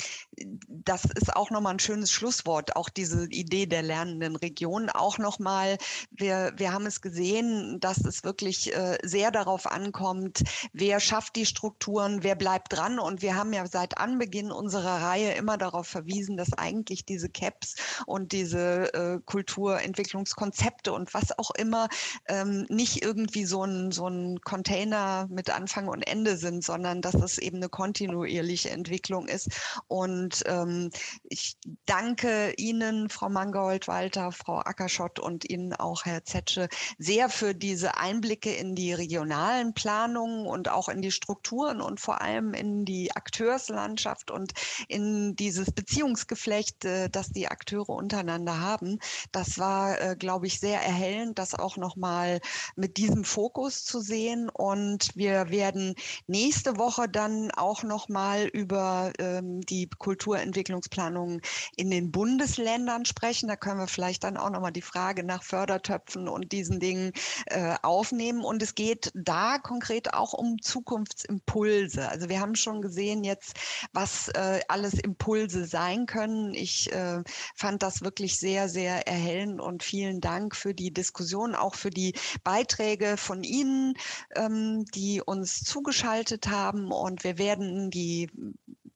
das 0.68 1.04
ist 1.04 1.34
auch 1.34 1.50
nochmal 1.50 1.74
ein 1.74 1.80
schönes 1.80 2.10
Schlusswort, 2.10 2.76
auch 2.76 2.88
diese 2.88 3.26
Idee 3.30 3.66
der 3.66 3.82
lernenden 3.82 4.36
Region. 4.36 4.90
Auch 4.90 5.18
nochmal, 5.18 5.78
wir, 6.10 6.52
wir 6.56 6.72
haben 6.72 6.86
es 6.86 7.00
gesehen, 7.00 7.80
dass 7.80 8.03
es 8.04 8.24
wirklich 8.24 8.74
äh, 8.74 8.98
sehr 9.02 9.30
darauf 9.30 9.66
ankommt, 9.66 10.42
wer 10.72 11.00
schafft 11.00 11.36
die 11.36 11.46
Strukturen, 11.46 12.22
wer 12.22 12.34
bleibt 12.34 12.72
dran. 12.72 12.98
Und 12.98 13.22
wir 13.22 13.36
haben 13.36 13.52
ja 13.52 13.66
seit 13.66 13.98
Anbeginn 13.98 14.50
unserer 14.50 15.02
Reihe 15.02 15.32
immer 15.32 15.56
darauf 15.58 15.86
verwiesen, 15.86 16.36
dass 16.36 16.52
eigentlich 16.52 17.04
diese 17.04 17.28
CAPs 17.28 17.76
und 18.06 18.32
diese 18.32 18.92
äh, 18.94 19.20
Kulturentwicklungskonzepte 19.24 20.92
und 20.92 21.14
was 21.14 21.38
auch 21.38 21.50
immer 21.52 21.88
ähm, 22.28 22.66
nicht 22.68 23.02
irgendwie 23.02 23.44
so 23.44 23.64
ein, 23.64 23.92
so 23.92 24.08
ein 24.08 24.40
Container 24.40 25.26
mit 25.30 25.50
Anfang 25.50 25.88
und 25.88 26.02
Ende 26.02 26.36
sind, 26.36 26.64
sondern 26.64 27.02
dass 27.02 27.14
es 27.14 27.38
eben 27.38 27.56
eine 27.56 27.68
kontinuierliche 27.68 28.70
Entwicklung 28.70 29.26
ist. 29.26 29.48
Und 29.88 30.42
ähm, 30.46 30.90
ich 31.24 31.56
danke 31.86 32.52
Ihnen, 32.56 33.08
Frau 33.08 33.28
Mangold, 33.28 33.88
Walter, 33.88 34.32
Frau 34.32 34.58
Ackerschott 34.58 35.18
und 35.18 35.48
Ihnen 35.48 35.72
auch, 35.74 36.04
Herr 36.04 36.24
Zetsche, 36.24 36.68
sehr 36.98 37.28
für 37.28 37.54
diese 37.54 37.93
Einblicke 37.98 38.52
in 38.52 38.74
die 38.74 38.92
regionalen 38.92 39.74
Planungen 39.74 40.46
und 40.46 40.70
auch 40.70 40.88
in 40.88 41.02
die 41.02 41.10
Strukturen 41.10 41.80
und 41.80 42.00
vor 42.00 42.20
allem 42.20 42.54
in 42.54 42.84
die 42.84 43.14
Akteurslandschaft 43.14 44.30
und 44.30 44.52
in 44.88 45.36
dieses 45.36 45.72
Beziehungsgeflecht, 45.72 46.84
äh, 46.84 47.08
das 47.08 47.30
die 47.30 47.48
Akteure 47.48 47.90
untereinander 47.90 48.60
haben. 48.60 48.98
Das 49.32 49.58
war, 49.58 50.00
äh, 50.00 50.16
glaube 50.16 50.46
ich, 50.46 50.60
sehr 50.60 50.80
erhellend, 50.80 51.38
das 51.38 51.54
auch 51.54 51.76
nochmal 51.76 52.40
mit 52.76 52.96
diesem 52.96 53.24
Fokus 53.24 53.84
zu 53.84 54.00
sehen. 54.00 54.48
Und 54.48 55.10
wir 55.14 55.50
werden 55.50 55.94
nächste 56.26 56.76
Woche 56.78 57.08
dann 57.08 57.50
auch 57.52 57.82
nochmal 57.82 58.46
über 58.46 59.12
ähm, 59.18 59.60
die 59.62 59.88
Kulturentwicklungsplanungen 59.98 61.40
in 61.76 61.90
den 61.90 62.10
Bundesländern 62.10 63.04
sprechen. 63.04 63.48
Da 63.48 63.56
können 63.56 63.80
wir 63.80 63.86
vielleicht 63.86 64.24
dann 64.24 64.36
auch 64.36 64.50
nochmal 64.50 64.72
die 64.72 64.82
Frage 64.82 65.24
nach 65.24 65.42
Fördertöpfen 65.42 66.28
und 66.28 66.52
diesen 66.52 66.80
Dingen 66.80 67.12
äh, 67.46 67.74
aufnehmen. 67.84 68.42
Und 68.44 68.62
es 68.62 68.74
geht 68.74 69.10
da 69.14 69.58
konkret 69.58 70.14
auch 70.14 70.32
um 70.32 70.60
Zukunftsimpulse. 70.60 72.08
Also 72.08 72.28
wir 72.28 72.40
haben 72.40 72.56
schon 72.56 72.82
gesehen 72.82 73.24
jetzt, 73.24 73.54
was 73.92 74.28
äh, 74.28 74.60
alles 74.68 74.94
Impulse 74.94 75.66
sein 75.66 76.06
können. 76.06 76.54
Ich 76.54 76.92
äh, 76.92 77.22
fand 77.54 77.82
das 77.82 78.02
wirklich 78.02 78.38
sehr, 78.38 78.68
sehr 78.68 79.06
erhellend 79.06 79.60
und 79.60 79.82
vielen 79.82 80.20
Dank 80.20 80.56
für 80.56 80.74
die 80.74 80.92
Diskussion, 80.92 81.54
auch 81.54 81.74
für 81.74 81.90
die 81.90 82.14
Beiträge 82.42 83.16
von 83.16 83.44
Ihnen, 83.44 83.94
ähm, 84.34 84.84
die 84.94 85.20
uns 85.20 85.62
zugeschaltet 85.62 86.48
haben. 86.48 86.90
Und 86.90 87.24
wir 87.24 87.38
werden 87.38 87.90
die 87.90 88.30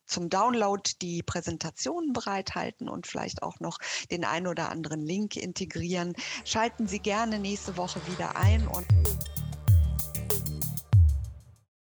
zum 0.08 0.28
Download 0.28 0.82
die 1.00 1.22
Präsentationen 1.22 2.12
bereithalten 2.12 2.88
und 2.88 3.06
vielleicht 3.06 3.42
auch 3.42 3.60
noch 3.60 3.78
den 4.10 4.24
ein 4.24 4.46
oder 4.46 4.70
anderen 4.70 5.02
Link 5.02 5.36
integrieren. 5.36 6.14
Schalten 6.44 6.88
Sie 6.88 6.98
gerne 6.98 7.38
nächste 7.38 7.76
Woche 7.76 8.00
wieder 8.08 8.36
ein 8.36 8.66
und 8.66 8.86